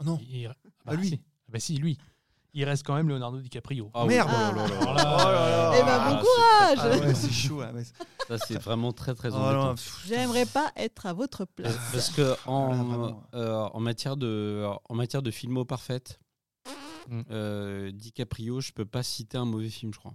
Oh 0.00 0.04
non. 0.04 0.18
Il- 0.22 0.36
il- 0.42 0.46
ah 0.46 0.54
Ah, 0.86 0.94
lui. 0.94 1.08
si. 1.08 1.20
Ah 1.24 1.50
bah 1.52 1.60
si, 1.60 1.76
lui. 1.76 1.98
Il 2.54 2.64
reste 2.64 2.84
quand 2.86 2.94
même 2.94 3.08
Leonardo 3.08 3.40
DiCaprio. 3.40 3.90
Ah. 3.94 4.06
Merde. 4.06 4.28
Ah. 4.32 4.52
Oh 4.52 4.56
là 4.56 4.68
là 4.68 5.70
Oh. 5.70 5.74
Eh 5.78 5.82
ben, 5.84 5.98
Ah, 6.00 6.10
bon 6.10 6.16
c'est- 6.18 6.24
courage 6.24 6.78
Ah 7.02 7.06
ouais, 7.06 7.14
c'est 7.14 7.32
chaud. 7.32 7.60
ah 7.60 7.72
ouais. 7.72 7.82
Ça, 8.28 8.38
c'est 8.38 8.58
vraiment 8.58 8.92
très, 8.92 9.14
très 9.14 9.30
Oh 9.32 9.36
embêtant. 9.36 9.74
J'aimerais 10.06 10.46
pas 10.46 10.70
être 10.76 11.06
à 11.06 11.12
votre 11.12 11.44
place. 11.46 11.74
Parce 11.92 12.10
que 12.10 12.34
en, 12.48 13.18
euh, 13.34 13.54
en 13.72 13.80
matière 13.80 14.16
de 14.16 14.66
en 14.88 14.94
matière 14.94 15.22
de 15.22 15.30
filmo 15.30 15.64
parfaite, 15.64 16.18
Mm. 17.08 17.22
euh, 17.30 17.90
DiCaprio, 17.92 18.60
je 18.60 18.72
peux 18.72 18.84
pas 18.84 19.02
citer 19.02 19.38
un 19.38 19.46
mauvais 19.46 19.70
film, 19.70 19.92
je 19.94 19.98
crois. 19.98 20.14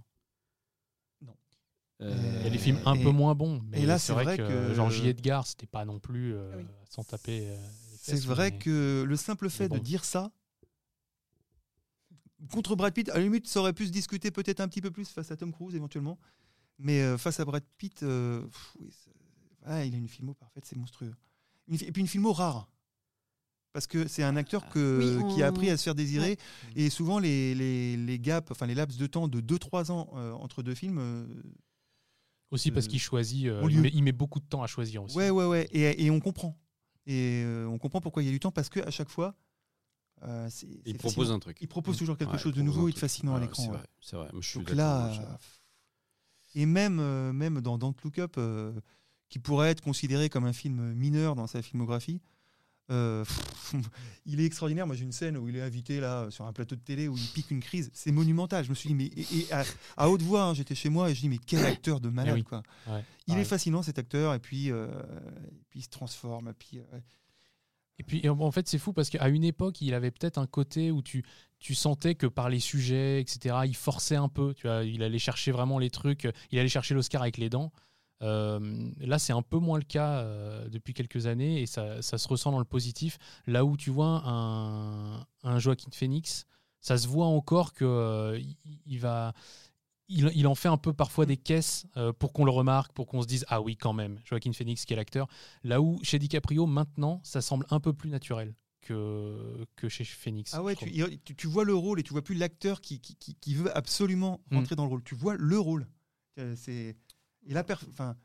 Non. 2.00 2.06
Euh, 2.06 2.36
Il 2.40 2.44
y 2.44 2.46
a 2.46 2.50
des 2.50 2.58
films 2.58 2.78
un 2.86 2.94
Et- 2.94 3.02
peu 3.02 3.10
moins 3.10 3.34
bons. 3.34 3.62
Mais 3.70 3.82
et 3.82 3.86
là, 3.86 3.98
c'est 3.98 4.12
vrai, 4.12 4.24
vrai 4.24 4.36
que, 4.36 4.42
que- 4.68 4.74
genre 4.74 4.90
J. 4.90 5.08
Edgar, 5.08 5.46
c'était 5.46 5.66
pas 5.66 5.84
non 5.84 5.98
plus 6.00 6.34
euh, 6.34 6.52
oui. 6.56 6.64
sans 6.90 7.04
taper. 7.04 7.48
euh, 7.48 7.56
C'est 8.00 8.20
vrai 8.24 8.50
mais- 8.50 8.58
que 8.58 9.04
le 9.06 9.16
simple 9.16 9.48
fait 9.48 9.68
bon. 9.68 9.76
de 9.76 9.80
dire 9.80 10.04
ça 10.04 10.30
contre 12.50 12.76
Brad 12.76 12.92
Pitt, 12.92 13.08
à 13.08 13.14
la 13.14 13.20
limite, 13.22 13.46
ça 13.46 13.60
aurait 13.60 13.72
pu 13.72 13.86
se 13.86 13.90
discuter 13.92 14.30
peut-être 14.30 14.60
un 14.60 14.68
petit 14.68 14.82
peu 14.82 14.90
plus 14.90 15.08
face 15.08 15.30
à 15.30 15.36
Tom 15.36 15.50
Cruise 15.52 15.74
éventuellement, 15.74 16.18
mais 16.78 17.00
euh, 17.00 17.16
face 17.16 17.40
à 17.40 17.44
Brad 17.44 17.64
Pitt, 17.78 18.02
euh, 18.02 18.42
pff, 18.42 18.76
oui, 18.80 18.90
c'est- 18.90 19.10
ah, 19.64 19.84
il 19.84 19.94
a 19.94 19.96
une 19.96 20.08
filmo 20.08 20.34
parfaite, 20.34 20.64
c'est 20.66 20.76
monstrueux. 20.76 21.14
Une 21.68 21.76
et 21.82 21.90
puis 21.92 22.00
une 22.02 22.08
filmo 22.08 22.32
rare. 22.32 22.68
Parce 23.72 23.86
que 23.86 24.06
c'est 24.06 24.22
un 24.22 24.36
acteur 24.36 24.68
que, 24.68 25.18
Oui, 25.22 25.34
qui 25.34 25.42
a 25.42 25.46
appris 25.48 25.68
à 25.70 25.76
se 25.76 25.82
faire 25.82 25.94
désirer. 25.96 26.38
Et 26.76 26.90
souvent, 26.90 27.18
les, 27.18 27.54
les, 27.56 27.96
les 27.96 28.18
gaps, 28.20 28.48
enfin 28.52 28.66
les 28.66 28.74
laps 28.74 28.96
de 28.98 29.06
temps 29.06 29.26
de 29.26 29.40
2-3 29.40 29.90
ans 29.90 30.10
euh, 30.14 30.32
entre 30.32 30.62
deux 30.62 30.74
films, 30.76 30.98
euh, 31.00 31.26
Aussi 32.54 32.70
parce 32.70 32.86
euh, 32.86 32.88
qu'il 32.88 33.00
choisit. 33.00 33.46
euh, 33.46 33.66
il, 33.68 33.80
met, 33.80 33.90
il 33.92 34.02
met 34.02 34.12
beaucoup 34.12 34.40
de 34.40 34.46
temps 34.46 34.62
à 34.62 34.66
choisir 34.66 35.02
aussi. 35.04 35.16
Ouais, 35.16 35.28
ouais, 35.30 35.44
ouais. 35.44 35.68
Et, 35.72 36.04
et 36.06 36.10
on 36.10 36.20
comprend. 36.20 36.56
Et 37.06 37.42
euh, 37.44 37.66
on 37.66 37.78
comprend 37.78 38.00
pourquoi 38.00 38.22
il 38.22 38.26
y 38.26 38.28
a 38.30 38.32
du 38.32 38.40
temps 38.40 38.52
parce 38.52 38.68
qu'à 38.70 38.90
chaque 38.90 39.10
fois, 39.10 39.34
euh, 40.22 40.48
c'est. 40.50 40.66
il 40.66 40.80
c'est 40.86 40.94
propose 40.94 41.14
fascinant. 41.16 41.34
un 41.36 41.38
truc. 41.40 41.58
Il 41.60 41.68
propose 41.68 41.98
toujours 41.98 42.16
quelque 42.16 42.32
Ouais, 42.32 42.38
chose 42.38 42.54
de 42.54 42.62
nouveau 42.62 42.88
et 42.88 42.92
de 42.92 42.98
fascinant 42.98 43.34
à 43.34 43.40
l'écran. 43.40 43.62
C'est 43.62 43.68
ouais. 43.70 43.76
vrai, 43.76 43.86
c'est 44.00 44.16
vrai. 44.16 44.28
Moi, 44.32 44.40
je 44.40 44.48
suis 44.48 44.58
Donc 44.60 44.70
là, 44.70 45.06
euh, 45.08 45.36
et 46.54 46.66
même, 46.66 46.98
euh, 47.00 47.32
même 47.32 47.60
dans 47.60 47.76
Don't 47.78 47.94
Look 48.04 48.18
Up, 48.20 48.34
euh, 48.38 48.72
qui 49.28 49.38
pourrait 49.38 49.70
être 49.70 49.80
considéré 49.82 50.28
comme 50.28 50.44
un 50.44 50.52
film 50.52 50.92
mineur 50.94 51.34
dans 51.34 51.46
sa 51.48 51.60
filmographie, 51.60 52.20
euh, 52.90 53.24
il 54.26 54.40
est 54.40 54.44
extraordinaire. 54.44 54.86
Moi, 54.86 54.94
j'ai 54.96 55.04
une 55.04 55.12
scène 55.12 55.36
où 55.36 55.48
il 55.48 55.56
est 55.56 55.62
invité 55.62 56.00
là 56.00 56.30
sur 56.30 56.44
un 56.44 56.52
plateau 56.52 56.76
de 56.76 56.80
télé 56.80 57.08
où 57.08 57.16
il 57.16 57.26
pique 57.28 57.50
une 57.50 57.60
crise. 57.60 57.90
C'est 57.94 58.12
monumental. 58.12 58.64
Je 58.64 58.70
me 58.70 58.74
suis 58.74 58.88
dit, 58.88 58.94
mais 58.94 59.06
et, 59.06 59.26
et 59.38 59.52
à, 59.52 59.64
à 59.96 60.08
haute 60.10 60.22
voix, 60.22 60.44
hein, 60.44 60.54
j'étais 60.54 60.74
chez 60.74 60.88
moi 60.90 61.10
et 61.10 61.14
je 61.14 61.20
dis, 61.20 61.28
mais 61.28 61.38
quel 61.38 61.64
acteur 61.64 62.00
de 62.00 62.08
malade 62.08 62.34
Eh 62.36 62.40
oui. 62.40 62.44
quoi. 62.44 62.62
Ouais, 62.86 63.04
Il 63.26 63.38
est 63.38 63.44
fascinant 63.44 63.82
cet 63.82 63.98
acteur 63.98 64.34
et 64.34 64.38
puis, 64.38 64.70
euh, 64.70 64.86
et 64.88 65.64
puis 65.70 65.80
il 65.80 65.82
se 65.82 65.88
transforme. 65.88 66.48
Et 66.48 66.52
puis, 66.52 66.78
euh, 66.78 66.98
Et 67.98 68.02
puis 68.02 68.28
en 68.28 68.38
en 68.40 68.50
fait, 68.50 68.68
c'est 68.68 68.78
fou 68.78 68.92
parce 68.92 69.08
qu'à 69.10 69.28
une 69.28 69.44
époque, 69.44 69.80
il 69.80 69.94
avait 69.94 70.10
peut-être 70.10 70.38
un 70.38 70.46
côté 70.46 70.90
où 70.90 71.00
tu, 71.00 71.24
tu 71.58 71.74
sentais 71.74 72.14
que 72.14 72.26
par 72.26 72.50
les 72.50 72.60
sujets, 72.60 73.20
etc., 73.20 73.56
il 73.64 73.76
forçait 73.76 74.16
un 74.16 74.28
peu. 74.28 74.52
Tu 74.54 74.66
vois, 74.66 74.84
il 74.84 75.02
allait 75.02 75.18
chercher 75.18 75.52
vraiment 75.52 75.78
les 75.78 75.90
trucs. 75.90 76.28
Il 76.50 76.58
allait 76.58 76.68
chercher 76.68 76.94
l'Oscar 76.94 77.22
avec 77.22 77.38
les 77.38 77.48
dents. 77.48 77.72
Euh, 78.22 78.90
là, 79.00 79.18
c'est 79.18 79.32
un 79.32 79.42
peu 79.42 79.58
moins 79.58 79.78
le 79.78 79.84
cas 79.84 80.18
euh, 80.20 80.68
depuis 80.68 80.94
quelques 80.94 81.26
années 81.26 81.60
et 81.60 81.66
ça, 81.66 82.00
ça 82.00 82.16
se 82.18 82.26
ressent 82.28 82.52
dans 82.52 82.58
le 82.58 82.64
positif. 82.64 83.18
Là 83.46 83.64
où 83.64 83.76
tu 83.76 83.90
vois 83.90 84.22
un, 84.24 85.26
un 85.42 85.58
Joaquin 85.58 85.90
Phoenix, 85.92 86.46
ça 86.80 86.96
se 86.96 87.06
voit 87.08 87.26
encore 87.26 87.72
que 87.72 87.84
euh, 87.84 88.38
il, 88.38 88.56
il 88.86 88.98
va. 89.00 89.32
Il, 90.08 90.30
il 90.34 90.46
en 90.46 90.54
fait 90.54 90.68
un 90.68 90.76
peu 90.76 90.92
parfois 90.92 91.24
des 91.24 91.38
caisses 91.38 91.86
pour 92.18 92.34
qu'on 92.34 92.44
le 92.44 92.50
remarque, 92.50 92.92
pour 92.92 93.06
qu'on 93.06 93.22
se 93.22 93.26
dise 93.26 93.46
ah 93.48 93.62
oui 93.62 93.74
quand 93.74 93.94
même, 93.94 94.20
Joaquin 94.26 94.52
Phoenix 94.52 94.84
qui 94.84 94.92
est 94.92 94.96
l'acteur. 94.96 95.26
Là 95.62 95.80
où 95.80 95.98
chez 96.02 96.18
DiCaprio 96.18 96.66
maintenant, 96.66 97.20
ça 97.24 97.40
semble 97.40 97.64
un 97.70 97.80
peu 97.80 97.94
plus 97.94 98.10
naturel 98.10 98.54
que 98.82 99.64
que 99.76 99.88
chez 99.88 100.04
Phoenix. 100.04 100.52
Ah 100.52 100.62
ouais, 100.62 100.76
tu, 100.76 101.46
vois 101.46 101.64
le 101.64 101.74
rôle 101.74 102.00
et 102.00 102.02
tu 102.02 102.12
vois 102.12 102.20
plus 102.20 102.34
l'acteur 102.34 102.82
qui, 102.82 103.00
qui, 103.00 103.16
qui- 103.16 103.34
qui 103.34 103.54
veut 103.54 103.74
absolument 103.74 104.42
Mm. 104.50 104.56
rentrer 104.58 104.76
dans 104.76 104.84
le 104.84 104.90
rôle. 104.90 105.02
Tu 105.04 105.14
vois 105.14 105.36
le 105.36 105.58
rôle. 105.58 105.86
C'est 106.56 106.96
et 107.48 107.54
perf- 107.54 107.86
enfin, 107.90 108.16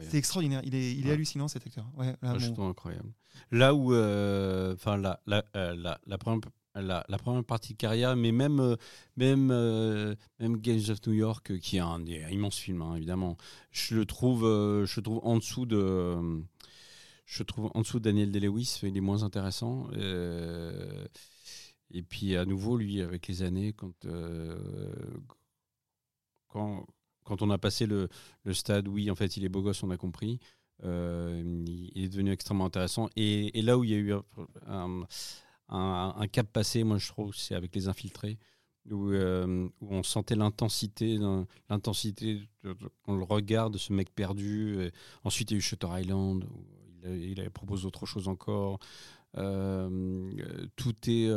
c'est 0.00 0.18
extraordinaire. 0.18 0.62
Il 0.64 0.74
est, 0.74 0.92
il 0.92 1.02
est 1.02 1.08
Ouais. 1.08 1.12
hallucinant 1.12 1.48
cet 1.48 1.66
acteur. 1.66 1.86
Ouais, 1.96 2.16
là, 2.22 2.38
je 2.38 2.48
bon. 2.48 2.54
trouve 2.54 2.66
incroyable. 2.66 3.12
Là 3.50 3.74
où, 3.74 3.92
euh, 3.92 4.74
enfin, 4.74 4.96
la, 4.96 5.20
la, 5.26 5.44
euh, 5.56 5.74
la, 5.76 6.00
la 6.06 6.18
première, 6.18 6.40
la, 6.74 7.04
la 7.08 7.18
première 7.18 7.44
partie 7.44 7.72
de 7.74 7.78
carrière, 7.78 8.16
mais 8.16 8.32
même, 8.32 8.60
euh, 8.60 8.76
même, 9.16 9.50
euh, 9.50 10.14
même 10.38 10.56
Gangs 10.60 10.90
of 10.90 11.06
New 11.06 11.12
York, 11.14 11.58
qui 11.58 11.76
est 11.76 11.80
un, 11.80 12.00
un 12.06 12.30
immense 12.30 12.56
film, 12.56 12.80
hein, 12.82 12.96
évidemment, 12.96 13.36
je 13.70 13.94
le 13.94 14.06
trouve, 14.06 14.44
euh, 14.44 14.86
je 14.86 15.00
trouve 15.00 15.20
en 15.22 15.36
dessous 15.38 15.66
de. 15.66 16.42
je 17.26 17.42
trouve 17.42 17.70
en 17.74 17.82
dessous 17.82 17.98
de 17.98 18.04
Daniel 18.04 18.30
Day-Lewis, 18.32 18.80
il 18.82 18.96
est 18.96 19.00
moins 19.00 19.22
intéressant. 19.22 19.88
euh, 19.92 21.06
et 21.92 22.02
puis 22.02 22.36
à 22.36 22.44
nouveau, 22.44 22.76
lui, 22.76 23.00
avec 23.02 23.26
les 23.28 23.42
années, 23.42 23.72
quand, 23.72 24.06
quand, 26.48 26.86
quand 27.24 27.42
on 27.42 27.50
a 27.50 27.58
passé 27.58 27.86
le, 27.86 28.08
stade, 28.52 28.88
oui, 28.88 29.10
en 29.10 29.14
fait, 29.14 29.36
il 29.36 29.44
est 29.44 29.48
beau 29.48 29.62
gosse, 29.62 29.82
on 29.82 29.90
a 29.90 29.96
compris. 29.96 30.40
Euh, 30.84 31.64
il 31.66 32.04
est 32.04 32.08
devenu 32.08 32.32
extrêmement 32.32 32.66
intéressant. 32.66 33.08
Et, 33.16 33.60
là 33.62 33.78
où 33.78 33.84
il 33.84 33.90
y 33.90 33.94
a 33.94 33.98
eu 33.98 34.14
un, 34.66 36.26
cap 36.32 36.50
passé, 36.52 36.84
moi 36.84 36.98
je 36.98 37.08
trouve, 37.08 37.34
c'est 37.34 37.54
avec 37.54 37.74
les 37.74 37.88
infiltrés, 37.88 38.38
où, 38.90 39.10
euh, 39.10 39.68
on 39.80 40.02
sentait 40.02 40.36
l'intensité, 40.36 41.18
l'intensité 41.68 42.40
on 43.06 43.16
le 43.16 43.24
regarde, 43.24 43.76
ce 43.76 43.92
mec 43.92 44.10
perdu. 44.14 44.90
Ensuite, 45.22 45.50
il 45.50 45.54
y 45.54 45.56
a 45.56 45.58
eu 45.58 45.62
Shutter 45.62 45.88
Island, 45.92 46.44
où 46.44 46.64
il, 47.06 47.50
propose 47.50 47.86
autre 47.86 48.06
chose 48.06 48.28
encore. 48.28 48.78
Euh, 49.36 50.30
tout 50.76 50.94
est 51.06 51.30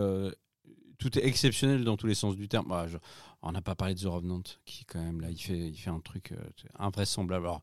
tout 1.04 1.20
est 1.20 1.26
exceptionnel 1.26 1.84
dans 1.84 1.98
tous 1.98 2.08
les 2.08 2.16
sens 2.16 2.36
du 2.36 2.48
terme. 2.48 2.68
Bah, 2.70 2.88
on 3.46 3.52
n'a 3.52 3.62
pas 3.62 3.76
parlé 3.76 3.94
de 3.94 4.00
The 4.00 4.06
Revenant, 4.06 4.42
qui 4.66 4.86
quand 4.86 5.02
même 5.04 5.22
là, 5.22 5.30
il 5.30 5.38
fait, 5.40 5.70
il 5.70 5.76
fait 5.78 5.90
un 5.90 6.00
truc 6.00 6.32
euh, 6.32 6.38
invraisemblable. 6.80 7.46
Alors, 7.46 7.62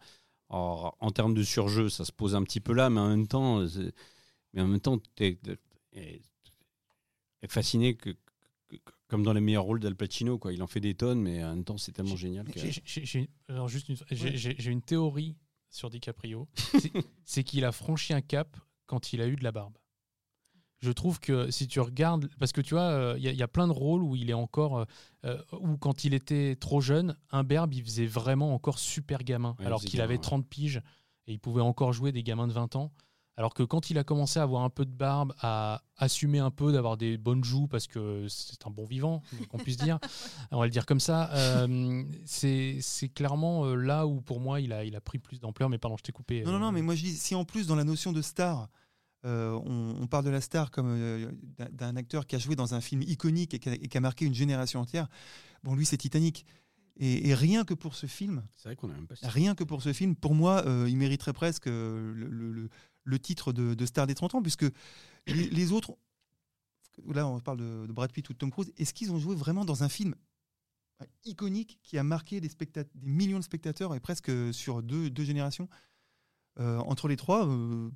en, 0.48 0.92
en 1.00 1.10
termes 1.10 1.34
de 1.34 1.42
surjeu, 1.42 1.88
ça 1.88 2.04
se 2.04 2.12
pose 2.12 2.34
un 2.34 2.42
petit 2.44 2.60
peu 2.60 2.72
là, 2.72 2.90
mais 2.90 3.00
en 3.00 3.08
même 3.08 3.26
temps, 3.28 3.66
c'est- 3.68 3.92
mais 4.52 4.62
en 4.62 4.68
même 4.68 4.80
temps, 4.80 4.98
t'es, 5.16 5.38
t'es 5.92 6.20
fasciné 7.48 7.94
que, 7.96 8.10
comme 9.08 9.22
dans 9.22 9.32
les 9.32 9.40
meilleurs 9.40 9.64
rôles 9.64 9.80
d'Al 9.80 9.96
Pacino, 9.96 10.38
quoi. 10.38 10.52
Il 10.52 10.62
en 10.62 10.66
fait 10.66 10.80
des 10.80 10.94
tonnes, 10.94 11.20
mais 11.20 11.42
en 11.42 11.50
même 11.54 11.64
temps, 11.64 11.78
c'est 11.78 11.92
tellement 11.92 12.16
génial. 12.16 12.46
que- 12.46 12.60
J'ai- 12.60 12.70
une- 14.70 14.82
théorie 14.82 15.36
sur 15.68 15.90
DiCaprio. 15.90 16.48
C'est 17.24 17.44
qu'il 17.44 17.64
a 17.64 17.72
franchi 17.72 18.12
un 18.12 18.20
cap 18.22 18.56
quand 18.86 19.12
il 19.12 19.20
a 19.20 19.26
eu 19.26 19.36
de 19.36 19.44
la 19.44 19.52
barbe. 19.52 19.76
Je 20.80 20.90
trouve 20.92 21.20
que 21.20 21.50
si 21.50 21.68
tu 21.68 21.78
regardes, 21.80 22.28
parce 22.38 22.52
que 22.52 22.60
tu 22.62 22.74
vois, 22.74 22.84
euh, 22.84 23.14
il 23.18 23.22
y, 23.24 23.28
a- 23.28 23.32
il 23.32 23.36
y 23.38 23.42
a 23.42 23.48
plein 23.48 23.66
de 23.68 23.72
rôles 23.72 24.02
où 24.02 24.16
il 24.16 24.30
est 24.30 24.34
encore, 24.34 24.78
euh, 24.78 24.84
euh, 25.26 25.38
où 25.60 25.76
quand 25.76 26.04
il 26.04 26.14
était 26.14 26.56
trop 26.58 26.80
jeune, 26.80 27.16
un 27.32 27.44
berbe, 27.44 27.74
il 27.74 27.82
faisait 27.84 28.06
vraiment 28.06 28.54
encore 28.54 28.78
super 28.78 29.22
gamin, 29.22 29.56
Ouais, 29.58 29.66
alors 29.66 29.80
qu'il 29.82 30.00
avait 30.00 30.14
ouais. 30.14 30.20
30 30.20 30.46
piges 30.48 30.80
et 31.26 31.32
il 31.34 31.38
pouvait 31.38 31.60
encore 31.60 31.92
jouer 31.92 32.12
des 32.12 32.22
gamins 32.22 32.46
de 32.48 32.52
20 32.54 32.76
ans. 32.76 32.92
Alors 33.36 33.54
que 33.54 33.62
quand 33.62 33.88
il 33.90 33.96
a 33.96 34.04
commencé 34.04 34.38
à 34.38 34.42
avoir 34.42 34.64
un 34.64 34.68
peu 34.70 34.84
de 34.84 34.90
barbe, 34.90 35.32
à 35.40 35.82
assumer 35.96 36.40
un 36.40 36.50
peu, 36.50 36.72
d'avoir 36.72 36.96
des 36.98 37.16
bonnes 37.16 37.42
joues, 37.44 37.68
parce 37.68 37.86
que 37.86 38.26
c'est 38.28 38.66
un 38.66 38.70
bon 38.70 38.84
vivant, 38.84 39.22
qu'on 39.48 39.56
puisse 39.58 39.78
dire, 39.78 39.98
on 40.50 40.58
va 40.58 40.64
le 40.66 40.70
dire 40.70 40.84
comme 40.84 41.00
ça, 41.00 41.30
euh, 41.32 42.04
c'est 42.26 42.80
clairement 43.14 43.64
euh, 43.66 43.74
là 43.76 44.06
où 44.06 44.20
pour 44.20 44.40
moi 44.40 44.60
il 44.60 44.72
a, 44.72 44.84
il 44.84 44.94
a 44.96 45.00
pris 45.00 45.18
plus 45.18 45.40
d'ampleur. 45.40 45.68
Mais 45.68 45.78
pardon, 45.78 45.96
je 45.96 46.02
t'ai 46.02 46.12
coupé. 46.12 46.42
Non, 46.42 46.52
non, 46.52 46.56
euh, 46.56 46.60
non, 46.60 46.72
mais 46.72 46.82
moi 46.82 46.94
je 46.94 47.02
dis, 47.02 47.12
si 47.16 47.34
en 47.34 47.44
plus 47.44 47.66
dans 47.66 47.76
la 47.76 47.84
notion 47.84 48.12
de 48.12 48.20
star, 48.22 48.68
euh, 49.24 49.52
on, 49.64 49.96
on 50.02 50.06
parle 50.06 50.24
de 50.24 50.30
la 50.30 50.40
star 50.40 50.70
comme 50.70 50.86
euh, 50.88 51.30
d'un- 51.72 51.96
acteur 51.96 52.26
qui 52.26 52.36
a 52.36 52.38
joué 52.38 52.56
dans 52.56 52.74
un 52.74 52.80
film 52.80 53.02
iconique 53.02 53.54
et 53.54 53.58
qui 53.58 53.68
a, 53.68 53.74
et 53.74 53.88
qui 53.88 53.96
a 53.98 54.00
marqué 54.00 54.24
une 54.24 54.34
génération 54.34 54.80
entière, 54.80 55.08
bon, 55.62 55.74
lui 55.74 55.84
c'est 55.86 55.96
Titanic. 55.98 56.46
Et, 56.96 57.28
et 57.28 57.34
rien 57.34 57.64
que 57.64 57.72
pour 57.74 57.94
ce 57.94 58.06
film, 58.06 58.42
C'est 58.56 58.68
vrai 58.68 58.76
qu'on 58.76 58.90
a 58.90 58.94
même 58.94 59.06
pas. 59.06 59.14
rien 59.22 59.54
que 59.54 59.64
pour 59.64 59.82
ce 59.82 59.92
film, 59.94 60.14
pour 60.14 60.34
moi, 60.34 60.66
euh, 60.66 60.86
il 60.88 60.96
mériterait 60.98 61.32
presque 61.32 61.66
le, 61.66 62.12
le- 62.14 62.52
le- 62.52 62.68
le 63.04 63.18
titre 63.18 63.52
de, 63.54 63.72
de 63.74 63.86
star 63.86 64.06
des 64.06 64.14
30 64.14 64.34
ans, 64.34 64.42
puisque 64.42 64.66
les, 65.26 65.48
les 65.48 65.72
autres, 65.72 65.96
là 67.06 67.26
on 67.26 67.40
parle 67.40 67.58
de, 67.58 67.86
de 67.86 67.92
Brad 67.92 68.12
Pitt 68.12 68.28
ou 68.28 68.32
de 68.34 68.38
Tom 68.38 68.50
Cruise, 68.50 68.72
est-ce 68.76 68.92
qu'ils 68.92 69.12
ont 69.12 69.18
joué 69.18 69.34
vraiment 69.34 69.64
dans 69.64 69.82
un 69.82 69.88
film 69.88 70.14
iconique 71.24 71.78
qui 71.82 71.96
a 71.96 72.02
marqué 72.02 72.40
des, 72.40 72.50
millions 73.02 73.38
de 73.38 73.44
spectateurs 73.44 73.94
et 73.94 74.00
presque 74.00 74.30
sur 74.52 74.82
deux, 74.82 75.08
deux 75.10 75.24
générations? 75.24 75.68
Euh, 76.58 76.78
Entre 76.78 77.08
les 77.08 77.16
trois, 77.16 77.46
euh, 77.48 77.90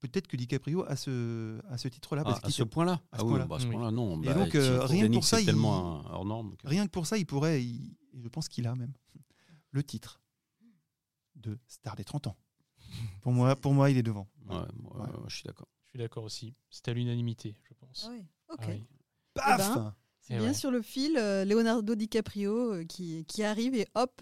peut-être 0.00 0.26
que 0.28 0.36
DiCaprio 0.36 0.84
a 0.84 0.96
ce, 0.96 1.60
a 1.68 1.78
ce 1.78 1.88
titre-là. 1.88 2.22
Ah, 2.24 2.30
parce 2.30 2.38
à 2.38 2.42
qu'il 2.42 2.52
ce 2.52 2.62
point-là 2.62 3.00
à 3.12 3.18
ce 3.18 3.22
Ah 3.22 3.24
oui, 3.24 3.30
point-là. 3.30 3.46
bah, 3.46 3.56
à 3.56 3.58
ce 3.60 3.64
Oui. 3.66 3.72
point-là, 3.72 3.90
non. 3.90 4.22
Et 4.22 4.26
Bah, 4.26 4.34
donc, 4.34 4.54
euh, 4.54 4.84
rien 4.84 5.08
que 5.08 5.12
pour 5.14 5.24
ça, 5.24 5.40
il- 5.40 5.46
tellement 5.46 6.04
hors 6.12 6.24
norme. 6.24 6.56
que- 6.56 6.66
Rien 6.68 6.86
que 6.86 6.90
pour 6.90 7.06
ça, 7.06 7.18
il 7.18 7.26
pourrait, 7.26 7.62
il- 7.64 7.96
et 8.14 8.20
je 8.22 8.28
pense 8.28 8.48
qu'il 8.48 8.66
a 8.66 8.74
même, 8.74 8.92
le 9.72 9.82
titre 9.82 10.20
de 11.36 11.58
star 11.68 11.94
des 11.96 12.04
30 12.04 12.26
ans. 12.26 12.36
Pour 13.22 13.32
moi, 13.32 13.54
pour 13.56 13.74
moi, 13.74 13.90
il 13.90 13.96
est 13.98 14.02
devant. 14.02 14.28
Ouais, 14.48 14.56
moi, 14.76 14.96
Ouais. 14.96 15.02
ouais, 15.10 15.24
je 15.28 15.34
suis 15.36 15.44
d'accord. 15.44 15.68
Je 15.84 15.90
suis 15.90 15.98
d'accord 15.98 16.24
aussi. 16.24 16.54
C'est 16.70 16.88
à 16.88 16.92
l'unanimité, 16.94 17.56
je 17.64 17.74
pense. 17.74 18.04
Ah 18.08 18.10
ouais, 18.12 18.24
ok. 18.50 18.58
Ah 18.60 18.66
oui. 18.68 18.84
Paf 19.34 19.74
ben, 19.74 19.94
C'est 20.20 20.34
Eh 20.34 20.38
bien 20.38 20.48
ouais. 20.48 20.54
sur 20.54 20.70
le 20.70 20.82
fil, 20.82 21.16
euh, 21.16 21.44
Leonardo 21.44 21.94
DiCaprio 21.94 22.72
euh, 22.74 22.84
qui, 22.84 23.24
qui 23.26 23.42
arrive 23.44 23.74
et 23.74 23.86
hop, 23.94 24.20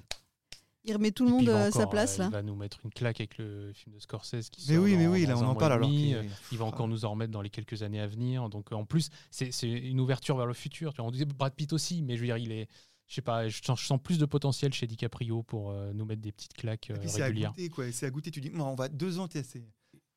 il 0.87 0.93
remet 0.95 1.11
tout 1.11 1.25
le 1.25 1.31
monde 1.31 1.49
à 1.49 1.71
sa 1.71 1.87
place 1.87 2.19
euh, 2.19 2.23
là. 2.23 2.29
Il 2.29 2.33
va 2.33 2.43
nous 2.43 2.57
mettre 2.57 2.79
une 2.85 2.91
claque 2.91 3.21
avec 3.21 3.39
le 3.39 3.73
film 3.75 3.95
de 3.95 4.01
Scorsese 4.01 4.49
qui 4.51 4.71
Mais 4.71 4.79
oui, 4.79 4.97
mais 4.97 5.07
oui, 5.07 5.27
là 5.27 5.37
on 5.37 5.43
en 5.43 5.55
parle 5.55 5.73
alors. 5.75 5.91
Euh, 5.91 6.23
Il 6.53 6.59
va 6.59 6.65
encore 6.65 6.89
nous 6.89 7.05
en 7.05 7.11
remettre 7.11 7.33
dans 7.33 7.43
les 7.43 7.51
quelques 7.51 7.83
années 7.83 8.01
à 8.01 8.07
venir. 8.07 8.49
Donc 8.49 8.73
en 8.73 8.85
plus, 8.85 9.11
c'est 9.31 9.51
une 9.63 10.01
ouverture 10.01 10.37
vers 10.37 10.47
le 10.47 10.55
futur. 10.55 10.93
Tu 10.95 10.99
vois, 11.01 11.09
on 11.09 11.11
disait 11.11 11.25
Brad 11.25 11.55
Pitt 11.55 11.73
aussi, 11.73 12.03
mais 12.03 12.17
je 12.17 12.21
veux 12.21 12.27
dire, 12.27 12.39
il 12.39 12.53
est, 12.53 12.69
je 13.07 13.15
sais 13.15 13.23
pas, 13.23 13.49
je 13.49 13.63
sens, 13.63 13.81
je 13.81 13.87
sens 13.87 14.01
plus 14.03 14.19
de 14.19 14.25
potentiel 14.27 14.73
chez 14.73 14.87
DiCaprio 14.87 15.43
pour 15.43 15.71
euh, 15.71 15.93
nous 15.93 16.05
mettre 16.05 16.23
des 16.23 16.33
petites 16.33 16.55
claques 16.55 16.91
Et 16.91 16.95
euh, 16.95 17.07
c'est 17.07 17.23
à 17.23 17.31
goûter, 17.31 17.69
quoi. 17.69 17.93
C'est 17.93 18.07
à 18.07 18.11
goûter. 18.11 18.31
Tu 18.31 18.41
dis, 18.41 18.51
Moi, 18.51 18.67
on 18.67 18.75
va 18.75 18.89
deux 18.89 19.19
ans 19.19 19.29
tester. 19.29 19.65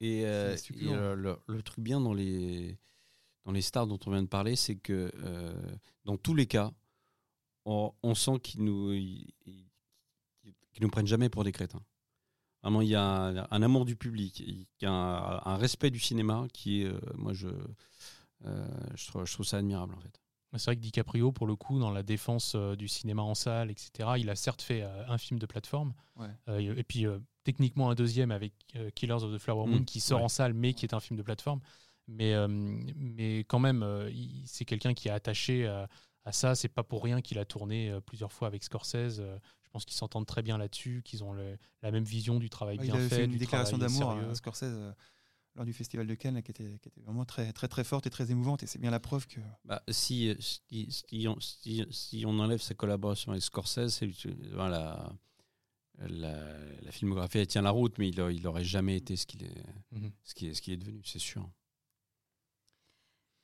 Et, 0.01 0.25
euh, 0.25 0.55
et, 0.79 0.87
euh, 0.87 1.15
le, 1.15 1.37
le 1.47 1.61
truc 1.61 1.83
bien 1.83 1.99
dans 1.99 2.13
les, 2.13 2.77
dans 3.45 3.51
les 3.51 3.61
stars 3.61 3.85
dont 3.85 3.99
on 4.05 4.11
vient 4.11 4.23
de 4.23 4.27
parler, 4.27 4.55
c'est 4.55 4.75
que 4.75 5.11
euh, 5.23 5.53
dans 6.05 6.17
tous 6.17 6.33
les 6.33 6.45
cas, 6.45 6.71
on, 7.65 7.91
on 8.01 8.15
sent 8.15 8.39
qu'ils 8.41 8.63
nous, 8.63 8.93
ils, 8.93 9.27
ils- 10.79 10.81
qu'ils 10.81 10.85
nous 10.85 10.91
prennent 10.91 11.07
jamais 11.07 11.29
pour 11.29 11.43
des 11.43 11.51
crétins. 11.51 11.81
Vraiment, 12.63 12.81
il 12.81 12.89
y 12.89 12.95
a 12.95 13.03
un, 13.03 13.47
un 13.51 13.61
amour 13.61 13.85
du 13.85 13.95
public, 13.95 14.39
il 14.39 14.65
y 14.81 14.85
a 14.85 14.91
un, 14.91 15.41
un 15.45 15.57
respect 15.57 15.91
du 15.91 15.99
cinéma 15.99 16.45
qui 16.53 16.81
est, 16.81 16.85
euh, 16.87 16.99
moi, 17.15 17.33
je, 17.33 17.47
euh, 18.45 18.67
je, 18.95 19.07
trouve, 19.07 19.25
je 19.25 19.33
trouve 19.33 19.45
ça 19.45 19.57
admirable 19.57 19.93
en 19.93 19.99
fait. 19.99 20.19
C'est 20.57 20.65
vrai 20.65 20.75
que 20.77 20.81
DiCaprio, 20.81 21.31
pour 21.31 21.45
le 21.45 21.55
coup, 21.55 21.77
dans 21.79 21.91
la 21.91 22.01
défense 22.01 22.53
euh, 22.55 22.75
du 22.75 22.87
cinéma 22.87 23.21
en 23.21 23.35
salle, 23.35 23.69
etc., 23.69 24.09
il 24.17 24.29
a 24.31 24.35
certes 24.35 24.63
fait 24.63 24.81
un 24.81 25.17
film 25.19 25.39
de 25.39 25.45
plateforme, 25.45 25.93
Ouais. 26.15 26.27
euh, 26.47 26.75
et 26.75 26.83
puis 26.83 27.05
euh, 27.05 27.19
techniquement 27.43 27.91
un 27.91 27.95
deuxième 27.95 28.31
avec 28.31 28.53
euh, 28.75 28.89
Killers 28.89 29.23
of 29.23 29.31
the 29.33 29.37
Flower 29.37 29.67
Moon 29.67 29.81
Mm, 29.81 29.85
qui 29.85 29.99
sort 29.99 30.19
ouais. 30.19 30.25
en 30.25 30.29
salle, 30.29 30.53
mais 30.53 30.73
qui 30.73 30.85
est 30.85 30.93
un 30.95 30.99
film 30.99 31.17
de 31.17 31.23
plateforme. 31.23 31.61
Mais, 32.07 32.33
euh, 32.33 32.47
mais 32.49 33.39
quand 33.41 33.59
même, 33.59 33.83
euh, 33.83 34.11
c'est 34.45 34.65
quelqu'un 34.65 34.95
qui 34.95 35.07
est 35.07 35.11
attaché 35.11 35.67
à, 35.67 35.87
à 36.25 36.31
ça. 36.31 36.55
C'est 36.55 36.67
pas 36.67 36.83
pour 36.83 37.03
rien 37.03 37.21
qu'il 37.21 37.37
a 37.37 37.45
tourné 37.45 37.95
plusieurs 38.07 38.33
fois 38.33 38.47
avec 38.47 38.63
Scorsese. 38.63 39.21
Euh, 39.69 39.71
je 39.71 39.73
pense 39.73 39.85
qu'ils 39.85 39.97
s'entendent 39.97 40.25
très 40.25 40.41
bien 40.41 40.57
là-dessus, 40.57 41.01
qu'ils 41.05 41.23
ont 41.23 41.31
le- 41.33 41.57
la 41.83 41.91
même 41.91 42.03
vision 42.03 42.39
du 42.39 42.49
travail 42.49 42.77
Ouais, 42.79 42.85
il 42.85 42.91
bien 42.91 42.95
avait 42.99 43.07
fait, 43.09 43.15
fait 43.17 43.25
une 43.25 43.31
du 43.31 43.37
déclaration 43.37 43.77
d'amour 43.77 44.11
à 44.11 44.33
Scorsese 44.35 44.63
euh, 44.63 44.91
lors 45.55 45.65
du 45.65 45.73
festival 45.73 46.07
de 46.07 46.15
Cannes 46.15 46.35
là, 46.35 46.41
qui, 46.41 46.51
était, 46.51 46.79
qui 46.79 46.89
était 46.89 47.01
vraiment 47.01 47.25
très, 47.25 47.53
très 47.53 47.67
très 47.67 47.83
forte 47.83 48.07
et 48.07 48.09
très 48.09 48.31
émouvante. 48.31 48.63
Et 48.63 48.67
c'est 48.67 48.79
bien 48.79 48.89
la 48.91 48.99
preuve 48.99 49.27
que. 49.27 49.39
Bah, 49.65 49.83
si, 49.89 50.35
si, 50.39 50.91
si 50.91 51.27
on, 51.27 51.39
si- 51.39 51.85
si 51.91 52.23
on 52.25 52.39
enlève 52.39 52.61
sa 52.61 52.73
collaboration 52.73 53.31
avec 53.31 53.43
Scorsese, 53.43 53.89
c'est- 53.93 54.27
voilà, 54.53 55.13
la, 55.99 56.57
la 56.81 56.91
filmographie 56.91 57.37
elle 57.39 57.47
tient 57.47 57.61
la 57.61 57.71
route, 57.71 57.97
mais 57.99 58.09
il, 58.09 58.19
a- 58.21 58.31
il 58.31 58.45
aurait 58.47 58.63
jamais 58.63 58.97
été 58.97 59.15
ce 59.15 59.25
qu'il 59.27 59.43
est, 59.43 59.63
Mhm. 59.91 60.11
ce 60.23 60.33
qui 60.33 60.47
est, 60.47 60.53
ce 60.55 60.61
qui 60.61 60.71
est 60.73 60.77
devenu, 60.77 61.01
c'est 61.05 61.19
sûr. 61.19 61.47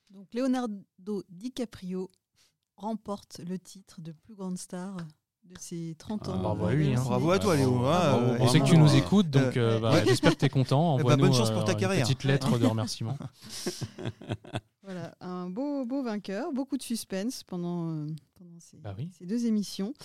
Donc 0.09 0.33
Leonardo 0.33 1.23
DiCaprio 1.29 2.09
remporte 2.77 3.39
le 3.39 3.59
titre 3.59 4.01
de 4.01 4.11
plus 4.11 4.35
grande 4.35 4.57
star 4.57 4.97
de 5.45 5.57
ses 5.59 5.95
30 5.97 6.27
ans. 6.29 6.33
Ah, 6.35 6.41
bravo 6.41 6.65
à 6.65 6.73
lui, 6.73 6.87
hein. 6.93 6.97
ciné. 6.97 7.07
Bravo 7.09 7.31
à 7.31 7.39
toi, 7.39 7.55
Léo. 7.55 7.75
hein, 7.75 7.81
bravo, 7.81 8.25
euh, 8.25 8.37
On 8.41 8.47
sait 8.47 8.59
que 8.59 8.65
tu 8.65 8.77
nous 8.77 8.93
euh, 8.93 8.97
écoutes, 8.97 9.29
donc 9.29 9.55
euh, 9.57 9.77
euh, 9.77 9.79
bah, 9.79 9.91
ouais. 9.93 10.03
j'espère 10.05 10.31
que 10.33 10.39
tu 10.39 10.45
es 10.45 10.49
content. 10.49 10.97
Eh 10.99 11.03
bah, 11.03 11.15
bonne 11.17 11.33
chance 11.33 11.51
pour 11.51 11.63
ta 11.65 11.71
euh, 11.71 11.75
une 11.75 11.79
carrière. 11.79 12.03
petite 12.03 12.23
lettre 12.23 12.57
de 12.57 12.65
remerciement. 12.65 13.17
Voilà, 14.83 15.15
un 15.19 15.49
beau, 15.49 15.83
beau 15.83 16.03
vainqueur, 16.03 16.51
beaucoup 16.53 16.77
de 16.77 16.83
suspense 16.83 17.41
pendant, 17.43 17.89
euh, 17.89 18.05
pendant 18.35 18.59
ces, 18.59 18.77
Bah 18.77 18.93
oui. 18.95 19.09
ces 19.17 19.25
deux 19.25 19.47
émissions. 19.47 19.95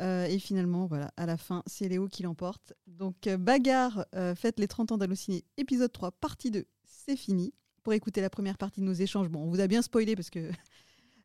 Euh, 0.00 0.24
et 0.24 0.38
finalement, 0.38 0.86
voilà, 0.86 1.10
à 1.18 1.26
la 1.26 1.36
fin, 1.36 1.62
c'est 1.66 1.86
Léo 1.86 2.08
qui 2.08 2.22
l'emporte. 2.22 2.72
Donc, 2.86 3.26
euh, 3.26 3.36
Bagarre, 3.36 4.06
euh, 4.14 4.34
faites 4.34 4.58
les 4.58 4.68
30 4.68 4.90
ans 4.92 4.96
d'Allociné, 4.96 5.44
épisode 5.58 5.92
3, 5.92 6.12
partie 6.12 6.50
2, 6.50 6.64
c'est 6.86 7.16
fini. 7.16 7.52
Pour 7.82 7.92
écouter 7.92 8.22
la 8.22 8.30
première 8.30 8.56
partie 8.56 8.80
de 8.80 8.86
nos 8.86 8.92
échanges, 8.94 9.28
bon, 9.28 9.40
on 9.42 9.50
vous 9.50 9.60
a 9.60 9.66
bien 9.66 9.82
spoilé 9.82 10.16
parce 10.16 10.30
que. 10.30 10.50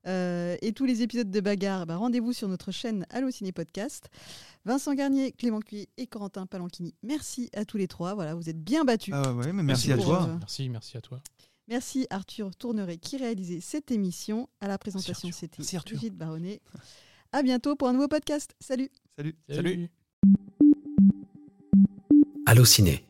Euh, 0.07 0.55
et 0.61 0.71
tous 0.73 0.85
les 0.85 1.01
épisodes 1.01 1.29
de 1.29 1.39
Bagarre, 1.41 1.85
bah, 1.85 1.97
rendez-vous 1.97 2.31
sur 2.33 2.47
notre 2.47 2.71
chaîne 2.71 3.05
Allociné 3.09 3.51
Podcast. 3.51 4.09
Vincent 4.65 4.93
Garnier, 4.93 5.31
Clément 5.33 5.59
Cuy 5.59 5.87
et 5.97 6.07
Corentin 6.07 6.45
Palanchini, 6.45 6.93
merci 7.03 7.49
à 7.53 7.65
tous 7.65 7.77
les 7.77 7.87
trois. 7.87 8.13
Voilà, 8.15 8.33
vous 8.35 8.49
êtes 8.49 8.61
bien 8.63 8.83
battus. 8.85 9.13
Ah 9.15 9.33
ouais, 9.33 9.51
mais 9.53 9.63
merci, 9.63 9.91
à 9.91 9.97
toi. 9.97 10.23
euh, 10.29 10.35
Merci, 10.39 10.69
merci 10.69 10.97
à 10.97 11.01
toi. 11.01 11.21
Merci 11.67 12.07
Arthur 12.09 12.55
Tourneret 12.55 12.97
qui 12.97 13.17
réalisait 13.17 13.59
cette 13.59 13.91
émission. 13.91 14.47
À 14.61 14.67
la 14.69 14.77
présentation, 14.77 15.27
Arthur. 15.27 15.33
c'était 15.39 15.57
Merci, 15.59 15.75
Arthur. 15.75 15.97
Brigitte 15.97 16.15
Baronnet. 16.15 16.61
À 17.33 17.43
bientôt 17.43 17.75
pour 17.75 17.89
un 17.89 17.93
nouveau 17.93 18.07
podcast. 18.07 18.55
Salut 18.61 18.89
Salut. 19.17 19.35
Salut. 19.49 19.69
Salut. 19.69 19.89
Allociné, 22.45 23.03